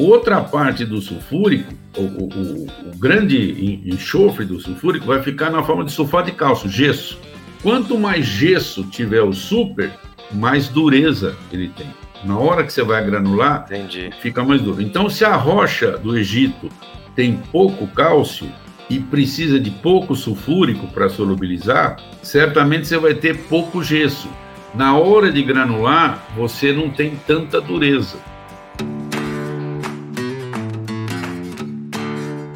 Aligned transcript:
Outra 0.00 0.40
parte 0.40 0.86
do 0.86 0.98
sulfúrico, 0.98 1.74
o, 1.94 2.00
o, 2.00 2.66
o, 2.88 2.96
grande 2.98 3.82
enxofre 3.84 4.46
do 4.46 4.58
sulfúrico, 4.58 5.04
vai 5.04 5.22
ficar 5.22 5.50
na 5.50 5.62
forma 5.62 5.84
de 5.84 5.92
sulfato 5.92 6.30
de 6.30 6.36
cálcio, 6.36 6.70
gesso. 6.70 7.20
Quanto 7.62 7.98
mais 7.98 8.24
gesso 8.24 8.84
tiver 8.84 9.20
o 9.20 9.34
super, 9.34 9.92
mais 10.32 10.68
dureza 10.68 11.36
ele 11.52 11.68
tem. 11.68 11.86
Na 12.24 12.38
hora 12.38 12.64
que 12.64 12.72
você 12.72 12.82
vai 12.82 13.04
granular, 13.04 13.66
Entendi. 13.66 14.10
fica 14.22 14.42
mais 14.42 14.62
duro. 14.62 14.80
Então, 14.80 15.10
se 15.10 15.22
a 15.22 15.36
rocha 15.36 15.98
do 15.98 16.16
Egito 16.16 16.70
tem 17.14 17.36
pouco 17.52 17.86
cálcio 17.88 18.50
e 18.88 18.98
precisa 18.98 19.60
de 19.60 19.70
pouco 19.70 20.16
sulfúrico 20.16 20.86
para 20.88 21.10
solubilizar, 21.10 21.96
certamente 22.22 22.86
você 22.86 22.96
vai 22.96 23.12
ter 23.12 23.36
pouco 23.44 23.82
gesso. 23.82 24.30
Na 24.74 24.96
hora 24.96 25.30
de 25.30 25.42
granular, 25.42 26.26
você 26.34 26.72
não 26.72 26.88
tem 26.88 27.16
tanta 27.26 27.60
dureza. 27.60 28.16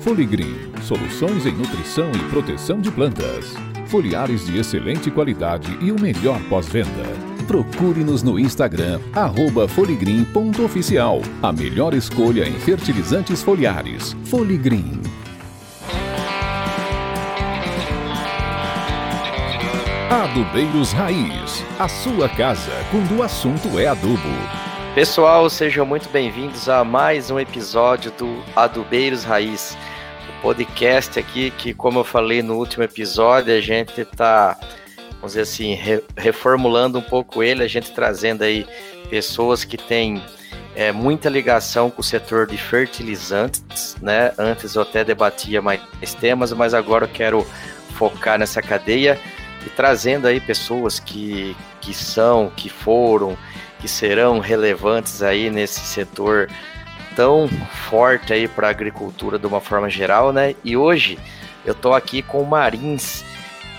Foligreen, 0.04 0.54
soluções 0.82 1.46
em 1.46 1.52
nutrição 1.52 2.10
e 2.12 2.18
proteção 2.28 2.78
de 2.78 2.90
plantas. 2.90 3.54
Foliares 3.86 4.44
de 4.44 4.58
excelente 4.58 5.10
qualidade 5.10 5.78
e 5.80 5.90
o 5.90 5.98
melhor 5.98 6.38
pós-venda. 6.50 7.08
Procure-nos 7.46 8.22
no 8.22 8.38
Instagram, 8.38 9.00
arroba 9.14 9.66
foligreen.oficial. 9.66 11.22
A 11.42 11.50
melhor 11.50 11.94
escolha 11.94 12.46
em 12.46 12.52
fertilizantes 12.52 13.42
foliares. 13.42 14.14
Foligreen. 14.26 15.00
Adubeiros 20.10 20.92
Raiz. 20.92 21.64
A 21.78 21.88
sua 21.88 22.28
casa 22.28 22.72
quando 22.90 23.20
o 23.20 23.22
assunto 23.22 23.78
é 23.78 23.86
adubo. 23.86 24.18
Pessoal, 24.94 25.48
sejam 25.48 25.86
muito 25.86 26.10
bem-vindos 26.10 26.68
a 26.68 26.84
mais 26.84 27.30
um 27.30 27.40
episódio 27.40 28.12
do 28.12 28.44
Adubeiros 28.54 29.24
Raiz 29.24 29.74
podcast 30.40 31.18
aqui 31.18 31.50
que, 31.50 31.72
como 31.74 32.00
eu 32.00 32.04
falei 32.04 32.42
no 32.42 32.56
último 32.56 32.84
episódio, 32.84 33.54
a 33.54 33.60
gente 33.60 34.00
está, 34.00 34.58
vamos 35.14 35.32
dizer 35.32 35.42
assim, 35.42 35.74
re 35.74 36.02
reformulando 36.16 36.98
um 36.98 37.02
pouco 37.02 37.42
ele, 37.42 37.62
a 37.62 37.68
gente 37.68 37.92
trazendo 37.92 38.42
aí 38.42 38.66
pessoas 39.08 39.64
que 39.64 39.76
têm 39.76 40.22
é, 40.74 40.90
muita 40.92 41.28
ligação 41.28 41.90
com 41.90 42.00
o 42.00 42.04
setor 42.04 42.46
de 42.46 42.56
fertilizantes, 42.56 43.96
né? 44.02 44.32
Antes 44.38 44.74
eu 44.74 44.82
até 44.82 45.04
debatia 45.04 45.62
mais 45.62 45.80
temas, 46.20 46.52
mas 46.52 46.74
agora 46.74 47.04
eu 47.04 47.10
quero 47.10 47.46
focar 47.90 48.38
nessa 48.38 48.60
cadeia 48.60 49.18
e 49.64 49.70
trazendo 49.70 50.26
aí 50.26 50.40
pessoas 50.40 50.98
que, 50.98 51.56
que 51.80 51.94
são, 51.94 52.50
que 52.56 52.68
foram, 52.68 53.36
que 53.80 53.88
serão 53.88 54.40
relevantes 54.40 55.22
aí 55.22 55.48
nesse 55.48 55.80
setor 55.80 56.48
tão 57.16 57.48
forte 57.88 58.32
aí 58.32 58.48
para 58.48 58.68
a 58.68 58.70
agricultura 58.70 59.38
de 59.38 59.46
uma 59.46 59.60
forma 59.60 59.88
geral, 59.88 60.32
né? 60.32 60.54
E 60.64 60.76
hoje 60.76 61.18
eu 61.64 61.72
estou 61.72 61.94
aqui 61.94 62.22
com 62.22 62.42
o 62.42 62.46
Marins 62.46 63.24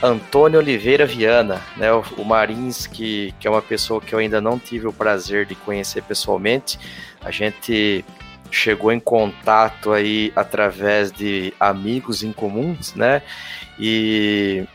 Antônio 0.02 0.60
Oliveira 0.60 1.06
Viana, 1.06 1.62
né? 1.78 1.92
O, 1.92 2.04
o 2.18 2.26
Marins 2.26 2.88
que, 2.88 3.34
que 3.40 3.48
é 3.48 3.52
uma 3.52 3.62
pessoa 3.62 4.02
que 4.02 4.14
eu 4.14 4.20
ainda 4.20 4.42
não 4.42 4.60
tive 4.60 4.88
o 4.88 4.94
prazer 4.94 5.46
de 5.46 5.56
conhecer 5.56 6.04
pessoalmente. 6.04 6.80
A 7.22 7.32
gente 7.32 8.04
chegou 8.52 8.92
em 8.92 9.00
contato 9.00 9.92
aí 9.92 10.32
através 10.36 11.12
de 11.12 11.54
amigos 11.60 12.24
em 12.24 12.32
comuns, 12.32 12.94
né? 12.94 13.22
E, 13.78 14.66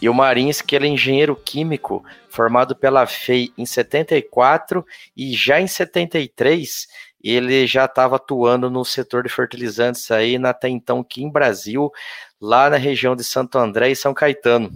e 0.00 0.08
o 0.08 0.14
Marins, 0.14 0.62
que 0.62 0.74
ele 0.74 0.86
é 0.86 0.90
engenheiro 0.90 1.36
químico, 1.36 2.04
formado 2.28 2.76
pela 2.76 3.06
FEI 3.06 3.50
em 3.56 3.64
74 3.64 4.84
e 5.16 5.32
já 5.34 5.60
em 5.60 5.66
73 5.66 6.86
ele 7.22 7.66
já 7.66 7.86
estava 7.86 8.16
atuando 8.16 8.70
no 8.70 8.84
setor 8.84 9.22
de 9.22 9.28
fertilizantes 9.28 10.10
aí 10.10 10.38
na, 10.38 10.50
até 10.50 10.68
então 10.68 11.04
em 11.16 11.30
Brasil, 11.30 11.90
lá 12.40 12.70
na 12.70 12.76
região 12.76 13.16
de 13.16 13.24
Santo 13.24 13.58
André 13.58 13.90
e 13.90 13.96
São 13.96 14.14
Caetano. 14.14 14.70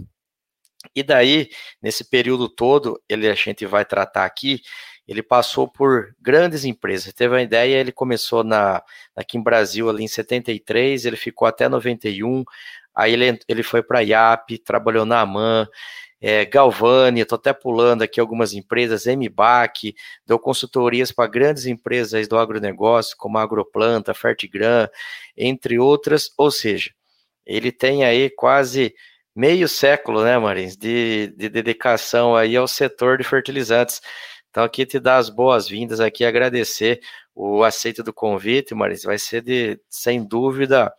E 0.95 1.03
daí, 1.03 1.49
nesse 1.81 2.03
período 2.09 2.49
todo, 2.49 3.01
ele 3.07 3.29
a 3.29 3.35
gente 3.35 3.65
vai 3.65 3.85
tratar 3.85 4.25
aqui, 4.25 4.61
ele 5.07 5.21
passou 5.21 5.67
por 5.67 6.15
grandes 6.19 6.65
empresas. 6.65 7.13
Teve 7.13 7.35
uma 7.35 7.41
ideia, 7.41 7.77
ele 7.77 7.91
começou 7.91 8.43
na, 8.43 8.81
aqui 9.15 9.37
em 9.37 9.43
Brasil 9.43 9.89
ali 9.89 10.03
em 10.03 10.07
73, 10.07 11.05
ele 11.05 11.17
ficou 11.17 11.47
até 11.47 11.69
91, 11.69 12.43
aí 12.95 13.13
ele, 13.13 13.39
ele 13.47 13.63
foi 13.63 13.83
para 13.83 13.99
a 13.99 14.01
IAP, 14.01 14.57
trabalhou 14.59 15.05
na 15.05 15.21
AMAN, 15.21 15.67
é, 16.21 16.45
Galvani, 16.45 17.21
estou 17.21 17.35
até 17.35 17.51
pulando 17.51 18.03
aqui 18.03 18.19
algumas 18.19 18.53
empresas, 18.53 19.07
MBAC, 19.07 19.95
deu 20.23 20.37
consultorias 20.37 21.11
para 21.11 21.27
grandes 21.27 21.65
empresas 21.65 22.27
do 22.27 22.37
agronegócio, 22.37 23.17
como 23.17 23.39
a 23.39 23.41
Agroplanta, 23.41 24.13
Fertigran, 24.13 24.87
entre 25.35 25.79
outras, 25.79 26.31
ou 26.37 26.51
seja, 26.51 26.91
ele 27.43 27.71
tem 27.71 28.03
aí 28.05 28.29
quase 28.29 28.93
meio 29.35 29.67
século, 29.67 30.23
né, 30.23 30.37
Marins, 30.37 30.77
de, 30.77 31.33
de 31.35 31.49
dedicação 31.49 32.35
aí 32.35 32.55
ao 32.55 32.67
setor 32.67 33.17
de 33.17 33.23
fertilizantes. 33.23 33.99
Então, 34.51 34.63
aqui 34.63 34.85
te 34.85 34.99
dar 34.99 35.17
as 35.17 35.29
boas-vindas 35.29 35.99
aqui, 35.99 36.23
agradecer 36.23 37.01
o 37.33 37.63
aceito 37.63 38.03
do 38.03 38.13
convite, 38.13 38.75
Marins, 38.75 39.03
vai 39.03 39.17
ser 39.17 39.41
de, 39.41 39.79
sem 39.89 40.23
dúvida, 40.23 40.93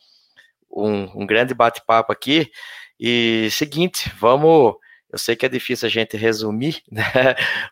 um, 0.68 1.22
um 1.22 1.26
grande 1.26 1.54
bate-papo 1.54 2.10
aqui. 2.12 2.50
E 2.98 3.48
seguinte, 3.52 4.10
vamos 4.18 4.74
eu 5.12 5.18
sei 5.18 5.36
que 5.36 5.44
é 5.44 5.48
difícil 5.48 5.86
a 5.86 5.90
gente 5.90 6.16
resumir, 6.16 6.82
né? 6.90 7.04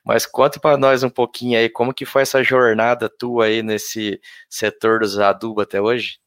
Mas 0.05 0.27
conte 0.27 0.61
para 0.61 0.77
nós 0.77 1.03
um 1.03 1.09
pouquinho 1.09 1.59
aí 1.59 1.71
como 1.71 1.95
que 1.95 2.05
foi 2.05 2.23
essa 2.23 2.45
jornada 2.45 3.09
tua 3.09 3.47
aí 3.47 3.62
nesse 3.62 4.21
setor 4.49 5.01
dos 5.01 5.19
adubo 5.19 5.62
até 5.62 5.81
hoje. 5.81 6.19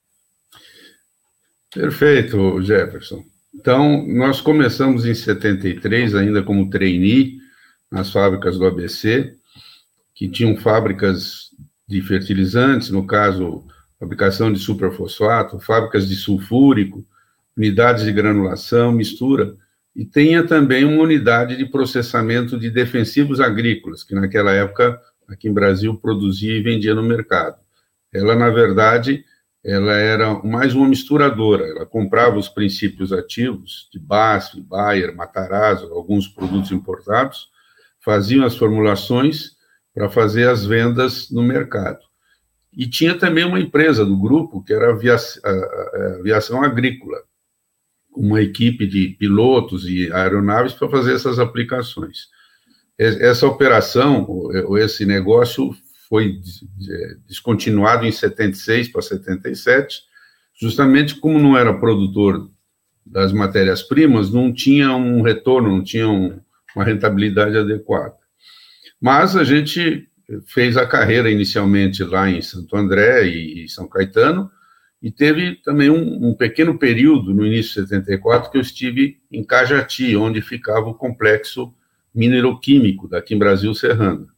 Perfeito, 1.71 2.61
Jefferson. 2.61 3.23
Então, 3.53 4.05
nós 4.07 4.41
começamos 4.41 5.05
em 5.05 5.13
73 5.13 6.15
ainda 6.15 6.41
como 6.41 6.69
trainee 6.69 7.37
nas 7.91 8.11
fábricas 8.11 8.57
do 8.57 8.65
ABC, 8.65 9.35
que 10.15 10.27
tinham 10.27 10.57
fábricas 10.57 11.51
de 11.87 12.01
fertilizantes, 12.01 12.89
no 12.89 13.05
caso, 13.05 13.63
fabricação 13.99 14.51
de 14.51 14.59
superfosfato, 14.59 15.59
fábricas 15.59 16.07
de 16.07 16.15
sulfúrico, 16.15 17.05
unidades 17.55 18.03
de 18.03 18.11
granulação, 18.11 18.91
mistura 18.91 19.55
e 19.95 20.03
tenha 20.05 20.45
também 20.45 20.83
uma 20.83 21.03
unidade 21.03 21.55
de 21.55 21.65
processamento 21.65 22.57
de 22.57 22.69
defensivos 22.69 23.39
agrícolas, 23.39 24.03
que 24.03 24.15
naquela 24.15 24.51
época, 24.51 24.99
aqui 25.27 25.47
em 25.47 25.53
Brasil, 25.53 25.95
produzia 25.95 26.53
e 26.53 26.63
vendia 26.63 26.95
no 26.95 27.03
mercado. 27.03 27.57
Ela, 28.11 28.35
na 28.35 28.49
verdade, 28.49 29.23
ela 29.63 29.93
era 29.93 30.33
mais 30.43 30.73
uma 30.73 30.87
misturadora, 30.87 31.65
ela 31.65 31.85
comprava 31.85 32.37
os 32.37 32.49
princípios 32.49 33.13
ativos 33.13 33.87
de 33.93 33.99
BASF, 33.99 34.59
Bayer, 34.61 35.15
Matarazzo, 35.15 35.93
alguns 35.93 36.27
produtos 36.27 36.71
importados, 36.71 37.47
faziam 38.03 38.45
as 38.45 38.57
formulações 38.57 39.51
para 39.93 40.09
fazer 40.09 40.49
as 40.49 40.65
vendas 40.65 41.29
no 41.31 41.41
mercado. 41.43 41.99
E 42.75 42.87
tinha 42.89 43.17
também 43.17 43.45
uma 43.45 43.59
empresa 43.59 44.03
do 44.03 44.17
grupo, 44.17 44.63
que 44.63 44.73
era 44.73 44.87
a 44.87 46.19
aviação 46.19 46.63
agrícola, 46.63 47.17
uma 48.15 48.41
equipe 48.41 48.85
de 48.85 49.09
pilotos 49.19 49.87
e 49.87 50.11
aeronaves 50.11 50.73
para 50.73 50.89
fazer 50.89 51.13
essas 51.13 51.39
aplicações. 51.39 52.27
Essa 52.97 53.47
operação, 53.47 54.25
ou 54.29 54.77
esse 54.77 55.05
negócio, 55.05 55.75
foi 56.07 56.39
descontinuado 57.27 58.05
em 58.05 58.11
76 58.11 58.89
para 58.89 59.01
77, 59.01 60.01
justamente 60.59 61.15
como 61.15 61.39
não 61.39 61.57
era 61.57 61.73
produtor 61.73 62.49
das 63.05 63.33
matérias-primas, 63.33 64.31
não 64.31 64.53
tinha 64.53 64.95
um 64.95 65.21
retorno, 65.21 65.69
não 65.69 65.83
tinha 65.83 66.07
um, 66.07 66.39
uma 66.75 66.85
rentabilidade 66.85 67.57
adequada. 67.57 68.13
Mas 69.01 69.35
a 69.35 69.43
gente 69.43 70.07
fez 70.47 70.77
a 70.77 70.85
carreira 70.85 71.29
inicialmente 71.29 72.03
lá 72.03 72.29
em 72.29 72.41
Santo 72.41 72.77
André 72.77 73.25
e 73.25 73.67
São 73.67 73.87
Caetano, 73.87 74.49
e 75.03 75.11
teve 75.11 75.57
também 75.57 75.89
um, 75.89 76.29
um, 76.29 76.33
pequeno 76.33 76.79
período, 76.79 77.33
no 77.33 77.45
início 77.45 77.83
de 77.83 77.89
74, 77.89 78.49
que 78.49 78.57
eu 78.57 78.61
estive 78.61 79.19
em 79.29 79.43
Cajati, 79.43 80.15
onde 80.15 80.41
ficava 80.41 80.87
o 80.87 80.93
complexo 80.93 81.75
mineroquímico 82.15 83.09
daqui 83.09 83.35
em 83.35 83.37
Brasil 83.37 83.75
Serrano. 83.75 84.29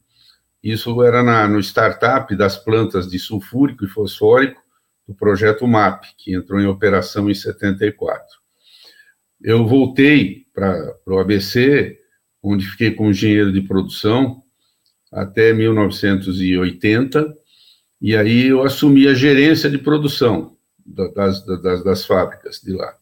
Isso 0.63 1.03
era 1.03 1.21
na, 1.21 1.47
no 1.47 1.59
startup 1.59 2.35
das 2.35 2.57
plantas 2.57 3.07
de 3.07 3.19
sulfúrico 3.19 3.85
e 3.85 3.87
fosfórico 3.87 4.59
do 5.07 5.13
projeto 5.13 5.67
MAP, 5.67 6.05
que 6.17 6.33
entrou 6.33 6.59
em 6.59 6.65
operação 6.65 7.29
em 7.29 7.35
74. 7.35 8.25
Eu 9.39 9.67
voltei 9.67 10.47
para 10.51 10.95
o 11.05 11.19
ABC, 11.19 11.95
onde 12.41 12.65
fiquei 12.65 12.89
como 12.89 13.11
engenheiro 13.11 13.53
de 13.53 13.61
produção 13.61 14.41
até 15.11 15.53
1980, 15.53 17.35
e 18.01 18.15
aí 18.15 18.47
eu 18.47 18.63
assumi 18.63 19.07
a 19.07 19.13
gerência 19.13 19.69
de 19.69 19.77
produção, 19.77 20.54
das, 20.85 21.43
das, 21.45 21.83
das 21.83 22.05
fábricas 22.05 22.61
de 22.61 22.73
lá. 22.73 22.95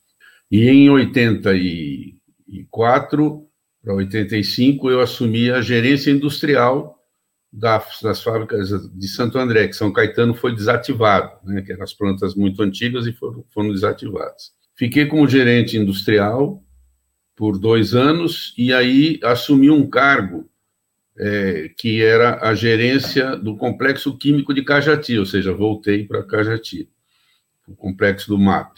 E 0.49 0.69
em 0.69 0.89
84 0.89 3.45
para 3.83 3.93
85 3.95 4.89
eu 4.89 5.01
assumi 5.01 5.51
a 5.51 5.61
gerência 5.61 6.09
industrial 6.09 6.97
das, 7.51 7.99
das, 8.01 8.23
fábricas 8.23 8.69
de 8.69 9.07
Santo 9.09 9.37
André, 9.37 9.67
que 9.67 9.75
São 9.75 9.91
Caetano 9.91 10.33
foi 10.33 10.55
desativado, 10.55 11.37
né, 11.43 11.61
que 11.61 11.73
eram 11.73 11.83
as 11.83 11.93
plantas 11.93 12.33
muito 12.33 12.63
antigas 12.63 13.05
e 13.05 13.11
foram, 13.11 13.43
foram 13.53 13.71
desativadas. 13.71 14.53
Fiquei 14.75 15.05
como 15.05 15.27
gerente 15.27 15.77
industrial 15.77 16.63
por 17.35 17.59
dois 17.59 17.93
anos 17.93 18.55
e 18.57 18.73
aí 18.73 19.19
assumi 19.21 19.69
um 19.69 19.87
cargo 19.87 20.49
é, 21.17 21.69
que 21.77 22.01
era 22.01 22.39
a 22.41 22.55
gerência 22.55 23.35
do 23.35 23.55
complexo 23.55 24.17
químico 24.17 24.53
de 24.53 24.63
Cajati, 24.63 25.19
ou 25.19 25.25
seja, 25.25 25.53
voltei 25.53 26.05
para 26.05 26.23
Cajati, 26.23 26.89
o 27.67 27.75
complexo 27.75 28.27
do 28.27 28.37
MAP, 28.37 28.77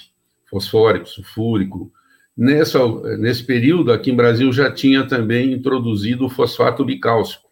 fosfórico, 0.50 1.08
sulfúrico. 1.08 1.92
Nessa, 2.38 2.80
nesse 3.18 3.44
período, 3.44 3.92
aqui 3.92 4.12
em 4.12 4.16
Brasil, 4.16 4.52
já 4.52 4.72
tinha 4.72 5.08
também 5.08 5.54
introduzido 5.54 6.26
o 6.26 6.30
fosfato 6.30 6.84
bicálcico, 6.84 7.50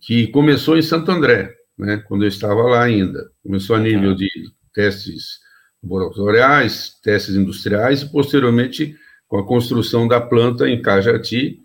que 0.00 0.28
começou 0.28 0.78
em 0.78 0.82
Santo 0.82 1.10
André, 1.10 1.54
né, 1.76 1.98
quando 2.08 2.24
eu 2.24 2.28
estava 2.28 2.62
lá 2.62 2.82
ainda. 2.82 3.30
Começou 3.42 3.76
a 3.76 3.80
nível 3.80 4.14
de 4.14 4.28
testes 4.72 5.40
laboratoriais, 5.82 6.98
testes 7.02 7.34
industriais, 7.34 8.02
e 8.02 8.10
posteriormente 8.10 8.96
com 9.28 9.38
a 9.38 9.46
construção 9.46 10.08
da 10.08 10.20
planta 10.20 10.68
em 10.68 10.82
Cajati, 10.82 11.62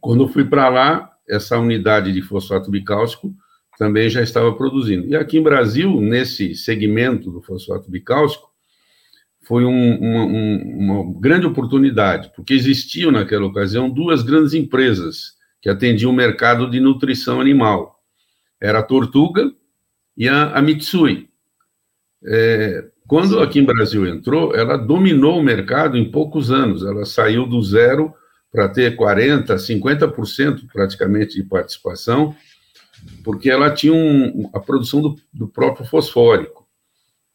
quando 0.00 0.28
fui 0.28 0.44
para 0.44 0.68
lá, 0.68 1.10
essa 1.28 1.58
unidade 1.58 2.12
de 2.12 2.22
fosfato 2.22 2.70
bicálcico 2.70 3.34
também 3.80 4.10
já 4.10 4.20
estava 4.20 4.52
produzindo. 4.52 5.06
E 5.06 5.16
aqui 5.16 5.38
em 5.38 5.42
Brasil, 5.42 6.02
nesse 6.02 6.54
segmento 6.54 7.30
do 7.30 7.40
fosfato 7.40 7.90
bicálcico, 7.90 8.50
foi 9.40 9.64
um, 9.64 9.98
uma, 9.98 10.24
um, 10.26 10.78
uma 10.78 11.18
grande 11.18 11.46
oportunidade, 11.46 12.30
porque 12.36 12.52
existiam 12.52 13.10
naquela 13.10 13.46
ocasião 13.46 13.88
duas 13.88 14.22
grandes 14.22 14.52
empresas 14.52 15.32
que 15.62 15.70
atendiam 15.70 16.10
o 16.10 16.14
mercado 16.14 16.70
de 16.70 16.78
nutrição 16.78 17.40
animal. 17.40 17.98
Era 18.60 18.80
a 18.80 18.82
Tortuga 18.82 19.50
e 20.14 20.28
a, 20.28 20.50
a 20.50 20.60
Mitsui. 20.60 21.30
É, 22.22 22.84
quando 23.08 23.40
aqui 23.40 23.60
em 23.60 23.64
Brasil 23.64 24.06
entrou, 24.06 24.54
ela 24.54 24.76
dominou 24.76 25.38
o 25.38 25.42
mercado 25.42 25.96
em 25.96 26.10
poucos 26.10 26.50
anos. 26.50 26.84
Ela 26.84 27.06
saiu 27.06 27.46
do 27.46 27.62
zero 27.62 28.12
para 28.52 28.68
ter 28.68 28.94
40%, 28.94 29.54
50% 29.54 30.66
praticamente 30.70 31.36
de 31.36 31.44
participação, 31.44 32.36
porque 33.24 33.50
ela 33.50 33.70
tinha 33.70 33.92
um, 33.92 34.50
a 34.52 34.60
produção 34.60 35.00
do, 35.00 35.16
do, 35.32 35.48
próprio 35.48 35.86
fosfórico. 35.86 36.66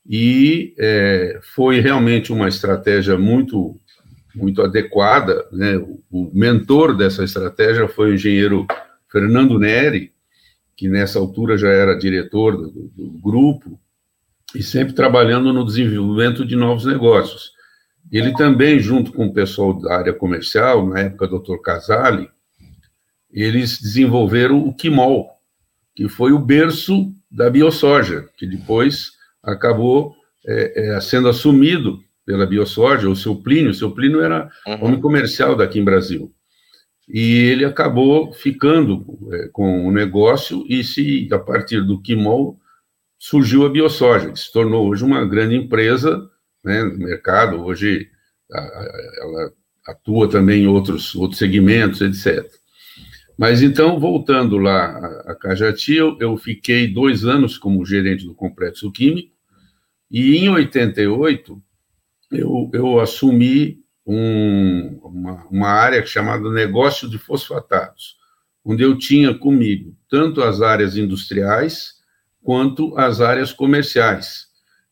E 0.07 0.73
é, 0.77 1.39
foi 1.55 1.79
realmente 1.79 2.31
uma 2.31 2.47
estratégia 2.47 3.17
muito, 3.17 3.79
muito 4.33 4.61
adequada. 4.61 5.47
Né? 5.51 5.77
O, 5.77 6.01
o 6.11 6.31
mentor 6.33 6.95
dessa 6.95 7.23
estratégia 7.23 7.87
foi 7.87 8.11
o 8.11 8.13
engenheiro 8.15 8.67
Fernando 9.11 9.59
Neri, 9.59 10.11
que 10.75 10.87
nessa 10.87 11.19
altura 11.19 11.57
já 11.57 11.69
era 11.69 11.97
diretor 11.97 12.57
do, 12.57 12.91
do 12.95 13.09
grupo, 13.19 13.79
e 14.53 14.61
sempre 14.61 14.93
trabalhando 14.93 15.51
no 15.51 15.65
desenvolvimento 15.65 16.45
de 16.45 16.55
novos 16.55 16.85
negócios. 16.85 17.51
Ele 18.11 18.33
também, 18.33 18.79
junto 18.79 19.11
com 19.11 19.25
o 19.25 19.33
pessoal 19.33 19.73
da 19.73 19.97
área 19.97 20.13
comercial, 20.13 20.85
na 20.87 20.99
época 20.99 21.27
Dr. 21.27 21.57
Casale, 21.63 22.29
eles 23.31 23.81
desenvolveram 23.81 24.59
o 24.59 24.73
Quimol, 24.73 25.34
que 25.95 26.09
foi 26.09 26.33
o 26.33 26.39
berço 26.39 27.13
da 27.31 27.49
biosoja, 27.49 28.27
que 28.37 28.45
depois 28.45 29.13
acabou 29.41 30.15
é, 30.45 30.95
é, 30.95 31.01
sendo 31.01 31.29
assumido 31.29 32.03
pela 32.25 32.45
biosoja, 32.45 33.09
o 33.09 33.15
seu 33.15 33.35
Plínio, 33.35 33.71
o 33.71 33.73
seu 33.73 33.91
Plínio 33.91 34.21
era 34.21 34.49
uhum. 34.67 34.85
homem 34.85 35.01
comercial 35.01 35.55
daqui 35.55 35.79
em 35.79 35.83
Brasil. 35.83 36.33
E 37.07 37.35
ele 37.45 37.63
acabou 37.63 38.33
ficando 38.33 39.05
é, 39.31 39.47
com 39.49 39.87
o 39.87 39.91
negócio 39.91 40.65
e 40.67 40.83
se, 40.83 41.29
a 41.31 41.39
partir 41.39 41.81
do 41.81 42.01
Quimol, 42.01 42.59
surgiu 43.17 43.65
a 43.65 43.69
biosoja, 43.69 44.31
que 44.31 44.39
se 44.39 44.51
tornou 44.51 44.87
hoje 44.87 45.03
uma 45.03 45.23
grande 45.25 45.55
empresa 45.55 46.29
né, 46.63 46.83
no 46.83 46.97
mercado. 46.97 47.63
Hoje 47.63 48.09
ela 48.51 49.51
atua 49.87 50.29
também 50.29 50.63
em 50.63 50.67
outros, 50.67 51.15
outros 51.15 51.37
segmentos, 51.39 52.01
etc. 52.01 52.51
Mas 53.37 53.61
então, 53.61 53.99
voltando 53.99 54.57
lá 54.57 54.97
a, 55.25 55.35
Cajati, 55.35 55.93
eu, 55.93 56.17
eu 56.19 56.37
fiquei 56.37 56.87
dois 56.87 57.25
anos 57.25 57.57
como 57.57 57.85
gerente 57.85 58.25
do 58.25 58.33
complexo 58.33 58.91
químico, 58.91 59.35
e 60.09 60.37
em 60.37 60.49
88 60.49 61.61
eu, 62.31 62.69
eu 62.73 62.99
assumi 62.99 63.79
um, 64.05 64.99
uma, 65.03 65.47
uma 65.49 65.67
área 65.67 66.05
chamada 66.05 66.49
negócio 66.49 67.09
de 67.09 67.17
fosfatados, 67.17 68.17
onde 68.63 68.83
eu 68.83 68.97
tinha 68.97 69.33
comigo 69.33 69.95
tanto 70.09 70.41
as 70.41 70.61
áreas 70.61 70.95
industriais 70.95 71.95
quanto 72.41 72.97
as 72.97 73.19
áreas 73.19 73.51
comerciais. 73.51 74.47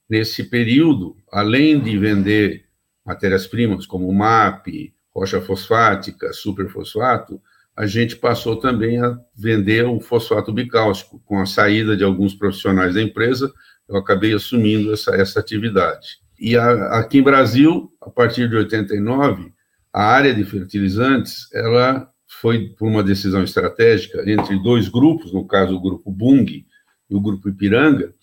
Nesse 0.10 0.44
período, 0.44 1.16
além 1.32 1.80
de 1.80 1.98
vender 1.98 2.66
matérias-primas 3.06 3.86
como 3.86 4.12
MAP, 4.12 4.94
rocha 5.16 5.40
fosfática, 5.40 6.34
superfosfato, 6.34 7.40
a 7.76 7.86
gente 7.88 8.16
passou 8.16 8.56
também 8.56 9.02
a 9.02 9.18
vender 9.36 9.86
o 9.86 10.00
fosfato 10.00 10.54
bicálcico. 10.54 11.20
Com 11.26 11.40
a 11.40 11.46
saída 11.46 11.98
de 11.98 12.04
alguns 12.04 12.36
profissionais 12.36 12.94
da 12.94 13.02
empresa, 13.02 13.52
eu 13.90 13.98
acabei 13.98 14.34
assumindo 14.34 14.94
essa, 14.94 15.16
essa 15.16 15.40
atividade. 15.40 16.20
E 16.40 16.56
a, 16.56 17.00
aqui 17.00 17.18
em 17.18 17.24
Brasil, 17.24 17.92
a 18.02 18.10
partir 18.10 18.48
de 18.48 18.56
89, 18.56 19.52
a 19.92 20.04
área 20.04 20.34
de 20.34 20.44
fertilizantes, 20.44 21.48
ela 21.54 22.10
foi 22.28 22.70
por 22.70 22.88
uma 22.88 23.04
decisão 23.04 23.44
estratégica 23.44 24.24
entre 24.30 24.62
dois 24.62 24.88
grupos, 24.88 25.34
no 25.34 25.46
caso 25.46 25.76
o 25.76 25.82
grupo 25.82 26.12
Bung 26.12 26.66
e 27.10 27.16
o 27.16 27.22
grupo 27.22 27.50
Ipiranga, 27.50 28.14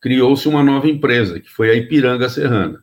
criou-se 0.00 0.48
uma 0.48 0.62
nova 0.62 0.88
empresa, 0.88 1.38
que 1.38 1.48
foi 1.48 1.70
a 1.70 1.74
Ipiranga 1.74 2.28
Serrana. 2.28 2.82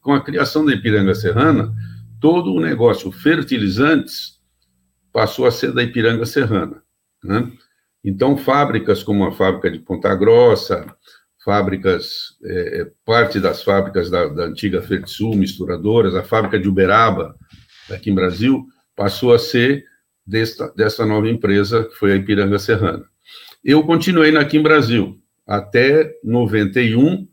Com 0.00 0.12
a 0.12 0.22
criação 0.22 0.64
da 0.64 0.72
Ipiranga 0.72 1.14
Serrana, 1.14 1.72
todo 2.20 2.52
o 2.52 2.60
negócio 2.60 3.10
fertilizantes 3.12 4.35
passou 5.16 5.46
a 5.46 5.50
ser 5.50 5.72
da 5.72 5.82
Ipiranga 5.82 6.26
Serrana. 6.26 6.82
Né? 7.24 7.50
Então, 8.04 8.36
fábricas 8.36 9.02
como 9.02 9.24
a 9.24 9.32
fábrica 9.32 9.70
de 9.70 9.78
Ponta 9.78 10.14
Grossa, 10.14 10.94
fábricas, 11.42 12.36
é, 12.44 12.82
é 12.82 12.92
parte 13.02 13.40
das 13.40 13.62
fábricas 13.62 14.10
da, 14.10 14.26
da 14.26 14.44
antiga 14.44 14.82
Fertisul, 14.82 15.34
misturadoras, 15.34 16.14
a 16.14 16.22
fábrica 16.22 16.58
de 16.58 16.68
Uberaba, 16.68 17.34
aqui 17.90 18.10
em 18.10 18.14
Brasil, 18.14 18.66
passou 18.94 19.32
a 19.32 19.38
ser 19.38 19.86
desta, 20.26 20.70
dessa 20.76 21.06
nova 21.06 21.30
empresa, 21.30 21.84
que 21.84 21.94
foi 21.94 22.12
a 22.12 22.16
Ipiranga 22.16 22.58
Serrana. 22.58 23.06
Eu 23.64 23.84
continuei 23.84 24.36
aqui 24.36 24.58
em 24.58 24.62
Brasil, 24.62 25.18
até 25.46 26.12
91, 26.22 27.26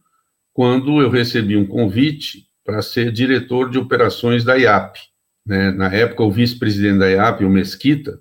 quando 0.54 1.02
eu 1.02 1.10
recebi 1.10 1.58
um 1.58 1.68
convite 1.68 2.48
para 2.64 2.82
ser 2.82 3.12
diretor 3.12 3.70
de 3.70 3.78
operações 3.78 4.46
da 4.46 4.56
IAP. 4.56 5.13
Né? 5.46 5.72
Na 5.72 5.94
época, 5.94 6.24
o 6.24 6.32
vice-presidente 6.32 7.00
da 7.00 7.10
IAP, 7.10 7.44
o 7.44 7.50
Mesquita, 7.50 8.20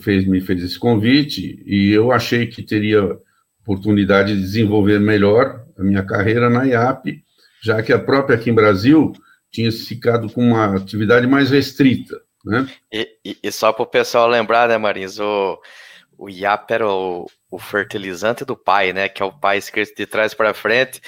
fez, 0.00 0.26
me 0.26 0.40
fez 0.40 0.62
esse 0.62 0.78
convite 0.78 1.62
e 1.66 1.90
eu 1.90 2.10
achei 2.10 2.46
que 2.46 2.62
teria 2.62 3.18
oportunidade 3.62 4.34
de 4.34 4.40
desenvolver 4.40 5.00
melhor 5.00 5.64
a 5.78 5.82
minha 5.82 6.02
carreira 6.02 6.48
na 6.48 6.64
IAP, 6.64 7.22
já 7.62 7.82
que 7.82 7.92
a 7.92 7.98
própria 7.98 8.36
aqui 8.36 8.50
em 8.50 8.54
Brasil 8.54 9.12
tinha 9.50 9.70
ficado 9.70 10.28
com 10.30 10.42
uma 10.42 10.76
atividade 10.76 11.26
mais 11.26 11.50
restrita. 11.50 12.20
Né? 12.44 12.68
E, 12.92 13.08
e, 13.24 13.38
e 13.42 13.52
só 13.52 13.72
para 13.72 13.82
o 13.82 13.86
pessoal 13.86 14.28
lembrar, 14.28 14.68
né, 14.68 14.76
Marins, 14.76 15.18
o, 15.18 15.58
o 16.18 16.28
IAP 16.28 16.70
era 16.72 16.88
o, 16.88 17.26
o 17.50 17.58
fertilizante 17.58 18.44
do 18.44 18.56
pai, 18.56 18.92
né? 18.92 19.08
Que 19.08 19.22
é 19.22 19.26
o 19.26 19.32
pai 19.32 19.58
escrito 19.58 19.96
de 19.96 20.06
trás 20.06 20.34
para 20.34 20.52
frente. 20.52 21.00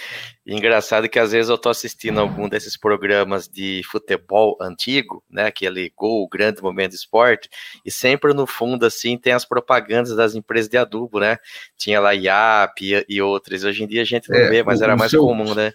E 0.46 0.54
engraçado 0.54 1.08
que 1.08 1.18
às 1.18 1.32
vezes 1.32 1.50
eu 1.50 1.58
tô 1.58 1.68
assistindo 1.68 2.20
algum 2.20 2.48
desses 2.48 2.76
programas 2.76 3.48
de 3.48 3.82
futebol 3.84 4.56
antigo, 4.60 5.24
né? 5.28 5.46
Aquele 5.46 5.92
gol, 5.96 6.28
grande 6.28 6.62
momento 6.62 6.90
de 6.90 6.98
esporte, 6.98 7.48
e 7.84 7.90
sempre 7.90 8.32
no 8.32 8.46
fundo, 8.46 8.86
assim, 8.86 9.18
tem 9.18 9.32
as 9.32 9.44
propagandas 9.44 10.14
das 10.14 10.36
empresas 10.36 10.70
de 10.70 10.76
adubo, 10.76 11.18
né? 11.18 11.38
Tinha 11.76 11.98
lá 11.98 12.14
IAP 12.14 12.80
e, 12.80 13.06
e 13.08 13.20
outras. 13.20 13.64
Hoje 13.64 13.82
em 13.82 13.88
dia 13.88 14.02
a 14.02 14.04
gente 14.04 14.30
não 14.30 14.38
é, 14.38 14.48
vê, 14.48 14.62
mas 14.62 14.80
era 14.80 14.96
mais 14.96 15.10
seu, 15.10 15.24
comum, 15.24 15.52
né? 15.52 15.72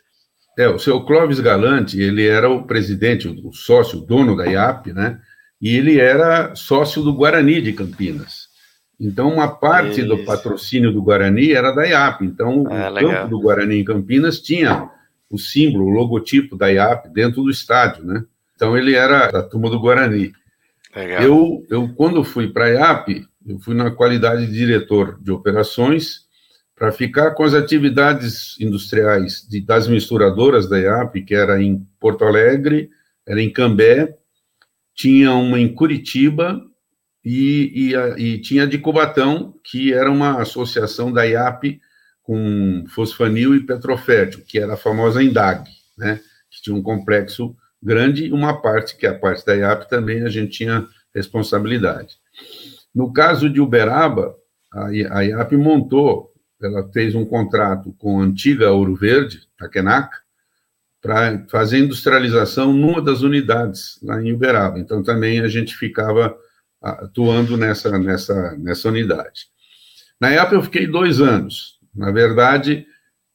É, 0.58 0.70
o 0.70 0.80
seu 0.80 1.04
Clóvis 1.04 1.42
Galante, 1.42 2.02
ele 2.02 2.26
era 2.26 2.50
o 2.50 2.66
presidente, 2.66 3.28
o 3.28 3.52
sócio, 3.52 4.00
o 4.00 4.06
dono 4.06 4.38
da 4.38 4.46
IAP, 4.46 4.94
né? 4.94 5.20
E 5.62 5.76
ele 5.76 6.00
era 6.00 6.56
sócio 6.56 7.04
do 7.04 7.14
Guarani 7.14 7.62
de 7.62 7.74
Campinas. 7.74 8.41
Então, 9.04 9.34
uma 9.34 9.48
parte 9.48 10.02
Isso. 10.02 10.08
do 10.08 10.24
patrocínio 10.24 10.92
do 10.94 11.02
Guarani 11.02 11.52
era 11.52 11.72
da 11.72 11.88
IAP. 11.88 12.24
Então, 12.24 12.66
ah, 12.70 12.88
o 12.88 12.94
legal. 12.94 13.12
campo 13.12 13.30
do 13.30 13.42
Guarani 13.42 13.80
em 13.80 13.84
Campinas 13.84 14.40
tinha 14.40 14.92
o 15.28 15.40
símbolo, 15.40 15.86
o 15.86 15.90
logotipo 15.90 16.56
da 16.56 16.68
IAP 16.68 17.10
dentro 17.10 17.42
do 17.42 17.50
estádio, 17.50 18.06
né? 18.06 18.24
Então, 18.56 18.78
ele 18.78 18.94
era 18.94 19.32
da 19.32 19.42
turma 19.42 19.72
do 19.72 19.80
Guarani. 19.80 20.32
Legal. 20.96 21.24
Eu, 21.24 21.66
eu, 21.68 21.90
quando 21.96 22.24
fui 22.24 22.50
para 22.50 22.66
a 22.66 22.70
IAP, 22.70 23.26
eu 23.48 23.58
fui 23.58 23.74
na 23.74 23.90
qualidade 23.90 24.46
de 24.46 24.54
diretor 24.54 25.20
de 25.20 25.32
operações 25.32 26.28
para 26.76 26.92
ficar 26.92 27.32
com 27.32 27.44
as 27.44 27.56
atividades 27.56 28.56
industriais 28.60 29.48
de, 29.50 29.62
das 29.62 29.88
misturadoras 29.88 30.70
da 30.70 30.78
IAP, 30.78 31.24
que 31.24 31.34
era 31.34 31.60
em 31.60 31.88
Porto 32.00 32.24
Alegre, 32.24 32.92
era 33.28 33.42
em 33.42 33.52
Cambé, 33.52 34.16
tinha 34.94 35.34
uma 35.34 35.60
em 35.60 35.74
Curitiba 35.74 36.62
e, 37.24 37.94
e, 37.94 37.96
e, 38.18 38.42
tinha 38.42 38.66
de 38.66 38.78
Cubatão, 38.78 39.54
que 39.64 39.94
era 39.94 40.10
uma 40.10 40.42
associação 40.42 41.12
da 41.12 41.24
IAP 41.24 41.80
com 42.24 42.84
fosfanil 42.88 43.56
e 43.56 43.66
petrofértil, 43.66 44.44
que 44.46 44.60
era 44.60 44.74
a 44.74 44.78
famosa 44.78 45.24
INDAG, 45.24 45.70
né? 45.98 46.20
que 46.50 46.62
tinha 46.62 46.76
um 46.76 46.82
complexo 46.82 47.56
grande 47.82 48.26
e 48.26 48.32
uma 48.32 48.62
parte, 48.62 48.96
que 48.96 49.06
é 49.06 49.10
a 49.10 49.18
parte 49.18 49.46
da 49.46 49.56
IAP, 49.56 49.90
também 49.90 50.24
a 50.24 50.30
gente 50.30 50.52
tinha 50.52 50.88
responsabilidade. 51.14 52.16
No 52.94 53.12
caso 53.14 53.50
de 53.50 53.62
Uberaba, 53.62 54.36
a 54.74 55.24
IAP 55.24 55.56
montou, 55.58 56.32
ela 56.62 56.88
fez 56.92 57.16
um 57.16 57.26
contrato 57.26 57.94
com 57.98 58.20
a 58.20 58.24
antiga 58.24 58.72
Ouro 58.72 58.96
Verde, 58.96 59.42
Takenak, 59.58 60.16
para 61.02 61.44
fazer 61.50 61.80
industrialização 61.80 62.72
numa 62.72 63.02
das 63.02 63.22
unidades 63.22 64.00
lá 64.04 64.22
em 64.22 64.32
Uberaba. 64.32 64.80
Então, 64.80 65.02
também 65.02 65.40
a 65.40 65.48
gente 65.48 65.76
ficava 65.76 66.36
atuando 66.82 67.56
nessa, 67.56 67.98
nessa, 68.00 68.58
nessa 68.58 68.90
unidade. 68.90 69.46
Na 70.20 70.30
IAP 70.30 70.54
eu 70.54 70.64
fiquei 70.64 70.88
dois 70.88 71.22
anos. 71.22 71.80
Na 71.94 72.12
verdade, 72.12 72.86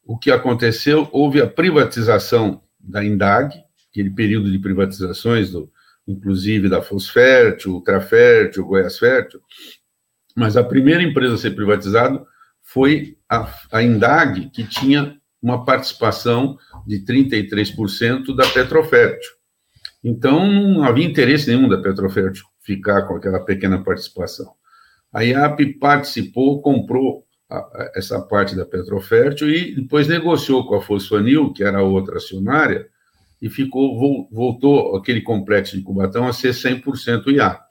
o 0.04 0.18
que 0.18 0.30
aconteceu, 0.30 1.08
houve 1.12 1.40
a 1.40 1.46
privatização 1.46 2.62
da 2.80 3.04
INDAG, 3.04 3.54
aquele 3.90 4.10
período 4.10 4.50
de 4.50 4.58
privatizações, 4.58 5.50
do, 5.50 5.70
inclusive 6.06 6.68
da 6.68 6.82
Fosfértil, 6.82 7.74
Ultrafértil, 7.74 8.66
Goiás 8.66 8.98
Fértil, 8.98 9.40
mas 10.34 10.56
a 10.56 10.64
primeira 10.64 11.02
empresa 11.02 11.34
a 11.34 11.38
ser 11.38 11.52
privatizada 11.52 12.24
foi 12.62 13.16
a, 13.28 13.48
a 13.72 13.82
INDAG, 13.82 14.50
que 14.50 14.64
tinha 14.64 15.16
uma 15.40 15.64
participação 15.64 16.58
de 16.86 17.04
33% 17.04 18.34
da 18.34 18.46
Petrofértil. 18.48 19.30
Então, 20.02 20.46
não 20.46 20.84
havia 20.84 21.04
interesse 21.04 21.48
nenhum 21.48 21.68
da 21.68 21.78
Petrofértil 21.78 22.44
ficar 22.66 23.02
com 23.02 23.14
aquela 23.14 23.38
pequena 23.38 23.82
participação. 23.82 24.52
A 25.12 25.24
IAP 25.24 25.78
participou, 25.78 26.60
comprou 26.60 27.24
a, 27.48 27.58
a, 27.58 27.92
essa 27.94 28.20
parte 28.20 28.56
da 28.56 28.66
Petrofértil 28.66 29.48
e 29.48 29.74
depois 29.76 30.08
negociou 30.08 30.66
com 30.66 30.74
a 30.74 30.82
Fosfanil, 30.82 31.52
que 31.52 31.62
era 31.62 31.80
outra 31.80 32.16
acionária, 32.16 32.88
e 33.40 33.48
ficou 33.48 34.28
voltou 34.32 34.96
aquele 34.96 35.20
complexo 35.20 35.76
de 35.76 35.82
Cubatão 35.82 36.26
a 36.26 36.32
ser 36.32 36.50
100% 36.50 37.28
IAP. 37.28 37.64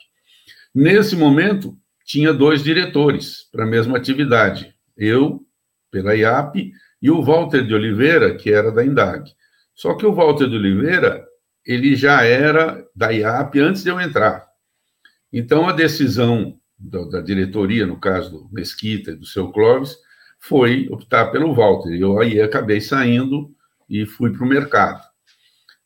Nesse 0.73 1.15
momento, 1.15 1.77
tinha 2.05 2.33
dois 2.33 2.63
diretores 2.63 3.49
para 3.51 3.65
a 3.65 3.67
mesma 3.67 3.97
atividade, 3.97 4.73
eu, 4.95 5.41
pela 5.91 6.15
IAP, 6.15 6.71
e 7.01 7.11
o 7.11 7.21
Walter 7.21 7.65
de 7.65 7.73
Oliveira, 7.73 8.35
que 8.35 8.51
era 8.51 8.71
da 8.71 8.85
INDAG. 8.85 9.31
Só 9.73 9.93
que 9.95 10.05
o 10.05 10.13
Walter 10.13 10.47
de 10.47 10.55
Oliveira, 10.55 11.25
ele 11.65 11.95
já 11.95 12.23
era 12.23 12.85
da 12.95 13.11
IAP 13.11 13.59
antes 13.59 13.83
de 13.83 13.89
eu 13.89 13.99
entrar. 13.99 14.54
Então, 15.37 15.67
a 15.67 15.73
decisão 15.73 16.57
da, 16.79 17.03
da 17.09 17.19
diretoria, 17.19 17.85
no 17.85 17.99
caso 17.99 18.31
do 18.31 18.49
Mesquita 18.53 19.11
e 19.11 19.17
do 19.17 19.25
seu 19.25 19.51
Clóvis, 19.51 19.97
foi 20.39 20.87
optar 20.89 21.25
pelo 21.25 21.53
Walter. 21.53 21.93
Eu 21.93 22.17
aí 22.21 22.39
acabei 22.39 22.79
saindo 22.79 23.53
e 23.89 24.05
fui 24.05 24.31
para 24.31 24.45
o 24.45 24.47
mercado. 24.47 25.03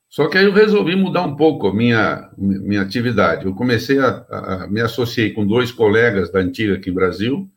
Só 0.07 0.27
que 0.27 0.37
aí 0.37 0.45
eu 0.45 0.53
resolvi 0.53 0.95
mudar 0.95 1.23
um 1.23 1.35
pouco 1.35 1.67
a 1.67 1.73
minha, 1.73 2.29
minha 2.37 2.83
atividade. 2.83 3.45
Eu 3.45 3.55
comecei 3.55 3.97
a, 3.97 4.23
a, 4.29 4.67
me 4.67 4.81
associei 4.81 5.31
com 5.31 5.47
dois 5.47 5.71
colegas 5.71 6.31
da 6.31 6.41
antiga 6.41 6.75
aqui 6.75 6.91
em 6.91 6.93
Brasil, 6.93 7.49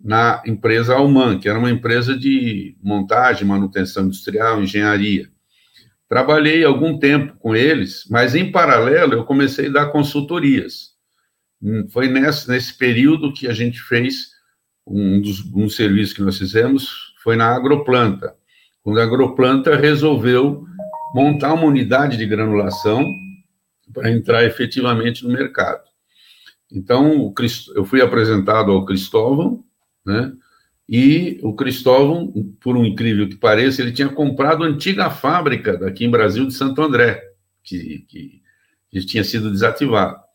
na 0.00 0.40
empresa 0.46 0.94
Alman, 0.94 1.40
que 1.40 1.48
era 1.48 1.58
uma 1.58 1.72
empresa 1.72 2.16
de 2.16 2.76
montagem, 2.80 3.48
manutenção 3.48 4.04
industrial, 4.04 4.62
engenharia. 4.62 5.28
Trabalhei 6.08 6.62
algum 6.62 7.00
tempo 7.00 7.36
com 7.40 7.56
eles, 7.56 8.04
mas 8.08 8.36
em 8.36 8.52
paralelo 8.52 9.14
eu 9.14 9.24
comecei 9.24 9.66
a 9.66 9.72
dar 9.72 9.86
consultorias. 9.86 10.95
Foi 11.90 12.08
nesse, 12.08 12.48
nesse 12.48 12.76
período 12.76 13.32
que 13.32 13.48
a 13.48 13.52
gente 13.52 13.80
fez 13.82 14.30
um 14.86 15.20
dos 15.20 15.40
um 15.54 15.68
serviços 15.68 16.14
que 16.14 16.22
nós 16.22 16.38
fizemos, 16.38 17.14
foi 17.22 17.36
na 17.36 17.54
agroplanta. 17.54 18.34
Quando 18.82 19.00
a 19.00 19.02
agroplanta 19.02 19.74
resolveu 19.74 20.64
montar 21.14 21.54
uma 21.54 21.64
unidade 21.64 22.16
de 22.16 22.26
granulação 22.26 23.04
para 23.92 24.10
entrar 24.10 24.44
efetivamente 24.44 25.24
no 25.24 25.32
mercado. 25.32 25.82
Então, 26.70 27.32
eu 27.74 27.84
fui 27.84 28.00
apresentado 28.00 28.70
ao 28.70 28.84
Cristóvão, 28.84 29.64
né? 30.04 30.32
E 30.88 31.40
o 31.42 31.52
Cristóvão, 31.54 32.32
por 32.60 32.76
um 32.76 32.84
incrível 32.84 33.28
que 33.28 33.36
pareça, 33.36 33.82
ele 33.82 33.92
tinha 33.92 34.08
comprado 34.08 34.62
a 34.62 34.68
antiga 34.68 35.10
fábrica 35.10 35.76
daqui 35.76 36.04
em 36.04 36.10
Brasil 36.10 36.46
de 36.46 36.54
Santo 36.54 36.80
André, 36.80 37.24
que, 37.64 38.04
que, 38.08 38.42
que 38.90 39.00
tinha 39.04 39.24
sido 39.24 39.50
desativada. 39.50 40.25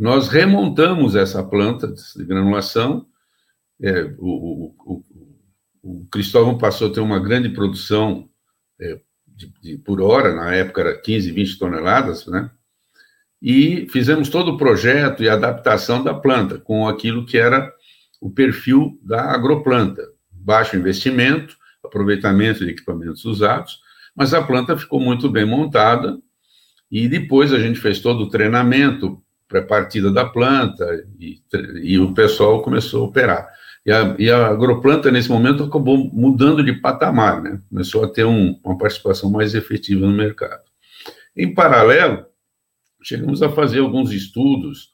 Nós 0.00 0.28
remontamos 0.28 1.14
essa 1.14 1.44
planta 1.44 1.92
de 2.16 2.24
granulação. 2.24 3.06
É, 3.78 4.14
o, 4.16 4.30
o, 4.30 4.74
o, 4.86 5.04
o, 5.82 6.06
Cristóvão 6.10 6.56
passou 6.56 6.88
a 6.88 6.90
ter 6.90 7.00
uma 7.00 7.20
grande 7.20 7.50
produção 7.50 8.26
é, 8.80 8.98
de, 9.26 9.52
de, 9.60 9.76
por 9.76 10.00
hora, 10.00 10.34
na 10.34 10.54
época 10.54 10.80
era 10.80 10.98
15, 10.98 11.30
20 11.32 11.58
toneladas, 11.58 12.26
né? 12.26 12.50
E 13.42 13.86
fizemos 13.90 14.30
todo 14.30 14.52
o 14.52 14.56
projeto 14.56 15.22
e 15.22 15.28
adaptação 15.28 16.02
da 16.02 16.14
planta 16.14 16.58
com 16.58 16.88
aquilo 16.88 17.26
que 17.26 17.36
era 17.36 17.70
o 18.22 18.30
perfil 18.30 18.98
da 19.02 19.34
agroplanta. 19.34 20.02
Baixo 20.32 20.76
investimento, 20.76 21.58
aproveitamento 21.84 22.64
de 22.64 22.70
equipamentos 22.70 23.26
usados, 23.26 23.80
mas 24.16 24.32
a 24.32 24.42
planta 24.42 24.78
ficou 24.78 24.98
muito 24.98 25.28
bem 25.28 25.44
montada 25.44 26.18
e 26.90 27.06
depois 27.06 27.52
a 27.52 27.58
gente 27.58 27.78
fez 27.78 28.00
todo 28.00 28.22
o 28.22 28.30
treinamento 28.30 29.22
pré-partida 29.50 30.12
da 30.12 30.24
planta 30.24 31.04
e, 31.18 31.42
e, 31.82 31.98
o 31.98 32.14
pessoal 32.14 32.62
começou 32.62 33.02
a 33.02 33.08
operar. 33.08 33.48
E 33.84 33.90
a, 33.90 34.14
e 34.16 34.30
a, 34.30 34.46
agroplanta, 34.46 35.10
nesse 35.10 35.28
momento, 35.28 35.64
acabou 35.64 35.98
mudando 36.12 36.62
de 36.62 36.72
patamar, 36.72 37.42
né? 37.42 37.60
Começou 37.68 38.04
a 38.04 38.08
ter 38.08 38.24
um, 38.24 38.58
uma 38.64 38.78
participação 38.78 39.28
mais 39.28 39.54
efetiva 39.54 40.06
no 40.06 40.12
mercado. 40.12 40.62
Em 41.36 41.52
paralelo, 41.52 42.24
chegamos 43.02 43.42
a 43.42 43.50
fazer 43.50 43.80
alguns 43.80 44.12
estudos 44.12 44.90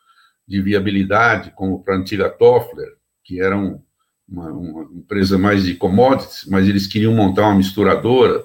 de 0.49 0.63
viabilidade, 0.63 1.53
como 1.55 1.85
para 1.85 1.95
a 1.95 1.99
antiga 1.99 2.31
Toffler, 2.31 2.95
que 3.23 3.41
era 3.41 3.57
um, 3.57 3.79
uma, 4.27 4.51
uma, 4.51 4.83
empresa 4.95 5.37
mais 5.37 5.65
de 5.65 5.75
commodities, 5.75 6.47
mas 6.49 6.67
eles 6.67 6.87
queriam 6.87 7.13
montar 7.13 7.43
uma 7.43 7.57
misturadora. 7.57 8.43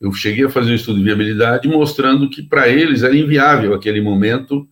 Eu 0.00 0.12
cheguei 0.12 0.46
a 0.46 0.50
fazer 0.50 0.72
um 0.72 0.74
estudo 0.74 0.98
de 0.98 1.04
viabilidade 1.04 1.68
mostrando 1.68 2.28
que 2.28 2.42
para 2.42 2.68
eles 2.68 3.04
era 3.04 3.16
inviável, 3.16 3.72
aquele 3.72 4.00
momento, 4.00 4.68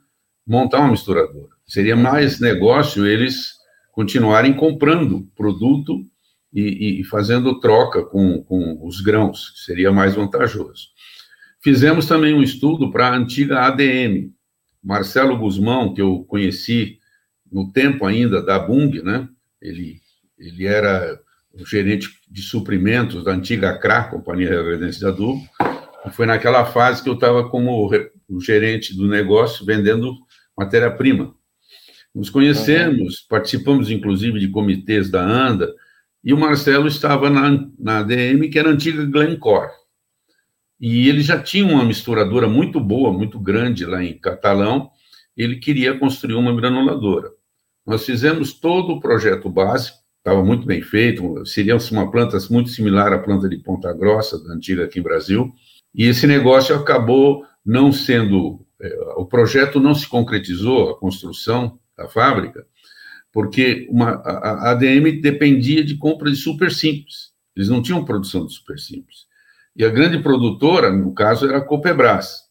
montar 0.47 0.81
uma 0.81 0.91
misturadora. 0.91 1.49
Seria 1.67 1.97
mais 1.97 2.41
negócio 2.41 3.07
eles 3.07 3.53
continuarem 3.93 4.53
comprando 4.53 5.29
produto 5.37 6.05
e, 6.53 7.01
e 7.01 7.05
fazendo 7.05 7.61
troca 7.61 8.05
com, 8.05 8.43
com 8.43 8.87
os 8.87 9.01
grãos, 9.01 9.53
seria 9.65 9.91
mais 9.91 10.15
vantajoso. 10.15 10.89
Fizemos 11.63 12.07
também 12.07 12.35
um 12.35 12.43
estudo 12.43 12.91
para 12.91 13.09
a 13.09 13.17
antiga 13.17 13.61
ADM. 13.61 14.33
Marcelo 14.83 15.39
Guzmão, 15.39 15.95
que 15.95 16.03
eu 16.03 16.25
conheci 16.25 16.99
no 17.51 17.71
tempo 17.71 18.05
ainda 18.05 18.43
da 18.43 18.59
Bung, 18.59 19.01
né? 19.03 19.29
Ele, 19.61 20.01
ele 20.37 20.67
era 20.67 21.21
o 21.53 21.65
gerente 21.65 22.09
de 22.29 22.43
suprimentos 22.43 23.23
da 23.23 23.33
antiga 23.33 23.79
CRA, 23.79 24.05
Companhia 24.05 24.49
Reagradente 24.49 24.99
de 24.99 25.07
Adubo, 25.07 25.41
foi 26.11 26.27
naquela 26.27 26.65
fase 26.65 27.03
que 27.03 27.09
eu 27.09 27.15
estava 27.15 27.49
como 27.49 27.89
o 28.29 28.41
gerente 28.41 28.97
do 28.97 29.07
negócio 29.07 29.65
vendendo 29.65 30.17
matéria-prima. 30.57 31.35
Nos 32.15 32.29
conhecemos, 32.31 33.21
uhum. 33.21 33.27
participamos 33.29 33.91
inclusive 33.91 34.39
de 34.39 34.49
comitês 34.49 35.11
da 35.11 35.23
ANDA, 35.23 35.73
e 36.23 36.33
o 36.33 36.39
Marcelo 36.39 36.87
estava 36.87 37.29
na, 37.29 37.67
na 37.79 37.99
ADM, 37.99 38.49
que 38.51 38.59
era 38.59 38.69
a 38.69 38.73
antiga 38.73 39.05
Glencore. 39.05 39.71
E 40.81 41.09
ele 41.09 41.23
já 41.23 41.41
tinha 41.41 41.67
uma 41.67 41.85
misturadora 41.85 42.49
muito 42.49 42.81
boa, 42.81 43.13
muito 43.13 43.39
grande 43.39 43.87
lá 43.87 44.03
em 44.03 44.19
Catalão, 44.19 44.91
ele 45.37 45.57
queria 45.57 45.99
construir 45.99 46.35
uma 46.35 46.55
granuladora. 46.55 47.31
Nós 47.87 48.05
fizemos 48.05 48.53
todo 48.53 48.93
o 48.93 49.01
projeto 49.01 49.49
básico, 49.49 49.99
estava 50.19 50.45
muito 50.45 50.67
bem 50.67 50.83
feito, 50.83 51.45
seria 51.45 51.77
uma 51.91 52.11
planta 52.11 52.39
muito 52.51 52.71
similar 52.71 53.13
à 53.13 53.19
planta 53.19 53.49
de 53.49 53.57
Ponta 53.59 53.93
Grossa, 53.93 54.43
da 54.43 54.55
antiga 54.55 54.85
aqui 54.85 55.01
em 55.01 55.03
Brasil, 55.03 55.53
e 55.95 56.07
esse 56.07 56.27
negócio 56.27 56.75
acabou 56.75 57.45
não 57.65 57.93
sendo, 57.93 58.65
o 59.17 59.27
projeto 59.27 59.79
não 59.79 59.95
se 59.95 60.09
concretizou, 60.09 60.91
a 60.91 60.99
construção 60.99 61.79
da 61.97 62.09
fábrica, 62.09 62.67
porque 63.33 63.87
uma, 63.91 64.15
a, 64.25 64.73
ADM 64.73 65.21
dependia 65.21 65.85
de 65.85 65.97
compra 65.97 66.31
de 66.31 66.37
super 66.37 66.71
simples, 66.71 67.33
eles 67.57 67.69
não 67.69 67.83
tinham 67.83 68.05
produção 68.05 68.47
de 68.47 68.53
super 68.53 68.79
simples. 68.79 69.27
E 69.75 69.85
a 69.85 69.89
grande 69.89 70.19
produtora, 70.19 70.91
no 70.91 71.15
caso, 71.15 71.47
era 71.47 71.59
a 71.59 71.65
Copebras. 71.65 72.43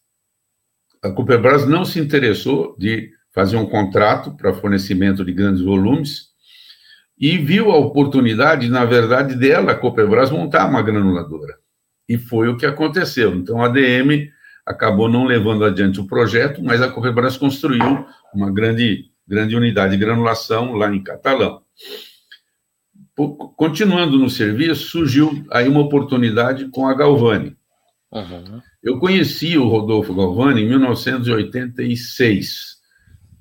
A 1.02 1.10
Copebras 1.10 1.66
não 1.66 1.84
se 1.84 2.00
interessou 2.00 2.76
de 2.78 3.10
fazer 3.32 3.56
um 3.56 3.66
contrato 3.66 4.36
para 4.36 4.52
fornecimento 4.52 5.24
de 5.24 5.32
grandes 5.32 5.62
volumes 5.62 6.32
e 7.18 7.38
viu 7.38 7.70
a 7.70 7.76
oportunidade, 7.76 8.68
na 8.68 8.84
verdade, 8.84 9.36
dela, 9.36 9.72
a 9.72 9.76
Copebras, 9.76 10.30
montar 10.30 10.68
uma 10.68 10.82
granuladora. 10.82 11.56
E 12.08 12.18
foi 12.18 12.48
o 12.48 12.56
que 12.56 12.66
aconteceu. 12.66 13.34
Então, 13.34 13.62
a 13.62 13.66
ADM 13.66 14.28
acabou 14.66 15.08
não 15.08 15.24
levando 15.24 15.64
adiante 15.64 16.00
o 16.00 16.06
projeto, 16.06 16.62
mas 16.62 16.80
a 16.80 16.88
Copebras 16.88 17.36
construiu 17.36 18.06
uma 18.34 18.50
grande 18.50 19.10
grande 19.26 19.56
unidade 19.56 19.92
de 19.92 19.98
granulação 19.98 20.74
lá 20.74 20.94
em 20.94 21.02
Catalão. 21.02 21.62
Continuando 23.56 24.18
no 24.18 24.28
serviço, 24.28 24.88
surgiu 24.88 25.44
aí 25.50 25.66
uma 25.68 25.80
oportunidade 25.80 26.68
com 26.68 26.86
a 26.86 26.94
Galvani. 26.94 27.56
Uhum. 28.10 28.60
Eu 28.82 28.98
conheci 28.98 29.56
o 29.56 29.68
Rodolfo 29.68 30.14
Galvani 30.14 30.62
em 30.62 30.68
1986, 30.68 32.76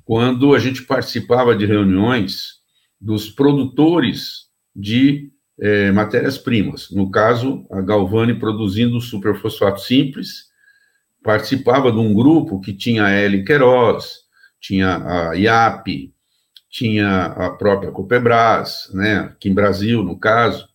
quando 0.05 0.53
a 0.53 0.59
gente 0.59 0.83
participava 0.83 1.55
de 1.55 1.65
reuniões 1.65 2.61
dos 2.99 3.29
produtores 3.29 4.49
de 4.75 5.31
é, 5.59 5.91
matérias-primas. 5.91 6.91
No 6.91 7.09
caso, 7.09 7.65
a 7.71 7.81
Galvani 7.81 8.35
produzindo 8.35 9.01
superfosfato 9.01 9.81
simples, 9.81 10.50
participava 11.23 11.91
de 11.91 11.99
um 11.99 12.13
grupo 12.13 12.59
que 12.59 12.73
tinha 12.73 13.05
a 13.05 13.11
L. 13.11 13.43
Queiroz, 13.43 14.21
tinha 14.59 14.97
a 14.97 15.33
IAP, 15.33 16.13
tinha 16.69 17.25
a 17.25 17.49
própria 17.51 17.91
Copebras, 17.91 18.89
né, 18.93 19.19
aqui 19.19 19.49
em 19.49 19.53
Brasil, 19.53 20.03
no 20.03 20.17
caso, 20.17 20.67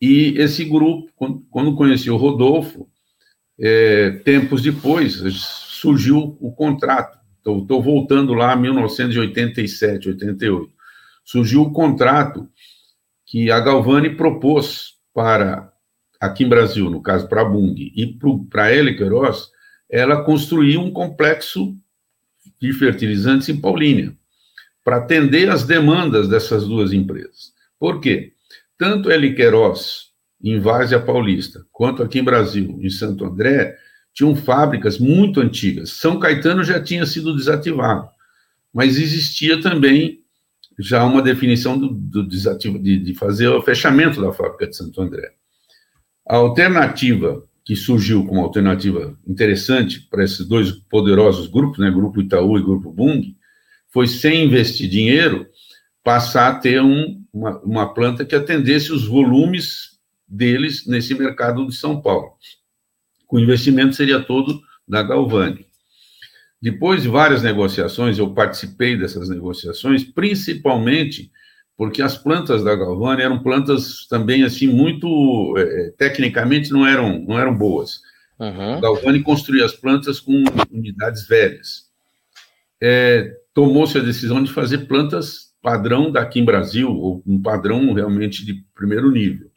e 0.00 0.34
esse 0.36 0.64
grupo, 0.64 1.10
quando 1.50 1.74
conheci 1.74 2.10
o 2.10 2.16
Rodolfo, 2.16 2.88
é, 3.58 4.10
tempos 4.24 4.62
depois, 4.62 5.14
surgiu 5.80 6.36
o 6.40 6.52
contrato. 6.52 7.18
Estou 7.38 7.82
voltando 7.82 8.34
lá 8.34 8.52
a 8.52 8.56
1987, 8.56 10.08
88. 10.08 10.70
Surgiu 11.24 11.62
o 11.62 11.72
contrato 11.72 12.48
que 13.24 13.50
a 13.50 13.58
Galvani 13.58 14.10
propôs 14.10 14.94
para, 15.14 15.72
aqui 16.20 16.44
em 16.44 16.48
Brasil, 16.48 16.90
no 16.90 17.00
caso 17.00 17.28
para 17.28 17.42
a 17.42 17.44
Bung, 17.44 17.74
e 17.78 18.18
para 18.50 18.64
a 18.64 18.72
Heli 18.74 18.96
Queiroz, 18.96 19.48
ela 19.90 20.24
construir 20.24 20.76
um 20.78 20.90
complexo 20.90 21.76
de 22.60 22.72
fertilizantes 22.72 23.48
em 23.48 23.60
Paulínia, 23.60 24.16
para 24.84 24.96
atender 24.96 25.50
as 25.50 25.64
demandas 25.64 26.28
dessas 26.28 26.64
duas 26.66 26.92
empresas. 26.92 27.52
Por 27.78 28.00
quê? 28.00 28.32
Tanto 28.78 29.10
Heli 29.10 29.34
Queiroz, 29.34 30.06
em 30.42 30.60
Várzea 30.60 31.00
Paulista, 31.00 31.64
quanto 31.72 32.02
aqui 32.02 32.18
em 32.18 32.24
Brasil, 32.24 32.78
em 32.80 32.90
Santo 32.90 33.24
André, 33.24 33.76
tinham 34.12 34.34
fábricas 34.36 34.98
muito 34.98 35.40
antigas. 35.40 35.90
São 35.90 36.18
Caetano 36.18 36.62
já 36.62 36.82
tinha 36.82 37.04
sido 37.04 37.36
desativado, 37.36 38.08
mas 38.72 38.98
existia 38.98 39.60
também 39.60 40.22
já 40.78 41.04
uma 41.04 41.22
definição 41.22 41.78
do, 41.78 41.88
do 41.88 42.22
desativo, 42.22 42.78
de, 42.78 42.98
de 42.98 43.14
fazer 43.14 43.48
o 43.48 43.62
fechamento 43.62 44.20
da 44.20 44.32
fábrica 44.32 44.66
de 44.66 44.76
Santo 44.76 45.00
André. 45.00 45.32
A 46.26 46.36
alternativa 46.36 47.42
que 47.66 47.74
surgiu 47.74 48.24
como 48.24 48.40
alternativa 48.40 49.18
interessante 49.26 50.00
para 50.08 50.22
esses 50.22 50.46
dois 50.46 50.70
poderosos 50.70 51.48
grupos, 51.48 51.80
né, 51.80 51.90
Grupo 51.90 52.20
Itaú 52.20 52.56
e 52.56 52.62
Grupo 52.62 52.92
Bung, 52.92 53.36
foi 53.92 54.06
sem 54.06 54.44
investir 54.44 54.88
dinheiro, 54.88 55.48
passar 56.04 56.48
a 56.48 56.54
ter 56.54 56.80
um, 56.80 57.20
uma, 57.32 57.58
uma 57.62 57.92
planta 57.92 58.24
que 58.24 58.36
atendesse 58.36 58.92
os 58.92 59.04
volumes 59.04 59.98
deles 60.28 60.86
nesse 60.86 61.12
mercado 61.14 61.66
de 61.66 61.74
São 61.74 62.00
Paulo. 62.00 62.34
O 63.28 63.40
investimento 63.40 63.96
seria 63.96 64.20
todo 64.20 64.60
da 64.86 65.02
Galvani. 65.02 65.66
Depois 66.62 67.02
de 67.02 67.08
várias 67.08 67.42
negociações, 67.42 68.16
eu 68.16 68.32
participei 68.32 68.96
dessas 68.96 69.28
negociações, 69.28 70.04
principalmente 70.04 71.32
porque 71.76 72.02
as 72.02 72.16
plantas 72.16 72.64
da 72.64 72.74
Galvani 72.74 73.22
eram 73.22 73.42
plantas 73.42 74.06
também 74.08 74.42
assim 74.42 74.66
muito 74.66 75.54
é, 75.58 75.90
tecnicamente 75.98 76.72
não 76.72 76.86
eram 76.86 77.18
não 77.20 77.38
eram 77.38 77.54
boas. 77.54 78.00
Uhum. 78.38 78.80
Galvani 78.80 79.22
construía 79.22 79.64
as 79.64 79.72
plantas 79.72 80.20
com 80.20 80.44
unidades 80.70 81.26
velhas. 81.26 81.86
É, 82.82 83.32
Tomou-se 83.56 83.96
a 83.96 84.02
decisão 84.02 84.44
de 84.44 84.52
fazer 84.52 84.86
plantas 84.86 85.46
padrão 85.62 86.12
daqui 86.12 86.38
em 86.38 86.44
Brasil, 86.44 86.92
ou 86.94 87.22
um 87.26 87.40
padrão 87.40 87.92
realmente 87.94 88.44
de 88.44 88.62
primeiro 88.74 89.10
nível. 89.10 89.50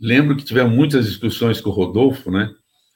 Lembro 0.00 0.36
que 0.36 0.44
tivemos 0.44 0.72
muitas 0.72 1.06
discussões 1.06 1.60
com 1.60 1.68
o 1.68 1.72
Rodolfo, 1.72 2.30
né? 2.30 2.48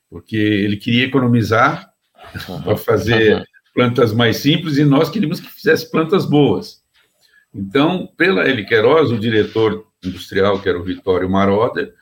Porque 0.08 0.36
ele 0.36 0.76
queria 0.76 1.04
economizar 1.04 1.90
para 2.64 2.76
fazer 2.76 3.44
plantas 3.74 4.12
mais 4.12 4.36
simples 4.36 4.78
e 4.78 4.84
nós 4.84 5.10
queríamos 5.10 5.40
que 5.40 5.50
fizesse 5.50 5.90
plantas 5.90 6.24
boas. 6.24 6.79
Então, 7.54 8.08
pela 8.16 8.48
Eli 8.48 8.64
Queiroz, 8.64 9.10
o 9.10 9.18
diretor 9.18 9.86
industrial, 10.04 10.60
que 10.60 10.68
era 10.68 10.78
o 10.78 10.84
Vitório 10.84 11.28
Maroder, 11.28 11.92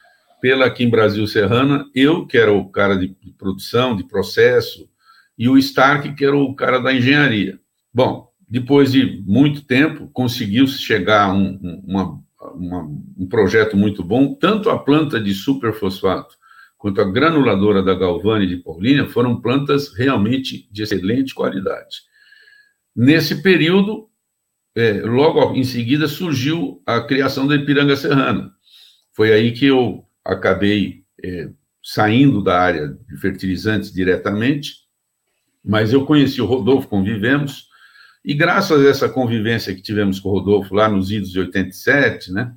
pela 0.41 0.71
Kim 0.71 0.89
Brasil 0.89 1.27
Serrana, 1.27 1.87
eu, 1.95 2.27
que 2.27 2.39
era 2.39 2.53
o 2.53 2.69
cara 2.71 2.97
de, 2.97 3.09
de 3.09 3.33
produção, 3.33 3.97
de 3.97 4.05
processo, 4.05 4.89
e 5.37 5.49
o 5.49 5.57
Stark, 5.59 6.15
que 6.15 6.25
era 6.25 6.37
o 6.37 6.55
cara 6.55 6.79
da 6.79 6.93
engenharia. 6.93 7.59
Bom, 7.93 8.29
depois 8.49 8.93
de 8.93 9.23
muito 9.27 9.63
tempo, 9.63 10.09
conseguiu-se 10.13 10.79
chegar 10.79 11.25
a 11.25 11.33
um, 11.33 11.83
uma, 11.87 12.21
uma, 12.55 12.83
um 13.17 13.27
projeto 13.29 13.77
muito 13.77 14.03
bom, 14.03 14.35
tanto 14.35 14.71
a 14.71 14.79
planta 14.79 15.21
de 15.21 15.35
superfosfato 15.35 16.37
quanto 16.79 17.01
a 17.01 17.11
granuladora 17.11 17.83
da 17.83 17.93
Galvani 17.93 18.47
de 18.47 18.57
Paulínia 18.57 19.09
foram 19.09 19.41
plantas 19.41 19.93
realmente 19.93 20.69
de 20.71 20.85
excelente 20.85 21.35
qualidade. 21.35 22.03
Nesse 22.95 23.43
período, 23.43 24.09
é, 24.79 24.93
logo 25.03 25.55
em 25.55 25.64
seguida, 25.64 26.07
surgiu 26.07 26.81
a 26.87 27.01
criação 27.01 27.47
da 27.47 27.57
Ipiranga 27.57 27.97
Serrana. 27.97 28.53
Foi 29.12 29.33
aí 29.33 29.53
que 29.53 29.67
eu 29.67 30.05
acabei 30.25 31.03
é, 31.25 31.51
saindo 31.83 32.43
da 32.43 32.61
área 32.61 32.88
de 32.88 33.17
fertilizantes 33.17 33.93
diretamente, 33.93 34.75
mas 35.64 35.93
eu 35.93 36.07
conheci 36.07 36.41
o 36.41 36.47
Rodolfo, 36.47 36.87
convivemos, 36.87 37.67
e 38.25 38.35
graças 38.35 38.85
a 38.85 38.88
essa 38.88 39.09
convivência 39.09 39.75
que 39.75 39.83
tivemos 39.83 40.21
com 40.21 40.29
o 40.29 40.33
Rodolfo 40.33 40.75
lá 40.75 40.88
nos 40.88 41.11
idos 41.11 41.33
de 41.33 41.41
87, 41.41 42.33
né, 42.33 42.55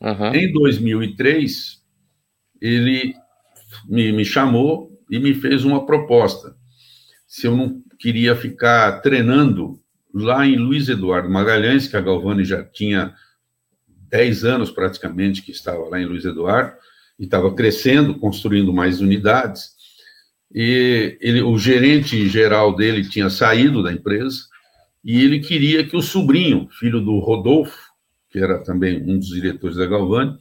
uhum. 0.00 0.34
em 0.34 0.52
2003, 0.52 1.82
ele 2.60 3.14
me, 3.88 4.12
me 4.12 4.24
chamou 4.24 4.90
e 5.10 5.18
me 5.18 5.32
fez 5.32 5.64
uma 5.64 5.86
proposta. 5.86 6.54
Se 7.26 7.46
eu 7.46 7.56
não 7.56 7.82
queria 7.98 8.36
ficar 8.36 9.00
treinando 9.00 9.81
lá 10.12 10.46
em 10.46 10.56
Luiz 10.56 10.88
Eduardo 10.88 11.30
Magalhães, 11.30 11.86
que 11.86 11.96
a 11.96 12.00
Galvani 12.00 12.44
já 12.44 12.62
tinha 12.62 13.14
10 14.08 14.44
anos 14.44 14.70
praticamente 14.70 15.42
que 15.42 15.52
estava 15.52 15.88
lá 15.88 16.00
em 16.00 16.04
Luiz 16.04 16.24
Eduardo, 16.24 16.72
e 17.18 17.24
estava 17.24 17.52
crescendo, 17.54 18.18
construindo 18.18 18.72
mais 18.72 19.00
unidades. 19.00 19.70
E 20.54 21.16
ele, 21.20 21.42
o 21.42 21.56
gerente 21.56 22.28
geral 22.28 22.74
dele 22.76 23.08
tinha 23.08 23.30
saído 23.30 23.82
da 23.82 23.92
empresa, 23.92 24.40
e 25.04 25.22
ele 25.24 25.40
queria 25.40 25.84
que 25.86 25.96
o 25.96 26.02
sobrinho, 26.02 26.68
filho 26.78 27.00
do 27.00 27.18
Rodolfo, 27.18 27.90
que 28.30 28.38
era 28.38 28.62
também 28.62 29.02
um 29.02 29.18
dos 29.18 29.28
diretores 29.28 29.76
da 29.76 29.86
Galvani, 29.86 30.36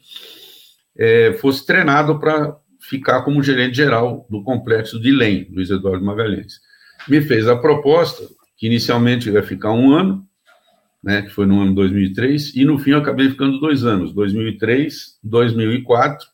é, 0.98 1.34
fosse 1.34 1.66
treinado 1.66 2.20
para 2.20 2.56
ficar 2.80 3.22
como 3.22 3.44
gerente 3.44 3.76
geral 3.76 4.26
do 4.30 4.44
complexo 4.44 5.00
de 5.00 5.12
LEM, 5.12 5.48
Luiz 5.52 5.70
Eduardo 5.70 6.04
Magalhães. 6.04 6.60
Me 7.08 7.22
fez 7.22 7.48
a 7.48 7.56
proposta, 7.56 8.28
que 8.62 8.68
inicialmente 8.68 9.28
ia 9.28 9.42
ficar 9.42 9.72
um 9.72 9.92
ano, 9.92 10.24
né, 11.04 11.24
que 11.24 11.30
foi 11.30 11.48
no 11.48 11.60
ano 11.60 11.74
2003, 11.74 12.56
e 12.56 12.64
no 12.64 12.78
fim 12.78 12.92
eu 12.92 13.00
acabei 13.00 13.28
ficando 13.28 13.60
dois 13.60 13.84
anos, 13.84 14.14
2003, 14.14 15.18
2004, 15.24 16.28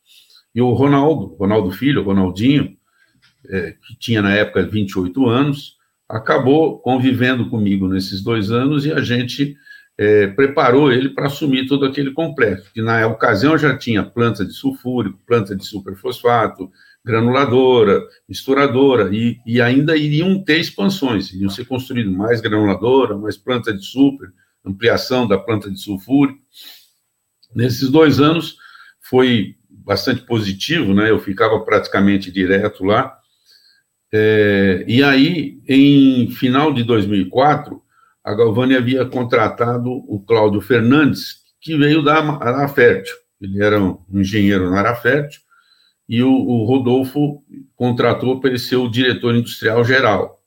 e 0.53 0.61
o 0.61 0.73
Ronaldo, 0.73 1.37
Ronaldo 1.39 1.71
Filho, 1.71 2.03
Ronaldinho, 2.03 2.75
é, 3.49 3.71
que 3.81 3.97
tinha 3.97 4.21
na 4.21 4.35
época 4.35 4.67
28 4.67 5.25
anos, 5.25 5.77
acabou 6.09 6.79
convivendo 6.79 7.49
comigo 7.49 7.87
nesses 7.87 8.21
dois 8.21 8.51
anos 8.51 8.85
e 8.85 8.91
a 8.91 8.99
gente 8.99 9.55
é, 9.97 10.27
preparou 10.27 10.91
ele 10.91 11.07
para 11.07 11.27
assumir 11.27 11.65
todo 11.65 11.85
aquele 11.85 12.11
complexo, 12.11 12.73
que 12.73 12.81
na 12.81 13.07
ocasião 13.07 13.57
já 13.57 13.77
tinha 13.77 14.03
planta 14.03 14.43
de 14.43 14.51
sulfúrico, 14.51 15.17
planta 15.25 15.55
de 15.55 15.65
superfosfato, 15.65 16.69
granuladora, 17.07 18.05
misturadora, 18.27 19.09
e, 19.15 19.39
e 19.45 19.61
ainda 19.61 19.95
iriam 19.95 20.43
ter 20.43 20.59
expansões, 20.59 21.31
iriam 21.31 21.49
ser 21.49 21.65
construídas 21.65 22.13
mais 22.13 22.41
granuladora, 22.41 23.17
mais 23.17 23.37
planta 23.37 23.73
de 23.73 23.83
super, 23.83 24.29
ampliação 24.65 25.25
da 25.25 25.37
planta 25.37 25.71
de 25.71 25.79
sulfúrico. 25.79 26.39
Nesses 27.55 27.89
dois 27.89 28.19
anos 28.19 28.57
foi 28.99 29.55
bastante 29.69 30.21
positivo, 30.23 30.93
né? 30.93 31.09
Eu 31.09 31.19
ficava 31.19 31.57
praticamente 31.61 32.29
direto 32.29 32.83
lá. 32.83 33.17
É, 34.11 34.83
e 34.85 35.01
aí, 35.01 35.61
em 35.65 36.29
final 36.31 36.73
de 36.73 36.83
2004, 36.83 37.81
a 38.21 38.33
Galvani 38.33 38.75
havia 38.75 39.05
contratado 39.05 39.89
o 39.89 40.21
Cláudio 40.27 40.59
Fernandes, 40.59 41.37
que 41.61 41.77
veio 41.77 42.03
da 42.03 42.17
Arafértil. 42.17 43.15
Ele 43.41 43.63
era 43.63 43.81
um 43.81 44.03
engenheiro 44.13 44.69
na 44.69 44.79
Arafértil, 44.79 45.39
e 46.07 46.23
o, 46.23 46.31
o 46.31 46.63
Rodolfo 46.65 47.43
contratou 47.75 48.39
para 48.39 48.51
ele 48.51 48.59
ser 48.59 48.77
o 48.77 48.89
diretor 48.89 49.35
industrial 49.35 49.83
geral. 49.83 50.41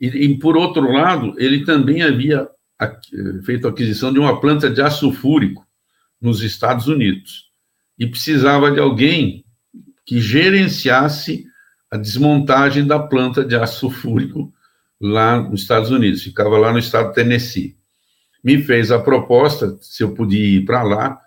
E, 0.00 0.06
e, 0.06 0.38
por 0.38 0.56
outro 0.56 0.92
lado, 0.92 1.34
ele 1.38 1.64
também 1.64 2.02
havia 2.02 2.48
feito 3.44 3.68
aquisição 3.68 4.12
de 4.12 4.18
uma 4.18 4.40
planta 4.40 4.68
de 4.68 4.82
aço 4.82 5.00
sulfúrico 5.00 5.66
nos 6.20 6.42
Estados 6.42 6.88
Unidos 6.88 7.50
e 7.98 8.06
precisava 8.06 8.70
de 8.70 8.80
alguém 8.80 9.44
que 10.04 10.20
gerenciasse 10.20 11.46
a 11.90 11.96
desmontagem 11.96 12.86
da 12.86 12.98
planta 12.98 13.44
de 13.44 13.54
aço 13.54 13.80
sulfúrico 13.80 14.52
lá 15.00 15.40
nos 15.40 15.62
Estados 15.62 15.90
Unidos, 15.90 16.22
ficava 16.22 16.56
lá 16.56 16.72
no 16.72 16.78
estado 16.78 17.08
de 17.08 17.14
Tennessee. 17.14 17.76
Me 18.42 18.62
fez 18.62 18.90
a 18.90 19.00
proposta 19.00 19.76
se 19.80 20.02
eu 20.02 20.14
podia 20.14 20.58
ir 20.58 20.64
para 20.64 20.82
lá. 20.82 21.20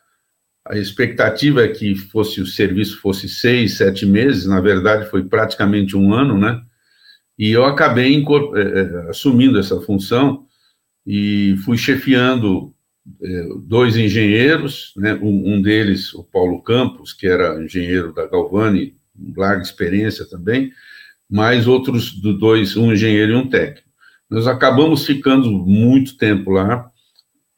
A 0.67 0.77
expectativa 0.77 1.63
é 1.63 1.67
que 1.67 1.95
fosse 1.95 2.41
o 2.41 2.47
serviço 2.47 2.99
fosse 2.99 3.29
seis, 3.29 3.77
sete 3.77 4.05
meses, 4.05 4.47
na 4.47 4.59
verdade 4.59 5.09
foi 5.09 5.23
praticamente 5.23 5.95
um 5.95 6.13
ano, 6.13 6.37
né? 6.37 6.61
E 7.37 7.51
eu 7.51 7.65
acabei 7.65 8.15
é, 8.15 9.09
assumindo 9.09 9.59
essa 9.59 9.79
função 9.81 10.45
e 11.05 11.55
fui 11.63 11.77
chefiando 11.77 12.73
é, 13.21 13.47
dois 13.63 13.95
engenheiros, 13.97 14.93
né? 14.97 15.13
um, 15.21 15.55
um 15.55 15.61
deles, 15.61 16.13
o 16.13 16.23
Paulo 16.23 16.61
Campos, 16.63 17.13
que 17.13 17.27
era 17.27 17.61
engenheiro 17.63 18.13
da 18.13 18.25
Galvani, 18.25 18.95
larga 19.35 19.61
experiência 19.61 20.25
também, 20.25 20.71
mais 21.29 21.67
outros 21.67 22.11
do 22.11 22.37
dois, 22.37 22.75
um 22.75 22.91
engenheiro 22.91 23.33
e 23.33 23.35
um 23.35 23.47
técnico. 23.47 23.87
Nós 24.29 24.47
acabamos 24.47 25.05
ficando 25.05 25.51
muito 25.51 26.17
tempo 26.17 26.49
lá, 26.49 26.89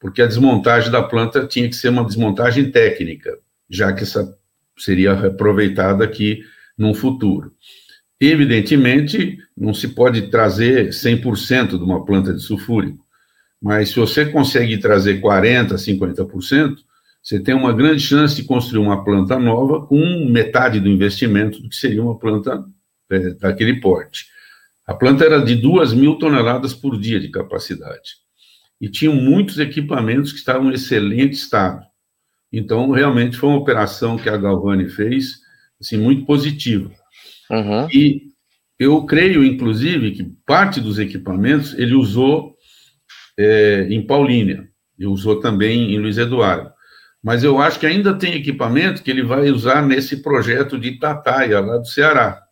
porque 0.00 0.22
a 0.22 0.26
desmontagem 0.26 0.90
da 0.90 1.02
planta 1.02 1.46
tinha 1.46 1.68
que 1.68 1.76
ser 1.76 1.88
uma 1.88 2.04
desmontagem 2.04 2.70
técnica, 2.70 3.38
já 3.68 3.92
que 3.92 4.02
essa 4.02 4.36
seria 4.76 5.12
aproveitada 5.12 6.04
aqui 6.04 6.40
no 6.76 6.94
futuro. 6.94 7.52
Evidentemente, 8.20 9.38
não 9.56 9.74
se 9.74 9.88
pode 9.88 10.30
trazer 10.30 10.88
100% 10.88 11.70
de 11.70 11.84
uma 11.84 12.04
planta 12.04 12.32
de 12.32 12.40
sulfúrico, 12.40 13.04
mas 13.60 13.90
se 13.90 13.96
você 13.96 14.26
consegue 14.26 14.78
trazer 14.78 15.20
40%, 15.20 15.74
50%, 15.74 16.76
você 17.22 17.40
tem 17.40 17.54
uma 17.54 17.72
grande 17.72 18.00
chance 18.00 18.36
de 18.36 18.44
construir 18.44 18.80
uma 18.80 19.04
planta 19.04 19.38
nova 19.38 19.84
com 19.86 20.26
metade 20.30 20.80
do 20.80 20.88
investimento 20.88 21.60
do 21.60 21.68
que 21.68 21.76
seria 21.76 22.02
uma 22.02 22.18
planta 22.18 22.64
é, 23.10 23.30
daquele 23.34 23.80
porte. 23.80 24.26
A 24.86 24.94
planta 24.94 25.24
era 25.24 25.44
de 25.44 25.54
2 25.56 25.92
mil 25.92 26.16
toneladas 26.16 26.72
por 26.72 26.98
dia 26.98 27.20
de 27.20 27.28
capacidade. 27.28 28.16
E 28.80 28.88
tinham 28.88 29.14
muitos 29.14 29.58
equipamentos 29.58 30.32
que 30.32 30.38
estavam 30.38 30.70
em 30.70 30.74
excelente 30.74 31.34
estado. 31.34 31.84
Então, 32.52 32.90
realmente 32.90 33.36
foi 33.36 33.48
uma 33.48 33.58
operação 33.58 34.16
que 34.16 34.28
a 34.28 34.36
Galvani 34.36 34.88
fez, 34.88 35.40
assim, 35.80 35.96
muito 35.96 36.24
positiva. 36.24 36.90
Uhum. 37.50 37.88
E 37.92 38.28
eu 38.78 39.04
creio, 39.04 39.44
inclusive, 39.44 40.12
que 40.12 40.24
parte 40.46 40.80
dos 40.80 40.98
equipamentos 40.98 41.76
ele 41.78 41.94
usou 41.94 42.56
é, 43.38 43.86
em 43.90 44.06
Paulínia, 44.06 44.68
e 44.98 45.06
usou 45.06 45.40
também 45.40 45.94
em 45.94 45.98
Luiz 45.98 46.18
Eduardo. 46.18 46.72
Mas 47.22 47.44
eu 47.44 47.60
acho 47.60 47.78
que 47.78 47.86
ainda 47.86 48.14
tem 48.14 48.34
equipamento 48.34 49.02
que 49.02 49.10
ele 49.10 49.22
vai 49.22 49.50
usar 49.50 49.82
nesse 49.82 50.22
projeto 50.22 50.78
de 50.78 50.98
Tataia, 50.98 51.60
lá 51.60 51.78
do 51.78 51.86
Ceará, 51.86 52.42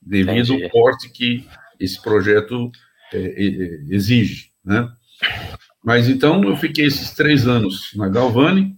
devido 0.00 0.54
Entendi. 0.54 0.64
ao 0.64 0.70
porte 0.70 1.10
que 1.10 1.46
esse 1.78 2.00
projeto 2.02 2.70
é, 3.12 3.18
é, 3.18 3.94
exige, 3.94 4.50
né? 4.64 4.88
Mas 5.84 6.08
então 6.08 6.42
eu 6.44 6.56
fiquei 6.56 6.86
esses 6.86 7.10
três 7.10 7.46
anos 7.46 7.90
na 7.94 8.08
Galvani, 8.08 8.74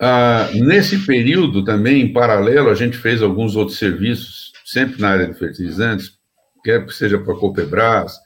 ah, 0.00 0.50
nesse 0.54 0.98
período 0.98 1.64
também, 1.64 2.02
em 2.02 2.12
paralelo, 2.12 2.68
a 2.68 2.74
gente 2.74 2.96
fez 2.96 3.22
alguns 3.22 3.56
outros 3.56 3.78
serviços, 3.78 4.52
sempre 4.64 5.00
na 5.00 5.10
área 5.10 5.26
de 5.26 5.38
fertilizantes, 5.38 6.12
quer 6.62 6.84
que 6.84 6.92
seja 6.92 7.18
para 7.18 7.32
a 7.32 7.36
Copebras, 7.38 8.18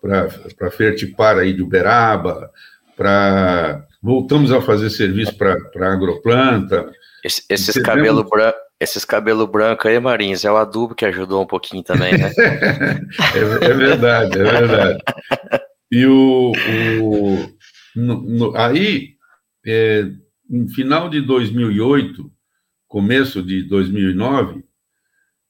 para 0.00 0.70
Fertipar 0.70 1.38
aí 1.38 1.52
de 1.52 1.62
Uberaba, 1.62 2.50
para 2.96 3.84
voltamos 4.00 4.52
a 4.52 4.60
fazer 4.62 4.90
serviço 4.90 5.36
para 5.36 5.92
Agroplanta. 5.92 6.90
Esse, 7.24 7.42
esses 7.50 7.82
cabelos 7.82 8.28
brancos 8.28 8.68
esses 8.80 9.04
cabelo 9.04 9.44
branco 9.44 9.88
aí, 9.88 9.98
Marins, 9.98 10.44
é 10.44 10.52
o 10.52 10.56
adubo 10.56 10.94
que 10.94 11.04
ajudou 11.04 11.42
um 11.42 11.46
pouquinho 11.46 11.82
também, 11.82 12.16
né? 12.16 12.30
é, 12.38 13.64
é, 13.66 13.74
verdade, 13.74 14.38
é 14.38 14.44
verdade. 14.44 15.02
E 15.90 16.04
o, 16.06 16.52
o 17.02 17.58
no, 17.96 18.22
no, 18.22 18.56
aí, 18.56 19.16
é, 19.66 20.10
no 20.48 20.68
final 20.68 21.08
de 21.08 21.20
2008, 21.20 22.30
começo 22.86 23.42
de 23.42 23.62
2009, 23.62 24.64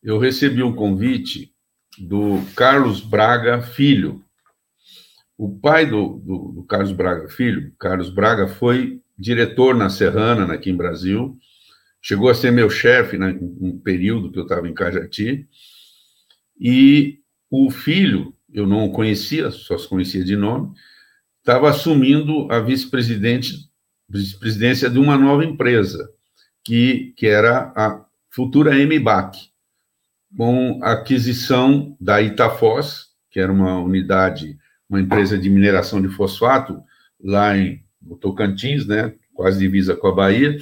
eu 0.02 0.18
recebi 0.18 0.62
um 0.62 0.74
convite 0.74 1.52
do 1.98 2.40
Carlos 2.54 3.00
Braga 3.00 3.60
Filho. 3.60 4.24
O 5.36 5.58
pai 5.58 5.86
do, 5.86 6.18
do, 6.18 6.52
do, 6.52 6.64
Carlos 6.64 6.92
Braga 6.92 7.28
Filho, 7.28 7.72
Carlos 7.78 8.10
Braga, 8.10 8.48
foi 8.48 9.00
diretor 9.18 9.74
na 9.74 9.88
Serrana, 9.90 10.52
aqui 10.52 10.70
em 10.70 10.76
Brasil, 10.76 11.36
chegou 12.00 12.28
a 12.28 12.34
ser 12.34 12.50
meu 12.50 12.70
chefe 12.70 13.18
né, 13.18 13.36
um 13.40 13.78
período 13.78 14.30
que 14.30 14.38
eu 14.38 14.44
estava 14.44 14.68
em 14.68 14.74
Cajati, 14.74 15.48
e 16.60 17.18
o 17.50 17.70
filho, 17.70 18.34
eu 18.52 18.66
não 18.66 18.86
o 18.86 18.92
conhecia, 18.92 19.50
só 19.50 19.76
se 19.76 19.88
conhecia 19.88 20.24
de 20.24 20.36
nome, 20.36 20.72
estava 21.40 21.68
assumindo 21.70 22.50
a 22.50 22.60
vice-presidente 22.60 23.68
vice-presidência 24.08 24.88
de 24.88 24.98
uma 24.98 25.18
nova 25.18 25.44
empresa, 25.44 26.10
que, 26.64 27.12
que 27.16 27.26
era 27.26 27.72
a 27.76 28.04
futura 28.30 28.74
MBAC, 28.74 29.50
com 30.36 30.80
a 30.82 30.92
aquisição 30.92 31.96
da 32.00 32.22
Itafos, 32.22 33.08
que 33.30 33.38
era 33.38 33.52
uma 33.52 33.78
unidade, 33.78 34.58
uma 34.88 35.00
empresa 35.00 35.36
de 35.38 35.50
mineração 35.50 36.00
de 36.00 36.08
fosfato, 36.08 36.82
lá 37.22 37.56
em 37.56 37.82
Tocantins, 38.20 38.86
né, 38.86 39.14
quase 39.34 39.58
divisa 39.58 39.94
com 39.94 40.08
a 40.08 40.14
Bahia, 40.14 40.56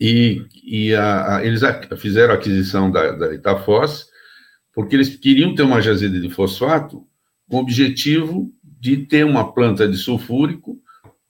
e, 0.00 0.46
e 0.62 0.94
a, 0.94 1.36
a, 1.36 1.44
eles 1.44 1.62
a, 1.62 1.96
fizeram 1.96 2.32
a 2.32 2.36
aquisição 2.36 2.90
da, 2.90 3.12
da 3.12 3.34
Itafos, 3.34 4.08
porque 4.74 4.96
eles 4.96 5.16
queriam 5.16 5.54
ter 5.54 5.62
uma 5.62 5.80
jazida 5.80 6.18
de 6.18 6.28
fosfato 6.30 7.06
com 7.48 7.56
o 7.56 7.60
objetivo 7.60 8.52
de 8.62 8.98
ter 8.98 9.24
uma 9.24 9.52
planta 9.52 9.88
de 9.88 9.96
sulfúrico 9.96 10.78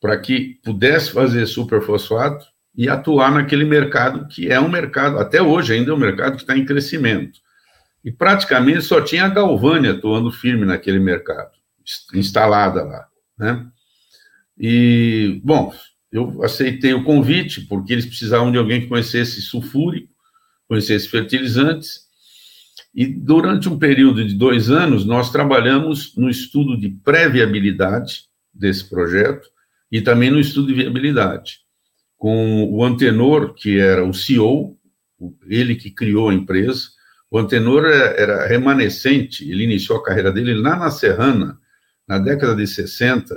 para 0.00 0.18
que 0.18 0.60
pudesse 0.64 1.12
fazer 1.12 1.46
superfosfato 1.46 2.44
e 2.76 2.88
atuar 2.88 3.30
naquele 3.30 3.64
mercado 3.64 4.26
que 4.28 4.50
é 4.50 4.60
um 4.60 4.68
mercado, 4.68 5.18
até 5.18 5.40
hoje 5.40 5.74
ainda 5.74 5.90
é 5.90 5.94
um 5.94 5.98
mercado 5.98 6.36
que 6.36 6.42
está 6.42 6.56
em 6.56 6.64
crescimento. 6.64 7.40
E 8.04 8.10
praticamente 8.10 8.82
só 8.82 9.00
tinha 9.00 9.24
a 9.24 9.28
Galvânia 9.28 9.92
atuando 9.92 10.30
firme 10.30 10.66
naquele 10.66 10.98
mercado, 10.98 11.52
instalada 12.12 12.82
lá, 12.82 13.06
né? 13.38 13.66
E, 14.58 15.40
bom, 15.42 15.72
eu 16.12 16.42
aceitei 16.44 16.92
o 16.94 17.02
convite, 17.02 17.62
porque 17.62 17.92
eles 17.92 18.06
precisavam 18.06 18.52
de 18.52 18.58
alguém 18.58 18.82
que 18.82 18.86
conhecesse 18.86 19.40
sulfúrico, 19.42 20.12
conhecesse 20.68 21.08
fertilizantes, 21.08 22.03
e 22.94 23.06
durante 23.06 23.68
um 23.68 23.76
período 23.76 24.24
de 24.24 24.34
dois 24.34 24.70
anos, 24.70 25.04
nós 25.04 25.32
trabalhamos 25.32 26.14
no 26.16 26.30
estudo 26.30 26.78
de 26.78 26.88
pré-viabilidade 26.88 28.26
desse 28.52 28.88
projeto, 28.88 29.48
e 29.90 30.00
também 30.00 30.30
no 30.30 30.38
estudo 30.38 30.68
de 30.68 30.74
viabilidade, 30.74 31.58
com 32.16 32.64
o 32.72 32.84
Antenor, 32.84 33.54
que 33.54 33.78
era 33.78 34.04
o 34.04 34.14
CEO, 34.14 34.76
ele 35.46 35.74
que 35.74 35.90
criou 35.90 36.28
a 36.28 36.34
empresa. 36.34 36.88
O 37.30 37.38
Antenor 37.38 37.84
é, 37.84 38.20
era 38.20 38.46
remanescente, 38.46 39.48
ele 39.48 39.64
iniciou 39.64 39.98
a 39.98 40.04
carreira 40.04 40.32
dele 40.32 40.54
lá 40.54 40.76
na 40.76 40.90
Serrana, 40.90 41.58
na 42.06 42.18
década 42.18 42.54
de 42.54 42.66
60, 42.66 43.36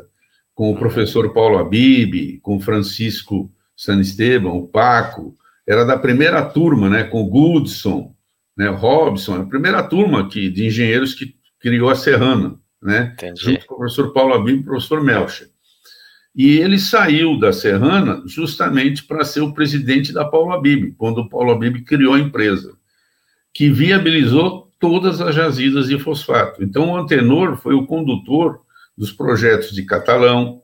com 0.54 0.72
o 0.72 0.78
professor 0.78 1.34
Paulo 1.34 1.58
Abib, 1.58 2.40
com 2.42 2.60
Francisco 2.60 3.52
Sanesteban, 3.76 4.52
o 4.52 4.68
Paco, 4.68 5.36
era 5.66 5.84
da 5.84 5.98
primeira 5.98 6.44
turma, 6.44 6.90
né, 6.90 7.04
com 7.04 7.22
o 7.22 7.28
Goodson, 7.28 8.16
né, 8.58 8.68
Robson, 8.70 9.36
a 9.36 9.46
primeira 9.46 9.84
turma 9.84 10.22
aqui 10.22 10.50
de 10.50 10.66
engenheiros 10.66 11.14
que 11.14 11.36
criou 11.60 11.90
a 11.90 11.96
Serrana, 11.96 12.60
né, 12.82 13.14
Entendi. 13.14 13.42
junto 13.42 13.66
com 13.66 13.76
o 13.76 13.78
professor 13.78 14.12
Paulo 14.12 14.34
Abib 14.34 14.58
e 14.58 14.62
o 14.62 14.66
professor 14.66 15.04
Melcher. 15.04 15.50
E 16.36 16.58
ele 16.58 16.78
saiu 16.78 17.40
da 17.40 17.52
Serrana 17.52 18.22
justamente 18.26 19.04
para 19.04 19.26
ser 19.26 19.42
o 19.42 19.54
presidente 19.54 20.14
da 20.14 20.26
Paulo 20.26 20.52
Abib, 20.52 20.94
quando 20.98 21.20
o 21.20 21.30
Paulo 21.30 21.52
Abib 21.52 21.84
criou 21.84 22.14
a 22.14 22.20
empresa, 22.20 22.76
que 23.54 23.70
viabilizou 23.70 24.72
todas 24.80 25.20
as 25.20 25.34
jazidas 25.34 25.88
de 25.88 25.98
fosfato. 25.98 26.64
Então, 26.64 26.92
o 26.92 26.98
Antenor 26.98 27.58
foi 27.58 27.74
o 27.74 27.88
condutor 27.88 28.62
dos 28.96 29.12
projetos 29.12 29.72
de 29.72 29.84
Catalão, 29.84 30.62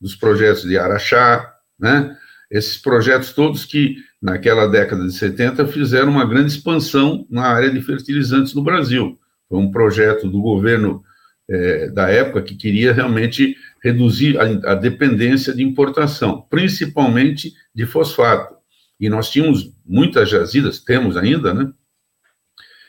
dos 0.00 0.16
projetos 0.16 0.62
de 0.62 0.76
Araxá, 0.76 1.54
né? 1.78 2.16
Esses 2.50 2.76
projetos 2.76 3.32
todos 3.32 3.64
que, 3.64 3.96
naquela 4.22 4.66
década 4.66 5.04
de 5.04 5.12
70, 5.12 5.66
fizeram 5.66 6.10
uma 6.10 6.24
grande 6.24 6.52
expansão 6.52 7.26
na 7.28 7.46
área 7.46 7.70
de 7.70 7.80
fertilizantes 7.82 8.54
no 8.54 8.62
Brasil. 8.62 9.18
Foi 9.48 9.58
um 9.58 9.70
projeto 9.70 10.28
do 10.28 10.40
governo 10.40 11.02
é, 11.48 11.88
da 11.88 12.08
época 12.08 12.42
que 12.42 12.56
queria 12.56 12.92
realmente 12.92 13.56
reduzir 13.82 14.38
a, 14.38 14.72
a, 14.72 14.74
dependência 14.74 15.54
de 15.54 15.62
importação, 15.62 16.42
principalmente 16.50 17.52
de 17.74 17.86
fosfato. 17.86 18.56
E 18.98 19.08
nós 19.08 19.30
tínhamos 19.30 19.72
muitas 19.84 20.28
jazidas, 20.28 20.80
temos 20.80 21.16
ainda, 21.16 21.54
né? 21.54 21.70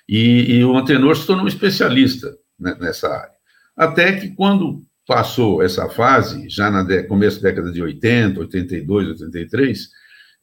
E, 0.08 0.56
e 0.56 0.63
o 0.63 0.76
Antenor 0.76 1.15
se 1.15 1.28
tornou 1.28 1.46
um 1.46 1.50
especialista 1.50 2.36
né, 2.58 2.76
nessa 2.80 3.10
área. 3.10 3.36
Até 3.76 4.13
que 4.13 4.30
quando 4.30 4.82
passou 5.08 5.63
essa 5.63 5.89
fase, 5.89 6.50
já 6.50 6.70
na 6.70 6.84
começo 7.04 7.41
da 7.41 7.50
década 7.50 7.72
de 7.72 7.82
80, 7.82 8.41
82, 8.41 9.22
83, 9.22 9.89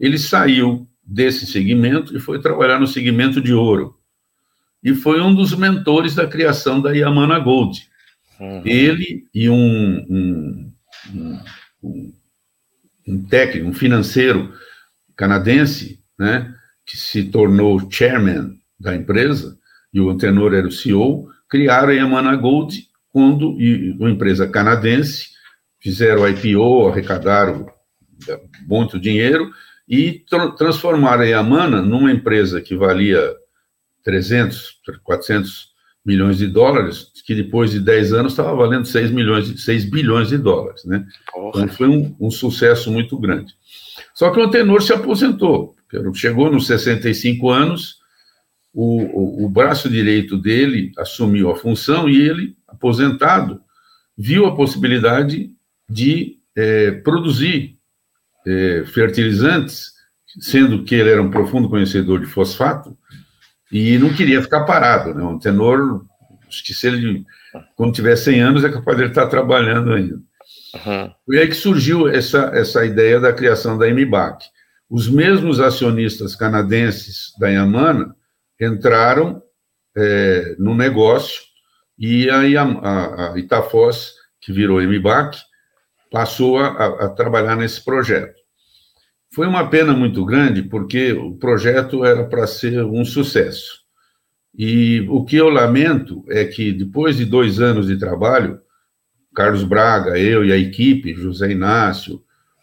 ele 0.00 0.18
saiu 0.18 0.88
desse 1.04 1.46
segmento 1.46 2.16
e 2.16 2.18
foi 2.18 2.40
trabalhar 2.40 2.80
no 2.80 2.86
segmento 2.86 3.42
de 3.42 3.52
ouro. 3.52 3.94
e 4.82 4.94
foi 4.94 5.20
um 5.20 5.34
dos 5.34 5.54
mentores 5.54 6.14
da 6.14 6.26
criação 6.26 6.78
da 6.80 6.92
Yamana 6.92 7.38
Gold. 7.38 7.88
Uhum. 8.38 8.62
Ele 8.66 9.26
e 9.34 9.48
um, 9.48 10.04
um, 10.10 10.72
um, 11.82 12.12
um, 13.08 13.22
técnico, 13.24 13.68
um 13.68 13.72
financeiro 13.72 14.52
canadense, 15.16 16.00
né, 16.18 16.54
que 16.84 16.98
se 16.98 17.24
tornou 17.24 17.90
chairman 17.90 18.58
da 18.78 18.94
empresa, 18.94 19.58
e 19.92 20.00
o 20.00 20.10
antenor 20.10 20.52
era 20.52 20.66
o 20.66 20.72
CEO, 20.72 21.30
criaram 21.48 21.88
a 21.88 21.94
Yamana 21.94 22.36
Gold 22.36 22.86
quando 23.14 23.56
uma 24.00 24.10
empresa 24.10 24.48
canadense 24.48 25.28
fizeram 25.80 26.22
o 26.22 26.28
IPO, 26.28 26.88
arrecadaram 26.88 27.64
muito 28.66 28.98
dinheiro 28.98 29.52
e 29.88 30.24
tra 30.28 30.50
transformaram 30.50 31.22
a 31.22 31.26
Yamana 31.26 31.80
numa 31.80 32.10
empresa 32.10 32.60
que 32.60 32.74
valia 32.74 33.32
300, 34.02 34.80
400 35.04 35.68
milhões 36.04 36.38
de 36.38 36.48
dólares, 36.48 37.12
que 37.24 37.36
depois 37.36 37.70
de 37.70 37.78
10 37.78 38.12
anos 38.14 38.32
estava 38.32 38.52
valendo 38.52 38.84
6, 38.84 39.12
milhões, 39.12 39.64
6 39.64 39.84
bilhões 39.84 40.30
de 40.30 40.36
dólares. 40.36 40.84
Né? 40.84 41.06
Então 41.28 41.68
foi 41.68 41.86
um, 41.86 42.16
um, 42.18 42.32
sucesso 42.32 42.90
muito 42.90 43.16
grande. 43.16 43.54
Só 44.12 44.32
que 44.32 44.40
o 44.40 44.42
Antenor 44.42 44.82
se 44.82 44.92
aposentou, 44.92 45.76
chegou 46.14 46.50
nos 46.50 46.66
65 46.66 47.48
anos, 47.48 48.02
o, 48.74 49.02
o, 49.02 49.46
o 49.46 49.48
braço 49.48 49.88
direito 49.88 50.36
dele 50.36 50.90
assumiu 50.98 51.48
a 51.48 51.56
função 51.56 52.08
e 52.08 52.20
ele, 52.20 52.56
aposentado, 52.74 53.60
viu 54.16 54.46
a 54.46 54.54
possibilidade 54.54 55.50
de 55.88 56.38
é, 56.56 56.92
produzir 56.92 57.78
é, 58.46 58.84
fertilizantes, 58.86 59.92
sendo 60.40 60.84
que 60.84 60.94
ele 60.94 61.10
era 61.10 61.22
um 61.22 61.30
profundo 61.30 61.68
conhecedor 61.68 62.20
de 62.20 62.26
fosfato, 62.26 62.96
e 63.72 63.98
não 63.98 64.12
queria 64.12 64.42
ficar 64.42 64.64
parado, 64.64 65.14
né? 65.14 65.22
Um 65.24 65.38
tenor, 65.38 66.04
acho 66.46 66.64
que 66.64 66.74
se 66.74 66.86
ele, 66.86 67.24
quando 67.76 67.94
tiver 67.94 68.14
100 68.14 68.40
anos, 68.40 68.64
é 68.64 68.70
capaz 68.70 68.96
de 68.96 69.04
ele 69.04 69.10
estar 69.10 69.26
trabalhando 69.26 69.92
ainda. 69.92 70.16
Uhum. 70.74 71.34
E 71.34 71.38
aí 71.38 71.48
que 71.48 71.54
surgiu 71.54 72.08
essa, 72.08 72.50
essa 72.54 72.84
ideia 72.84 73.18
da 73.18 73.32
criação 73.32 73.78
da 73.78 73.88
MBAC. 73.88 74.44
Os 74.88 75.08
mesmos 75.08 75.60
acionistas 75.60 76.36
canadenses 76.36 77.32
da 77.38 77.48
Yamana 77.48 78.14
entraram 78.60 79.42
é, 79.96 80.54
no 80.58 80.74
negócio 80.74 81.42
e 81.98 82.28
aí 82.30 82.56
a, 82.56 82.64
a, 82.64 83.34
que 84.40 84.52
virou 84.52 84.82
MBAC, 84.82 85.38
passou 86.10 86.58
a, 86.58 87.06
a 87.06 87.08
trabalhar 87.08 87.56
nesse 87.56 87.84
projeto. 87.84 88.34
Foi 89.34 89.46
uma 89.46 89.68
pena 89.68 89.92
muito 89.92 90.24
grande, 90.24 90.62
porque 90.62 91.12
o 91.12 91.34
projeto 91.34 92.04
era 92.04 92.24
para 92.24 92.46
ser 92.46 92.84
um 92.84 93.04
sucesso. 93.04 93.80
E 94.56 95.04
o 95.08 95.24
que 95.24 95.34
eu 95.34 95.48
lamento 95.48 96.24
é 96.28 96.44
que, 96.44 96.72
depois 96.72 97.16
de 97.16 97.24
dois 97.24 97.58
anos 97.60 97.88
de 97.88 97.98
trabalho, 97.98 98.60
Carlos 99.34 99.64
Braga, 99.64 100.16
eu 100.16 100.44
e 100.44 100.52
a 100.52 100.56
equipe, 100.56 101.14
José 101.14 101.50
Inácio, 101.50 102.22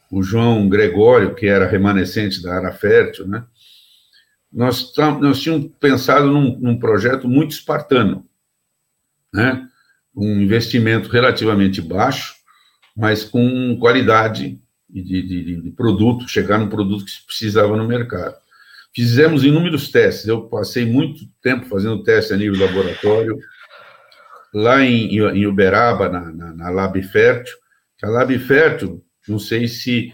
o 0.10 0.24
João 0.24 0.70
Gregório, 0.70 1.36
que 1.36 1.46
era 1.46 1.68
remanescente 1.68 2.42
da 2.42 2.56
área 2.56 2.72
fértil, 2.72 3.28
né? 3.28 3.44
Nós, 4.52 4.94
nós 5.20 5.42
tínhamos 5.42 5.72
pensado 5.80 6.28
num, 6.28 6.58
num 6.60 6.80
projeto 6.80 7.28
muito 7.28 7.52
espartano, 7.52 8.26
né? 9.34 9.68
Um 10.16 10.42
investimento 10.42 11.10
relativamente 11.10 11.82
baixo, 11.82 12.36
mas 12.96 13.24
com 13.24 13.78
qualidade 13.80 14.60
de, 14.90 15.04
de, 15.04 15.62
de 15.62 15.72
produto, 15.72 16.28
chegar 16.28 16.58
no 16.58 16.70
produto 16.70 17.06
que 17.06 17.12
se 17.12 17.26
precisava 17.26 17.76
no 17.78 17.88
mercado. 17.88 18.36
Fizemos 18.94 19.46
inúmeros 19.46 19.90
testes, 19.90 20.28
eu 20.28 20.50
passei 20.50 20.86
muito 20.86 21.22
tempo 21.42 21.66
fazendo 21.66 22.04
teste 22.04 22.34
a 22.34 22.38
nível 22.38 22.60
laboratório, 22.60 23.38
lá 24.54 24.82
em, 24.82 25.18
em 25.18 25.48
Uberaba, 25.48 26.10
na, 26.10 26.32
na, 26.32 26.54
na 26.54 26.70
Lab 26.70 27.02
Fértil, 27.02 27.56
a 28.04 28.10
Lab 28.10 28.38
Fértil, 28.40 29.02
não 29.28 29.40
sei 29.40 29.68
se 29.68 30.14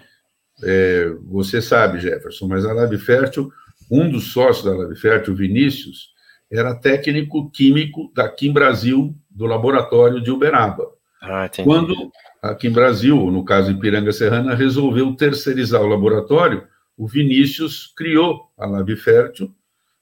é, 0.64 1.10
você 1.24 1.62
sabe, 1.62 2.00
Jefferson, 2.00 2.48
mas 2.48 2.66
a 2.66 2.74
Lab 2.74 2.96
Fértil, 2.98 3.52
um 3.90 4.10
dos 4.10 4.32
sócios 4.32 4.66
da 4.66 4.76
Lab 4.76 4.96
Fértil, 5.00 5.36
Vinícius, 5.36 6.10
era 6.52 6.76
técnico 6.76 7.50
químico 7.52 8.12
daqui 8.16 8.48
em 8.48 8.54
Brasil, 8.54 9.16
do 9.30 9.46
laboratório 9.46 10.22
de 10.22 10.32
Uberaba. 10.32 10.88
Ah, 11.22 11.50
Quando 11.64 12.12
aqui 12.42 12.68
em 12.68 12.72
Brasil, 12.72 13.16
no 13.32 13.44
caso 13.44 13.72
em 13.72 13.80
Piranga 13.80 14.12
Serrana, 14.12 14.56
resolveu 14.56 15.14
terceirizar 15.16 15.82
o 15.82 15.88
laboratório, 15.88 16.64
o 16.98 17.08
Vinícius 17.08 17.92
criou 17.96 18.52
a 18.58 18.66
Lab 18.66 18.96
Fértil, 18.96 19.54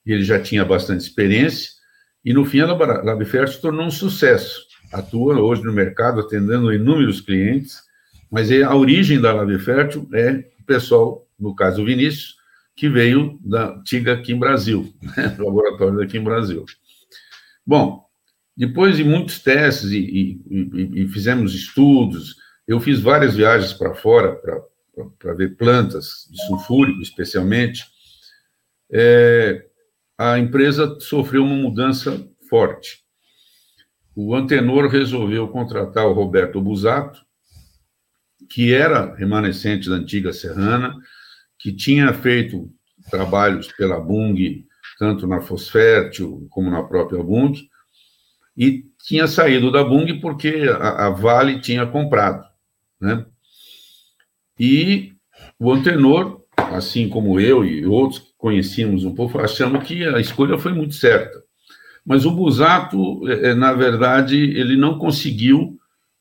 ele 0.05 0.23
já 0.23 0.39
tinha 0.39 0.63
bastante 0.63 1.01
experiência, 1.01 1.71
e 2.23 2.33
no 2.33 2.45
fim 2.45 2.61
a 2.61 2.67
Lab 2.67 3.25
Fértil 3.25 3.61
tornou 3.61 3.85
um 3.85 3.91
sucesso. 3.91 4.65
Atua 4.93 5.39
hoje 5.39 5.63
no 5.63 5.73
mercado 5.73 6.21
atendendo 6.21 6.73
inúmeros 6.73 7.19
clientes, 7.19 7.81
mas 8.31 8.51
a 8.51 8.75
origem 8.75 9.19
da 9.19 9.33
Lab 9.33 9.57
Fértil 9.59 10.07
é 10.13 10.45
o 10.59 10.63
pessoal, 10.65 11.27
no 11.39 11.55
caso 11.55 11.81
o 11.81 11.85
Vinícius, 11.85 12.35
que 12.75 12.89
veio 12.89 13.39
da 13.41 13.81
TIGA 13.83 14.13
aqui 14.13 14.33
em 14.33 14.39
Brasil, 14.39 14.93
né, 15.15 15.29
do 15.29 15.45
laboratório 15.45 15.97
daqui 15.97 16.17
em 16.17 16.23
Brasil. 16.23 16.65
Bom, 17.65 18.05
depois 18.55 18.97
de 18.97 19.03
muitos 19.03 19.39
testes 19.39 19.91
e, 19.91 20.39
e, 20.49 21.03
e 21.03 21.07
fizemos 21.07 21.53
estudos, 21.53 22.35
eu 22.67 22.79
fiz 22.79 22.99
várias 22.99 23.35
viagens 23.35 23.73
para 23.73 23.93
fora 23.93 24.39
para 25.19 25.33
ver 25.33 25.55
plantas 25.57 26.27
de 26.31 26.41
sulfúrico, 26.45 27.01
especialmente. 27.01 27.83
É, 28.91 29.65
a 30.17 30.39
empresa 30.39 30.97
sofreu 30.99 31.43
uma 31.43 31.55
mudança 31.55 32.27
forte. 32.49 33.03
O 34.15 34.33
Antenor 34.33 34.87
resolveu 34.87 35.47
contratar 35.49 36.07
o 36.07 36.13
Roberto 36.13 36.61
Busato, 36.61 37.19
que 38.49 38.73
era 38.73 39.13
remanescente 39.15 39.89
da 39.89 39.95
antiga 39.95 40.31
Serrana, 40.31 40.95
que 41.59 41.73
tinha 41.73 42.13
feito 42.13 42.69
trabalhos 43.09 43.71
pela 43.73 43.99
Bung, 43.99 44.65
tanto 44.97 45.27
na 45.27 45.41
Fosfértil 45.41 46.47
como 46.49 46.69
na 46.69 46.83
própria 46.83 47.23
Bung, 47.23 47.53
e 48.57 48.85
tinha 49.03 49.27
saído 49.27 49.71
da 49.71 49.83
Bung 49.83 50.19
porque 50.19 50.67
a, 50.69 51.07
a 51.07 51.09
Vale 51.09 51.59
tinha 51.59 51.85
comprado, 51.85 52.43
né? 52.99 53.25
E 54.57 55.13
o 55.59 55.71
Antenor, 55.71 56.41
assim 56.57 57.09
como 57.09 57.39
eu 57.39 57.65
e 57.65 57.85
outros 57.85 58.19
que 58.19 58.33
conhecíamos 58.37 59.03
um 59.03 59.13
pouco, 59.13 59.39
achamos 59.39 59.85
que 59.85 60.05
a 60.05 60.19
escolha 60.19 60.57
foi 60.57 60.73
muito 60.73 60.95
certa. 60.95 61.43
Mas 62.05 62.25
o 62.25 62.31
Busato, 62.31 63.27
é, 63.27 63.49
é, 63.49 63.53
na 63.53 63.73
verdade, 63.73 64.37
ele 64.37 64.77
não 64.77 64.97
conseguiu 64.97 65.77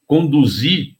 conduzir 0.06 0.96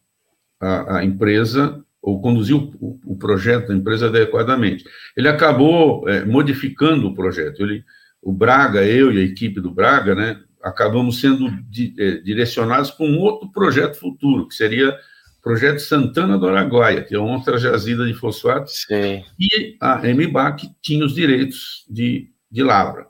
a, 0.61 0.99
a 0.99 1.05
empresa 1.05 1.84
ou 2.05 2.21
conduzir 2.21 2.55
o, 2.55 3.01
o, 3.07 3.17
projeto 3.17 3.69
da 3.69 3.75
empresa 3.75 4.09
adequadamente. 4.09 4.85
Ele 5.17 5.27
acabou 5.27 6.07
é, 6.07 6.23
modificando 6.23 7.09
o 7.09 7.15
projeto. 7.15 7.63
Ele, 7.63 7.83
o 8.21 8.31
Braga, 8.31 8.85
eu 8.85 9.11
e 9.11 9.19
a 9.19 9.25
equipe 9.25 9.59
do 9.59 9.71
Braga, 9.71 10.15
né, 10.15 10.39
acabamos 10.63 11.19
sendo 11.19 11.51
di, 11.63 11.95
é, 11.99 12.19
direcionados 12.19 12.91
para 12.91 13.07
um 13.07 13.19
outro 13.19 13.51
projeto 13.51 13.99
futuro, 13.99 14.47
que 14.47 14.55
seria 14.55 14.91
o 14.91 15.43
projeto 15.43 15.79
Santana 15.79 16.37
do 16.37 16.47
Araguaia, 16.47 17.03
que 17.03 17.15
é 17.15 17.19
outra 17.19 17.57
jazida 17.57 18.07
de 18.07 18.13
fosfato, 18.13 18.71
Sim. 18.71 19.25
e 19.41 19.77
a 19.81 20.03
MBAC 20.07 20.69
tinha 20.83 21.07
os 21.07 21.15
direitos 21.15 21.87
de, 21.89 22.29
de 22.51 22.63
lavra. 22.63 23.07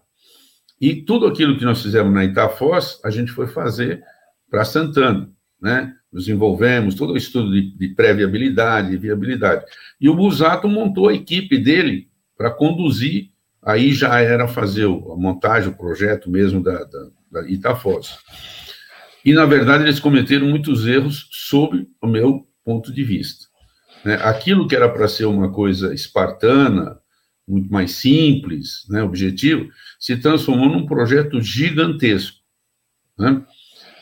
E 0.81 1.03
tudo 1.03 1.27
aquilo 1.27 1.59
que 1.59 1.65
nós 1.65 1.83
fizemos 1.83 2.15
na 2.15 2.25
Itafoz, 2.25 3.01
a 3.05 3.11
gente 3.11 3.33
foi 3.33 3.49
fazer 3.49 4.01
para 4.49 4.65
Santana, 4.65 5.29
né? 5.61 5.93
Nos 6.15 6.29
envolvemos, 6.29 6.95
todo 6.95 7.13
o 7.13 7.17
estudo 7.17 7.53
de, 7.53 7.77
de 7.77 7.89
pré-viabilidade 7.89 8.97
viabilidade. 8.97 9.65
E 10.01 10.09
o 10.09 10.15
Busato 10.15 10.69
montou 10.69 11.09
a 11.09 11.15
equipe 11.15 11.59
dele 11.59 12.09
para 12.39 12.51
conduzir, 12.51 13.31
aí 13.61 13.93
já 13.93 14.21
era 14.21 14.49
fazer 14.49 14.85
a 14.87 15.17
montagem, 15.17 15.71
o 15.71 15.77
projeto 15.77 16.31
mesmo 16.31 16.63
da, 16.63 16.85
da 16.85 17.11
da. 17.35 17.49
E, 19.25 19.33
na 19.33 19.45
verdade, 19.45 19.85
eles 19.85 19.99
cometeram 19.99 20.47
muitos 20.47 20.87
erros 20.87 21.29
sob 21.31 21.87
o 22.01 22.07
meu 22.07 22.47
ponto 22.65 22.93
de 22.93 23.03
vista. 23.03 23.47
Né? 24.05 24.15
Aquilo 24.23 24.69
que 24.69 24.77
era 24.77 24.89
para 24.89 25.09
ser 25.09 25.25
uma 25.25 25.51
coisa 25.51 25.93
espartana, 25.93 26.99
muito 27.47 27.71
mais 27.71 27.93
simples, 27.93 28.87
né, 28.89 29.03
objetivo, 29.03 29.69
se 29.99 30.17
transformou 30.17 30.69
num 30.69 30.87
projeto 30.87 31.41
gigantesco. 31.41 32.39
Né? 33.19 33.45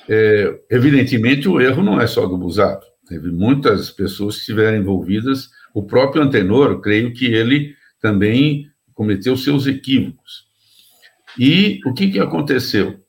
É, 0.09 0.61
evidentemente, 0.71 1.49
o 1.49 1.61
erro 1.61 1.83
não 1.83 2.01
é 2.01 2.07
só 2.07 2.27
do 2.27 2.37
Busato. 2.37 2.87
Teve 3.09 3.31
muitas 3.31 3.91
pessoas 3.91 4.37
que 4.37 4.41
estiveram 4.41 4.79
envolvidas. 4.79 5.51
O 5.75 5.83
próprio 5.83 6.23
Antenor, 6.23 6.81
creio 6.81 7.13
que 7.13 7.27
ele 7.27 7.75
também 8.01 8.71
cometeu 8.95 9.37
seus 9.37 9.67
equívocos. 9.67 10.47
E 11.39 11.81
o 11.87 11.95
que, 11.95 12.11
que 12.11 12.21
aconteceu? 12.21 13.01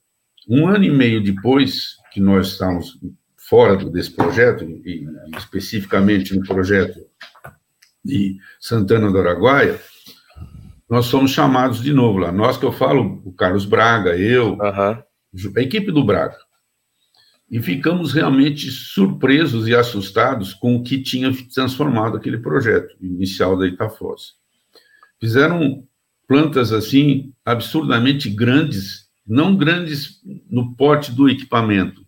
Um 0.48 0.68
ano 0.68 0.84
e 0.84 0.92
meio 0.92 1.24
depois 1.24 1.98
que 2.12 2.20
nós 2.20 2.50
estávamos 2.50 2.98
fora 3.38 3.78
desse 3.90 4.12
projeto, 4.12 4.64
e, 4.64 5.06
especificamente 5.38 6.36
no 6.36 6.46
projeto 6.46 7.00
de 8.04 8.38
Santana 8.60 9.12
do 9.12 9.20
Araguaia, 9.20 9.80
nós 10.90 11.10
fomos 11.10 11.32
chamados 11.32 11.82
de 11.82 11.94
novo 11.94 12.20
lá. 12.20 12.32
Nós 12.32 12.58
que 12.58 12.66
eu 12.66 12.72
falo, 12.72 13.22
o 13.26 13.32
Carlos 13.34 13.66
Braga, 13.66 14.16
eu, 14.18 14.54
uhum. 14.54 15.54
a 15.58 15.62
equipe 15.62 15.92
do 15.92 16.04
Braga. 16.04 16.38
E 17.50 17.62
ficamos 17.62 18.14
realmente 18.14 18.72
surpresos 18.72 19.68
e 19.68 19.76
assustados 19.76 20.54
com 20.54 20.76
o 20.76 20.84
que 20.84 21.02
tinha 21.02 21.32
transformado 21.54 22.18
aquele 22.18 22.38
projeto 22.38 22.96
inicial 23.02 23.58
da 23.58 23.68
Itafoz. 23.68 24.34
Fizeram 25.20 25.84
plantas 26.28 26.72
assim 26.72 27.32
absurdamente 27.46 28.30
grandes, 28.30 29.08
não 29.26 29.56
grandes 29.56 30.22
no 30.50 30.76
porte 30.76 31.12
do 31.12 31.30
equipamento, 31.30 32.02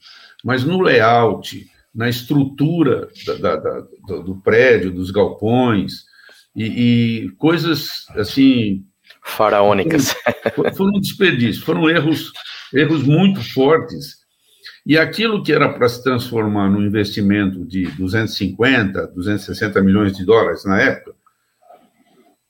mas 0.44 0.64
no 0.64 0.82
layout, 0.82 1.70
na 1.94 2.10
estrutura 2.10 3.08
da, 3.26 3.34
da, 3.36 3.56
da, 3.58 4.18
do 4.18 4.42
prédio, 4.42 4.92
dos 4.92 5.12
galpões, 5.12 6.06
e, 6.56 6.66
e 7.26 7.30
coisas 7.32 8.06
assim. 8.12 8.86
Faraônicas. 9.24 10.16
Foram, 10.56 10.76
foram 10.76 11.00
desperdícios, 11.00 11.64
foram 11.64 11.90
erros, 11.90 12.32
erros 12.74 13.04
muito 13.04 13.42
fortes. 13.54 14.25
E 14.86 14.98
aquilo 14.98 15.42
que 15.42 15.52
era 15.52 15.74
para 15.74 15.90
se 15.90 16.04
transformar 16.04 16.70
num 16.70 16.84
investimento 16.84 17.66
de 17.66 17.88
250, 17.98 19.08
260 19.08 19.82
milhões 19.82 20.16
de 20.16 20.24
dólares 20.24 20.64
na 20.64 20.80
época, 20.80 21.16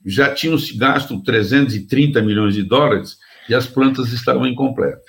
já 0.06 0.34
tinham 0.34 0.58
se 0.58 0.78
gasto 0.78 1.24
330 1.24 2.22
milhões 2.22 2.54
de 2.54 2.62
dólares 2.62 3.18
e 3.48 3.56
as 3.56 3.66
plantas 3.66 4.12
estavam 4.12 4.46
incompletas. 4.46 5.04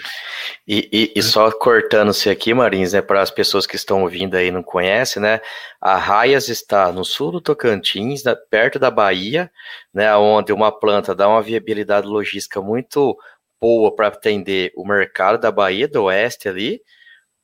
E, 0.66 0.88
e, 0.92 1.12
e 1.18 1.22
só 1.22 1.50
cortando-se 1.50 2.30
aqui, 2.30 2.54
Marins, 2.54 2.92
né, 2.92 3.00
para 3.00 3.22
as 3.22 3.30
pessoas 3.30 3.66
que 3.66 3.76
estão 3.76 4.02
ouvindo 4.02 4.34
aí 4.36 4.48
e 4.48 4.50
não 4.50 4.62
conhecem, 4.62 5.20
né, 5.20 5.40
a 5.80 5.96
Raias 5.96 6.48
está 6.48 6.92
no 6.92 7.04
sul 7.04 7.32
do 7.32 7.40
Tocantins, 7.40 8.24
né, 8.24 8.34
perto 8.50 8.78
da 8.78 8.90
Bahia, 8.90 9.50
né, 9.92 10.14
onde 10.16 10.52
uma 10.52 10.72
planta 10.72 11.14
dá 11.14 11.28
uma 11.28 11.42
viabilidade 11.42 12.06
logística 12.06 12.60
muito 12.60 13.16
boa 13.60 13.94
para 13.94 14.08
atender 14.08 14.72
o 14.76 14.86
mercado 14.86 15.40
da 15.40 15.50
Bahia, 15.50 15.88
do 15.88 16.04
oeste 16.04 16.48
ali, 16.48 16.80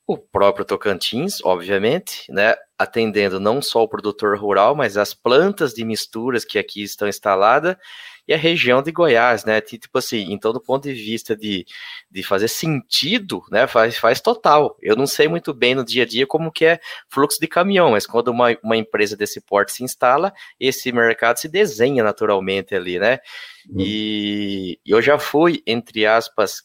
o 0.05 0.17
próprio 0.17 0.65
Tocantins, 0.65 1.39
obviamente, 1.43 2.29
né, 2.29 2.55
atendendo 2.77 3.39
não 3.39 3.61
só 3.61 3.83
o 3.83 3.87
produtor 3.87 4.37
rural, 4.37 4.75
mas 4.75 4.97
as 4.97 5.13
plantas 5.13 5.73
de 5.73 5.85
misturas 5.85 6.43
que 6.43 6.59
aqui 6.59 6.83
estão 6.83 7.07
instaladas 7.07 7.77
e 8.27 8.33
a 8.33 8.37
região 8.37 8.81
de 8.81 8.91
Goiás, 8.91 9.43
né? 9.43 9.59
Tipo 9.59 9.97
assim, 9.97 10.31
então 10.31 10.53
do 10.53 10.61
ponto 10.61 10.83
de 10.83 10.93
vista 10.93 11.35
de, 11.35 11.65
de 12.09 12.23
fazer 12.23 12.47
sentido, 12.47 13.41
né? 13.51 13.67
Faz, 13.67 13.97
faz 13.97 14.21
total. 14.21 14.77
Eu 14.81 14.95
não 14.95 15.05
sei 15.05 15.27
muito 15.27 15.53
bem 15.53 15.75
no 15.75 15.83
dia 15.83 16.03
a 16.03 16.05
dia 16.05 16.25
como 16.25 16.51
que 16.51 16.65
é 16.65 16.79
fluxo 17.09 17.39
de 17.39 17.47
caminhão, 17.47 17.91
mas 17.91 18.05
quando 18.05 18.29
uma, 18.29 18.57
uma 18.63 18.77
empresa 18.77 19.17
desse 19.17 19.41
porte 19.41 19.73
se 19.73 19.83
instala, 19.83 20.33
esse 20.59 20.91
mercado 20.91 21.37
se 21.37 21.49
desenha 21.49 22.03
naturalmente 22.03 22.73
ali, 22.73 22.97
né? 22.97 23.19
Uhum. 23.69 23.81
E 23.81 24.79
eu 24.85 25.01
já 25.01 25.19
fui, 25.19 25.61
entre 25.67 26.05
aspas, 26.05 26.61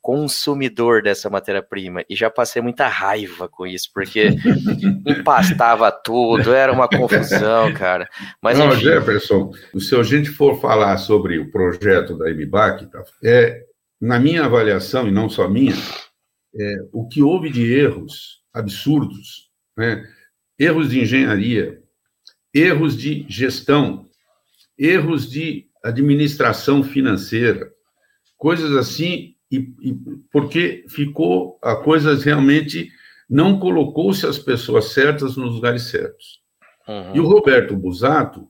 consumidor 0.00 1.02
dessa 1.02 1.28
matéria-prima 1.28 2.04
e 2.08 2.16
já 2.16 2.30
passei 2.30 2.62
muita 2.62 2.88
raiva 2.88 3.48
com 3.48 3.66
isso, 3.66 3.90
porque 3.92 4.28
empastava 5.06 5.92
tudo, 5.92 6.54
era 6.54 6.72
uma 6.72 6.88
confusão, 6.88 7.72
cara. 7.74 8.08
Mas, 8.42 8.58
Não, 8.58 8.68
enfim... 8.68 8.80
Jefferson, 8.80 9.52
se 9.78 9.94
a 9.94 10.02
gente 10.02 10.30
for 10.30 10.60
falar 10.60 10.96
sobre 10.98 11.38
o 11.38 11.50
projeto 11.50 12.16
da 12.16 12.30
MBAC, 12.30 12.86
tá, 12.86 13.04
é, 13.22 13.64
na 14.00 14.18
minha 14.18 14.44
avaliação, 14.44 15.06
e 15.06 15.10
não 15.10 15.28
só 15.28 15.48
minha, 15.48 15.74
é, 16.58 16.76
o 16.92 17.06
que 17.06 17.22
houve 17.22 17.50
de 17.50 17.72
erros 17.72 18.40
absurdos, 18.52 19.50
né? 19.76 20.02
erros 20.58 20.90
de 20.90 21.00
engenharia, 21.00 21.78
erros 22.54 22.96
de 22.96 23.26
gestão, 23.28 24.08
erros 24.78 25.30
de 25.30 25.66
administração 25.84 26.82
financeira, 26.82 27.70
coisas 28.36 28.74
assim 28.76 29.34
e, 29.50 29.74
e 29.80 29.94
porque 30.32 30.84
ficou 30.88 31.58
a 31.62 31.76
coisa 31.76 32.14
realmente 32.14 32.90
não 33.28 33.58
colocou-se 33.58 34.26
as 34.26 34.38
pessoas 34.38 34.86
certas 34.86 35.36
nos 35.36 35.54
lugares 35.54 35.84
certos. 35.84 36.40
Uhum. 36.88 37.16
E 37.16 37.20
o 37.20 37.26
Roberto 37.26 37.76
Busato 37.76 38.48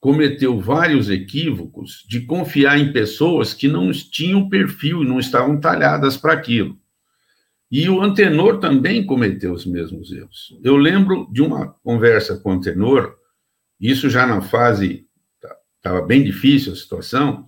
cometeu 0.00 0.58
vários 0.58 1.08
equívocos 1.10 2.04
de 2.08 2.22
confiar 2.22 2.78
em 2.78 2.92
pessoas 2.92 3.54
que 3.54 3.68
não 3.68 3.92
tinham 3.92 4.48
perfil 4.48 5.02
e 5.02 5.06
não 5.06 5.20
estavam 5.20 5.60
talhadas 5.60 6.16
para 6.16 6.32
aquilo. 6.32 6.78
E 7.70 7.88
o 7.88 8.02
Antenor 8.02 8.58
também 8.58 9.06
cometeu 9.06 9.52
os 9.52 9.64
mesmos 9.64 10.12
erros. 10.12 10.58
Eu 10.62 10.76
lembro 10.76 11.28
de 11.32 11.40
uma 11.40 11.68
conversa 11.82 12.36
com 12.38 12.50
o 12.50 12.52
Antenor, 12.52 13.14
isso 13.80 14.10
já 14.10 14.26
na 14.26 14.40
fase 14.40 15.06
estava 15.76 16.00
tá, 16.00 16.06
bem 16.06 16.22
difícil 16.22 16.72
a 16.72 16.76
situação, 16.76 17.46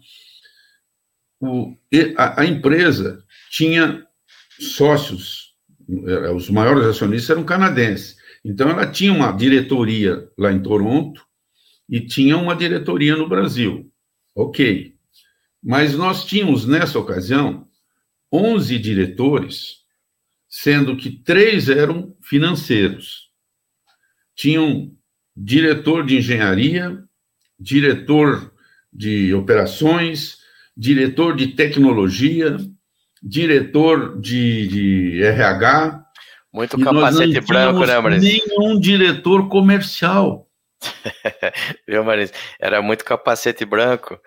o, 1.41 1.77
a, 2.17 2.43
a, 2.43 2.47
empresa 2.47 3.23
tinha 3.51 4.07
sócios, 4.59 5.55
eh, 5.89 6.31
os 6.31 6.49
maiores 6.49 6.85
acionistas 6.85 7.31
eram 7.31 7.45
canadenses. 7.45 8.17
Então, 8.45 8.69
ela 8.69 8.87
tinha 8.87 9.13
uma 9.13 9.33
diretoria 9.33 10.29
lá 10.39 10.53
em 10.53 10.63
Toronto 10.63 11.25
e 11.89 12.01
tinha 12.01 12.37
uma 12.37 12.55
diretoria 12.55 13.17
no 13.17 13.29
Brasil. 13.29 13.91
Ok. 14.35 14.95
Mas 15.63 15.95
nós 15.95 16.25
tínhamos, 16.25 16.67
nessa 16.67 16.99
ocasião, 16.99 17.67
11 18.33 18.79
diretores, 18.79 19.85
sendo 20.49 20.97
que 20.97 21.11
três 21.11 21.69
eram 21.69 22.17
financeiros. 22.23 23.31
Tinham 24.35 24.93
diretor 25.37 26.05
de 26.05 26.19
engenharia, 26.19 27.03
diretor 27.59 28.53
de 28.93 29.33
operações, 29.35 30.39
diretor 30.77 31.37
de 31.37 31.49
tecnologia, 31.49 32.57
diretor 33.23 34.21
de, 34.21 34.69
de 34.69 35.23
RH. 35.23 36.05
Muito 36.53 36.79
capacete 36.79 37.41
branco, 37.41 37.85
né, 37.85 37.99
Marins? 37.99 38.23
Nenhum 38.23 38.79
diretor 38.79 39.49
comercial. 39.49 40.49
Viu, 41.89 42.05
Marins? 42.05 42.33
Era 42.61 42.83
muito 42.83 43.05
capacete 43.05 43.65
branco. 43.65 44.19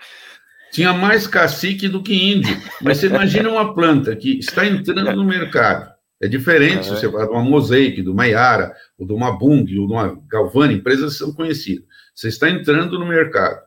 Tinha 0.71 0.93
mais 0.93 1.25
cacique 1.25 1.87
do 1.87 2.03
que 2.03 2.13
índio. 2.13 2.55
Mas 2.81 2.97
você 2.97 3.07
imagina 3.07 3.49
uma 3.49 3.73
planta 3.73 4.15
que 4.15 4.39
está 4.39 4.65
entrando 4.65 5.15
no 5.15 5.23
mercado. 5.23 5.95
É 6.21 6.27
diferente 6.27 6.85
se 6.85 6.89
você 6.89 7.07
vai 7.07 7.25
de 7.25 7.31
uma 7.31 7.43
Mosaic, 7.43 8.01
de 8.01 8.09
uma 8.09 8.25
Yara, 8.25 8.73
ou 8.97 9.05
de 9.05 9.13
uma 9.13 9.37
Bung, 9.37 9.65
ou 9.79 9.87
de 9.87 9.93
uma 9.93 10.19
Galvani, 10.27 10.73
empresas 10.73 11.17
são 11.17 11.31
conhecidas. 11.31 11.85
Você 12.13 12.27
está 12.29 12.49
entrando 12.49 12.97
no 12.97 13.05
mercado 13.05 13.61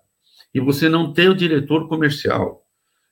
e 0.53 0.61
você 0.61 0.89
não 0.89 1.13
tem 1.13 1.29
o 1.29 1.35
diretor 1.35 1.89
comercial. 1.89 2.60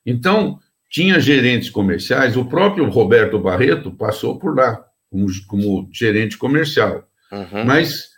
Então, 0.08 0.58
tinha 0.88 1.20
gerentes 1.20 1.68
comerciais, 1.68 2.36
o 2.36 2.46
próprio 2.46 2.88
Roberto 2.88 3.38
Barreto 3.38 3.90
passou 3.90 4.38
por 4.38 4.56
lá 4.56 4.82
como, 5.10 5.26
como 5.46 5.90
gerente 5.92 6.38
comercial. 6.38 7.06
Uhum. 7.30 7.64
Mas 7.66 8.08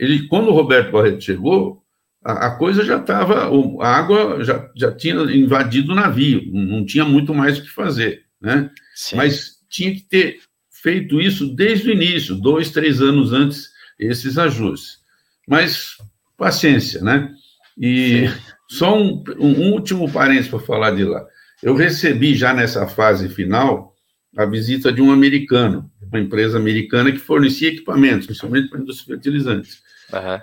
ele, 0.00 0.26
quando 0.26 0.48
o 0.48 0.52
Roberto 0.52 0.90
Barreto 0.90 1.22
chegou, 1.22 1.82
a, 2.24 2.48
a 2.48 2.50
coisa 2.56 2.84
já 2.84 2.98
estava, 2.98 3.48
a 3.80 3.88
água 3.88 4.42
já, 4.42 4.68
já 4.74 4.90
tinha 4.90 5.14
invadido 5.14 5.92
o 5.92 5.94
navio, 5.94 6.42
não, 6.52 6.84
tinha 6.84 7.04
muito 7.04 7.32
mais 7.32 7.58
o 7.58 7.62
que 7.62 7.70
fazer, 7.70 8.24
né? 8.40 8.68
Mas 9.14 9.58
tinha 9.70 9.94
que 9.94 10.00
ter 10.00 10.40
feito 10.82 11.20
isso 11.20 11.54
desde 11.54 11.88
o 11.88 11.92
início, 11.92 12.34
dois, 12.34 12.70
três 12.70 13.00
anos 13.00 13.32
antes, 13.32 13.70
esses 14.00 14.36
ajustes. 14.36 14.98
Mas 15.46 15.96
paciência, 16.36 17.00
né? 17.02 17.30
E 17.78 18.28
Sim. 18.28 18.34
só 18.68 18.98
um, 18.98 19.22
um 19.38 19.70
último 19.70 20.10
parênteses 20.10 20.50
para 20.50 20.58
falar 20.58 20.90
de 20.90 21.04
lá. 21.04 21.24
Eu 21.62 21.74
recebi 21.74 22.34
já 22.34 22.52
nessa 22.52 22.86
fase 22.86 23.28
final 23.28 23.94
a 24.36 24.44
visita 24.44 24.92
de 24.92 25.00
um 25.00 25.10
americano, 25.10 25.90
uma 26.02 26.20
empresa 26.20 26.58
americana 26.58 27.10
que 27.10 27.18
fornecia 27.18 27.70
equipamentos, 27.70 28.26
principalmente 28.26 28.68
para 28.68 28.80
indústria 28.80 29.16
fertilizantes. 29.16 29.80
Uhum. 30.12 30.40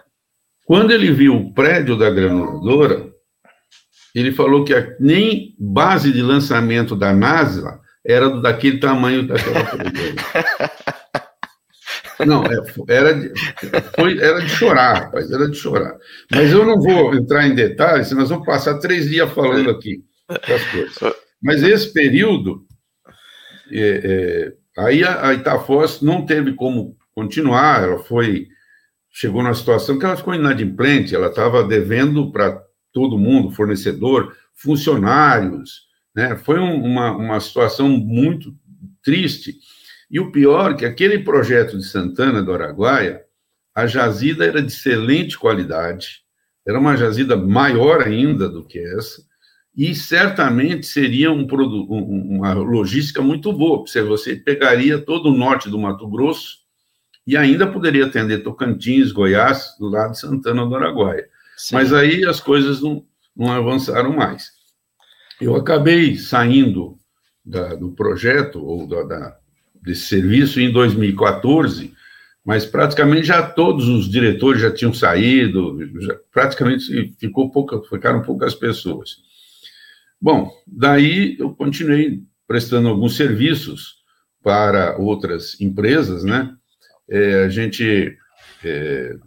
Quando 0.65 0.91
ele 0.91 1.11
viu 1.11 1.35
o 1.35 1.53
prédio 1.53 1.95
da 1.95 2.09
granuladora, 2.09 3.11
ele 4.15 4.31
falou 4.31 4.63
que 4.63 4.73
a, 4.73 4.95
nem 4.99 5.55
base 5.59 6.11
de 6.11 6.21
lançamento 6.21 6.95
da 6.95 7.13
NASA 7.13 7.79
era 8.03 8.29
daquele 8.41 8.79
tamanho 8.79 9.27
daquela 9.27 9.59
Não, 12.25 12.43
é, 12.45 12.57
era 12.87 13.13
de, 13.13 13.31
foi, 13.95 14.17
era 14.17 14.39
de 14.39 14.49
chorar, 14.49 14.93
rapaz, 14.93 15.29
era 15.31 15.49
de 15.49 15.57
chorar. 15.57 15.95
Mas 16.31 16.51
eu 16.51 16.65
não 16.65 16.79
vou 16.79 17.13
entrar 17.13 17.45
em 17.47 17.55
detalhes, 17.55 18.11
nós 18.11 18.29
vamos 18.29 18.45
passar 18.45 18.77
três 18.79 19.09
dias 19.09 19.29
falando 19.31 19.69
aqui 19.69 20.03
coisas. 20.71 21.15
Mas 21.41 21.61
esse 21.63 21.91
período, 21.91 22.65
é, 23.71 24.53
é, 24.77 24.81
aí 24.81 25.03
a, 25.03 25.31
a 25.31 25.35
não 26.01 26.25
teve 26.25 26.53
como 26.53 26.97
continuar, 27.13 27.83
ela 27.83 27.99
foi, 27.99 28.47
chegou 29.11 29.43
numa 29.43 29.53
situação 29.53 29.99
que 29.99 30.05
ela 30.05 30.17
ficou 30.17 30.33
inadimplente, 30.33 31.13
ela 31.13 31.27
estava 31.27 31.63
devendo 31.63 32.31
para 32.31 32.61
todo 32.91 33.17
mundo, 33.17 33.51
fornecedor, 33.51 34.35
funcionários, 34.53 35.87
né? 36.15 36.35
Foi 36.35 36.59
um, 36.59 36.83
uma, 36.83 37.11
uma 37.11 37.39
situação 37.39 37.89
muito 37.89 38.55
triste. 39.03 39.55
E 40.09 40.19
o 40.19 40.31
pior 40.31 40.71
é 40.71 40.75
que 40.75 40.85
aquele 40.85 41.19
projeto 41.19 41.77
de 41.77 41.83
Santana 41.83 42.41
do 42.41 42.53
Araguaia, 42.53 43.21
a 43.75 43.87
jazida 43.87 44.45
era 44.45 44.61
de 44.61 44.71
excelente 44.71 45.37
qualidade, 45.37 46.21
era 46.65 46.79
uma 46.79 46.95
jazida 46.95 47.35
maior 47.35 48.01
ainda 48.01 48.47
do 48.47 48.63
que 48.63 48.79
essa, 48.79 49.23
e 49.75 49.95
certamente 49.95 50.85
seria 50.85 51.31
um, 51.31 51.45
uma 51.47 52.53
logística 52.53 53.21
muito 53.21 53.51
boa, 53.51 53.83
porque 53.83 54.01
você 54.01 54.35
pegaria 54.35 54.99
todo 54.99 55.29
o 55.29 55.37
norte 55.37 55.69
do 55.69 55.79
Mato 55.79 56.07
Grosso 56.07 56.59
e 57.25 57.35
ainda 57.35 57.65
poderia 57.65 58.05
atender 58.05 58.43
Tocantins, 58.43 59.11
Goiás, 59.11 59.75
do 59.79 59.87
lado 59.87 60.11
de 60.11 60.19
Santana 60.19 60.65
do 60.65 60.75
Araguaia. 60.75 61.27
Sim. 61.57 61.75
Mas 61.75 61.91
aí 61.91 62.23
as 62.25 62.39
coisas 62.39 62.81
não, 62.81 63.03
não 63.35 63.51
avançaram 63.51 64.13
mais. 64.13 64.51
Eu 65.41 65.55
acabei 65.55 66.17
saindo 66.17 66.97
da, 67.43 67.73
do 67.75 67.91
projeto, 67.91 68.63
ou 68.63 68.87
da, 68.87 69.03
da, 69.03 69.37
desse 69.81 70.05
serviço, 70.05 70.59
em 70.59 70.71
2014, 70.71 71.93
mas 72.45 72.65
praticamente 72.65 73.27
já 73.27 73.41
todos 73.41 73.87
os 73.87 74.09
diretores 74.09 74.61
já 74.61 74.71
tinham 74.71 74.93
saído, 74.93 75.79
já, 76.01 76.15
praticamente 76.31 77.15
ficou 77.17 77.49
pouca, 77.49 77.81
ficaram 77.89 78.21
poucas 78.21 78.53
pessoas. 78.53 79.17
Bom, 80.23 80.49
daí 80.65 81.35
eu 81.37 81.53
continuei 81.53 82.23
prestando 82.47 82.87
alguns 82.87 83.17
serviços 83.17 83.95
para 84.41 84.95
outras 84.97 85.59
empresas, 85.59 86.23
né? 86.23 86.55
É, 87.09 87.43
a 87.43 87.49
gente. 87.49 88.17
É, 88.63 89.17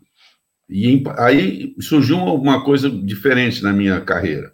e 0.67 1.05
aí 1.19 1.75
surgiu 1.83 2.17
uma 2.17 2.65
coisa 2.65 2.89
diferente 2.89 3.63
na 3.63 3.75
minha 3.75 4.01
carreira. 4.01 4.51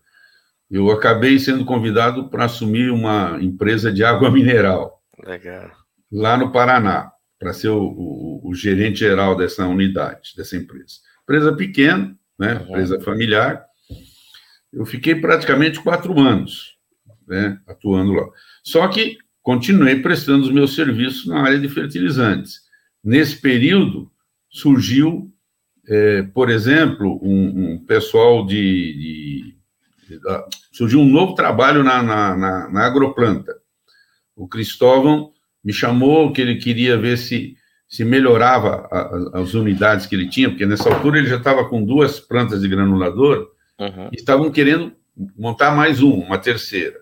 Eu 0.68 0.90
acabei 0.90 1.38
sendo 1.38 1.64
convidado 1.64 2.28
para 2.28 2.46
assumir 2.46 2.90
uma 2.90 3.38
empresa 3.40 3.92
de 3.92 4.02
água 4.02 4.28
mineral. 4.32 5.00
Legal. 5.24 5.70
Lá 6.10 6.36
no 6.36 6.50
Paraná, 6.50 7.12
para 7.38 7.52
ser 7.52 7.68
o, 7.68 7.84
o, 7.84 8.50
o, 8.50 8.52
gerente 8.52 8.98
geral 8.98 9.36
dessa 9.36 9.64
unidade, 9.68 10.32
dessa 10.36 10.56
empresa. 10.56 10.96
Empresa 11.22 11.52
pequena, 11.54 12.18
né? 12.36 12.54
Uhum. 12.54 12.70
Empresa 12.70 13.00
familiar 13.00 13.64
eu 14.72 14.86
fiquei 14.86 15.14
praticamente 15.14 15.80
quatro 15.80 16.18
anos 16.18 16.76
né, 17.26 17.58
atuando 17.66 18.12
lá. 18.12 18.28
Só 18.62 18.86
que 18.88 19.18
continuei 19.42 20.00
prestando 20.00 20.44
os 20.44 20.50
meus 20.50 20.74
serviços 20.74 21.26
na 21.26 21.42
área 21.42 21.58
de 21.58 21.68
fertilizantes. 21.68 22.60
Nesse 23.02 23.40
período, 23.40 24.10
surgiu, 24.48 25.32
é, 25.88 26.22
por 26.22 26.50
exemplo, 26.50 27.18
um, 27.22 27.72
um 27.72 27.84
pessoal 27.84 28.46
de, 28.46 29.54
de, 30.08 30.18
de, 30.18 30.22
Surgiu 30.72 31.00
um 31.00 31.08
novo 31.08 31.34
trabalho 31.34 31.82
na, 31.82 32.02
na, 32.02 32.36
na, 32.36 32.68
na 32.70 32.86
agroplanta. 32.86 33.54
O 34.36 34.46
Cristóvão 34.46 35.32
me 35.64 35.72
chamou 35.72 36.32
que 36.32 36.40
ele 36.40 36.56
queria 36.56 36.96
ver 36.96 37.16
se 37.18 37.56
se 37.92 38.06
melhorava 38.06 38.88
a, 38.90 38.98
a, 39.00 39.40
as 39.42 39.52
unidades 39.52 40.06
que 40.06 40.14
ele 40.14 40.26
tinha, 40.26 40.48
porque 40.48 40.64
nessa 40.64 40.88
altura 40.88 41.18
ele 41.18 41.28
já 41.28 41.36
estava 41.36 41.68
com 41.68 41.84
duas 41.84 42.18
plantas 42.18 42.62
de 42.62 42.68
granulador, 42.68 43.50
Uhum. 43.78 44.10
Estavam 44.12 44.50
querendo 44.50 44.94
montar 45.36 45.74
mais 45.74 46.00
uma, 46.00 46.24
uma 46.24 46.38
terceira. 46.38 47.00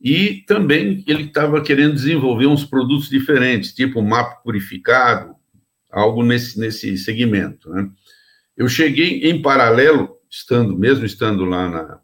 E 0.00 0.42
também 0.46 1.04
ele 1.06 1.24
estava 1.24 1.62
querendo 1.62 1.94
desenvolver 1.94 2.46
uns 2.46 2.64
produtos 2.64 3.08
diferentes, 3.08 3.72
tipo 3.72 4.02
mapa 4.02 4.36
purificado, 4.42 5.36
algo 5.90 6.24
nesse, 6.24 6.58
nesse 6.58 6.96
segmento. 6.98 7.70
Né? 7.70 7.88
Eu 8.56 8.68
cheguei 8.68 9.30
em 9.30 9.40
paralelo, 9.40 10.16
estando 10.28 10.76
mesmo 10.76 11.06
estando 11.06 11.44
lá 11.44 11.68
na, 11.68 12.00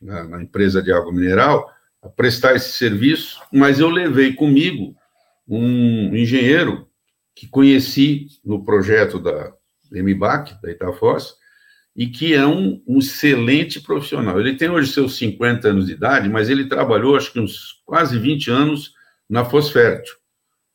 na, 0.00 0.24
na 0.28 0.42
empresa 0.42 0.80
de 0.80 0.92
água 0.92 1.12
mineral, 1.12 1.68
a 2.00 2.08
prestar 2.08 2.54
esse 2.54 2.72
serviço, 2.72 3.40
mas 3.52 3.80
eu 3.80 3.90
levei 3.90 4.32
comigo 4.32 4.94
um 5.48 6.14
engenheiro 6.14 6.88
que 7.34 7.48
conheci 7.48 8.28
no 8.44 8.64
projeto 8.64 9.18
da 9.18 9.52
MBAC, 9.90 10.60
da 10.62 10.70
Itafoz, 10.70 11.34
e 11.94 12.06
que 12.06 12.34
é 12.34 12.46
um, 12.46 12.82
um, 12.86 12.98
excelente 12.98 13.80
profissional. 13.80 14.38
Ele 14.40 14.54
tem 14.54 14.70
hoje 14.70 14.92
seus 14.92 15.16
50 15.16 15.68
anos 15.68 15.86
de 15.86 15.92
idade, 15.92 16.28
mas 16.28 16.48
ele 16.48 16.66
trabalhou, 16.66 17.16
acho 17.16 17.32
que 17.32 17.40
uns 17.40 17.80
quase 17.84 18.18
20 18.18 18.50
anos 18.50 18.94
na 19.28 19.44
Fosfértil, 19.44 20.14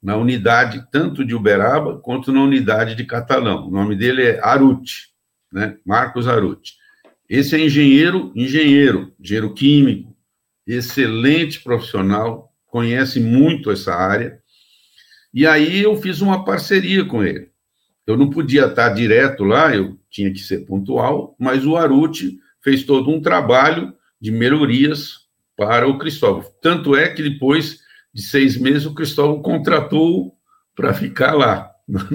na 0.02 0.18
unidade 0.18 0.86
tanto 0.92 1.26
de 1.26 1.34
Uberaba 1.34 1.98
quanto 2.00 2.32
na 2.32 2.42
unidade 2.44 2.96
de 2.96 3.06
Catalão. 3.06 3.68
O 3.68 3.72
nome 3.72 3.96
dele 3.96 4.24
é 4.24 4.40
Aruti, 4.44 5.10
né? 5.52 5.78
Marcos 5.86 6.28
Aruti. 6.28 6.74
Esse 7.28 7.56
é 7.56 7.60
engenheiro, 7.60 8.32
engenheiro, 8.36 9.14
engenheiro 9.20 9.54
químico, 9.54 10.16
excelente 10.68 11.62
profissional, 11.62 12.54
conhece 12.68 13.20
muito 13.20 13.72
essa 13.72 13.96
área. 13.96 14.40
E 15.34 15.48
aí 15.48 15.82
eu 15.82 15.96
fiz 15.98 16.22
uma 16.22 16.46
parceria 16.46 17.04
com 17.04 17.24
ele. 17.24 17.50
Eu 18.06 18.16
não 18.16 18.30
podia 18.30 18.66
estar 18.66 18.90
direto 18.90 19.44
lá, 19.44 19.76
eu 19.76 19.98
tinha 20.10 20.32
que 20.32 20.40
ser 20.40 20.66
pontual, 20.66 21.36
mas 21.40 21.66
o 21.66 21.76
Aruti 21.76 22.40
fez 22.62 22.84
todo 22.84 23.10
um 23.10 23.22
trabalho 23.22 23.94
de 24.22 24.32
melhorias 24.32 25.26
para 25.58 25.88
o 25.88 25.98
Cristóvão. 25.98 26.46
Tanto 26.62 26.96
é 26.96 27.10
que 27.10 27.24
depois 27.24 27.80
de 28.14 28.22
seis 28.22 28.58
meses 28.58 28.86
o 28.86 28.94
Cristóvão 28.94 29.42
contratou 29.42 30.36
para 30.76 30.94
ficar 30.94 31.34
lá, 31.34 31.72
na, 31.88 32.08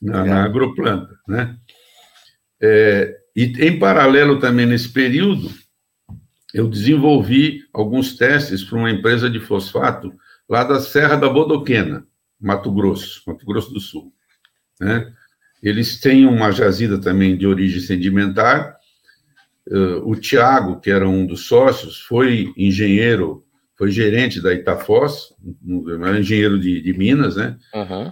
na, 0.00 0.24
na 0.24 0.44
agroplanta. 0.44 1.18
Né? 1.26 1.56
É, 2.60 3.16
e 3.34 3.44
em 3.44 3.78
paralelo 3.78 4.38
também 4.38 4.66
nesse 4.66 4.88
período, 4.88 5.50
eu 6.54 6.68
desenvolvi 6.68 7.64
alguns 7.72 8.16
testes 8.16 8.64
para 8.64 8.78
uma 8.78 8.90
empresa 8.90 9.28
de 9.28 9.40
fosfato 9.40 10.12
lá 10.48 10.64
da 10.64 10.80
Serra 10.80 11.16
da 11.16 11.28
Bodoquena, 11.28 12.06
Mato 12.40 12.72
Grosso, 12.72 13.22
Mato 13.26 13.44
Grosso 13.44 13.72
do 13.72 13.80
Sul. 13.80 14.12
Né? 14.80 15.12
Eles 15.62 15.98
têm 15.98 16.26
uma 16.26 16.50
jazida 16.50 17.00
também 17.00 17.36
de 17.36 17.46
origem 17.46 17.80
sedimentar. 17.80 18.76
Uh, 19.68 20.08
o 20.08 20.14
Tiago, 20.14 20.80
que 20.80 20.90
era 20.90 21.08
um 21.08 21.26
dos 21.26 21.46
sócios, 21.46 22.00
foi 22.00 22.52
engenheiro, 22.56 23.44
foi 23.76 23.90
gerente 23.90 24.40
da 24.40 24.54
Itafoz, 24.54 25.34
engenheiro 26.18 26.58
de, 26.58 26.80
de 26.80 26.92
Minas, 26.92 27.36
né? 27.36 27.56
Uhum. 27.74 28.10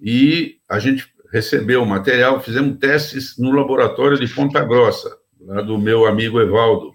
E 0.00 0.56
a 0.68 0.78
gente 0.78 1.06
recebeu 1.32 1.82
o 1.82 1.86
material, 1.86 2.40
fizemos 2.40 2.78
testes 2.78 3.36
no 3.38 3.50
laboratório 3.52 4.18
de 4.18 4.26
Ponta 4.26 4.64
Grossa, 4.64 5.16
lá 5.40 5.62
do 5.62 5.78
meu 5.78 6.06
amigo 6.06 6.40
Evaldo. 6.40 6.94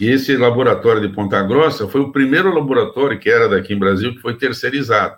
E 0.00 0.10
esse 0.10 0.36
laboratório 0.36 1.00
de 1.00 1.14
Ponta 1.14 1.42
Grossa 1.42 1.88
foi 1.88 2.02
o 2.02 2.12
primeiro 2.12 2.54
laboratório 2.54 3.18
que 3.18 3.30
era 3.30 3.48
daqui 3.48 3.72
em 3.72 3.78
Brasil 3.78 4.14
que 4.14 4.20
foi 4.20 4.36
terceirizado, 4.36 5.16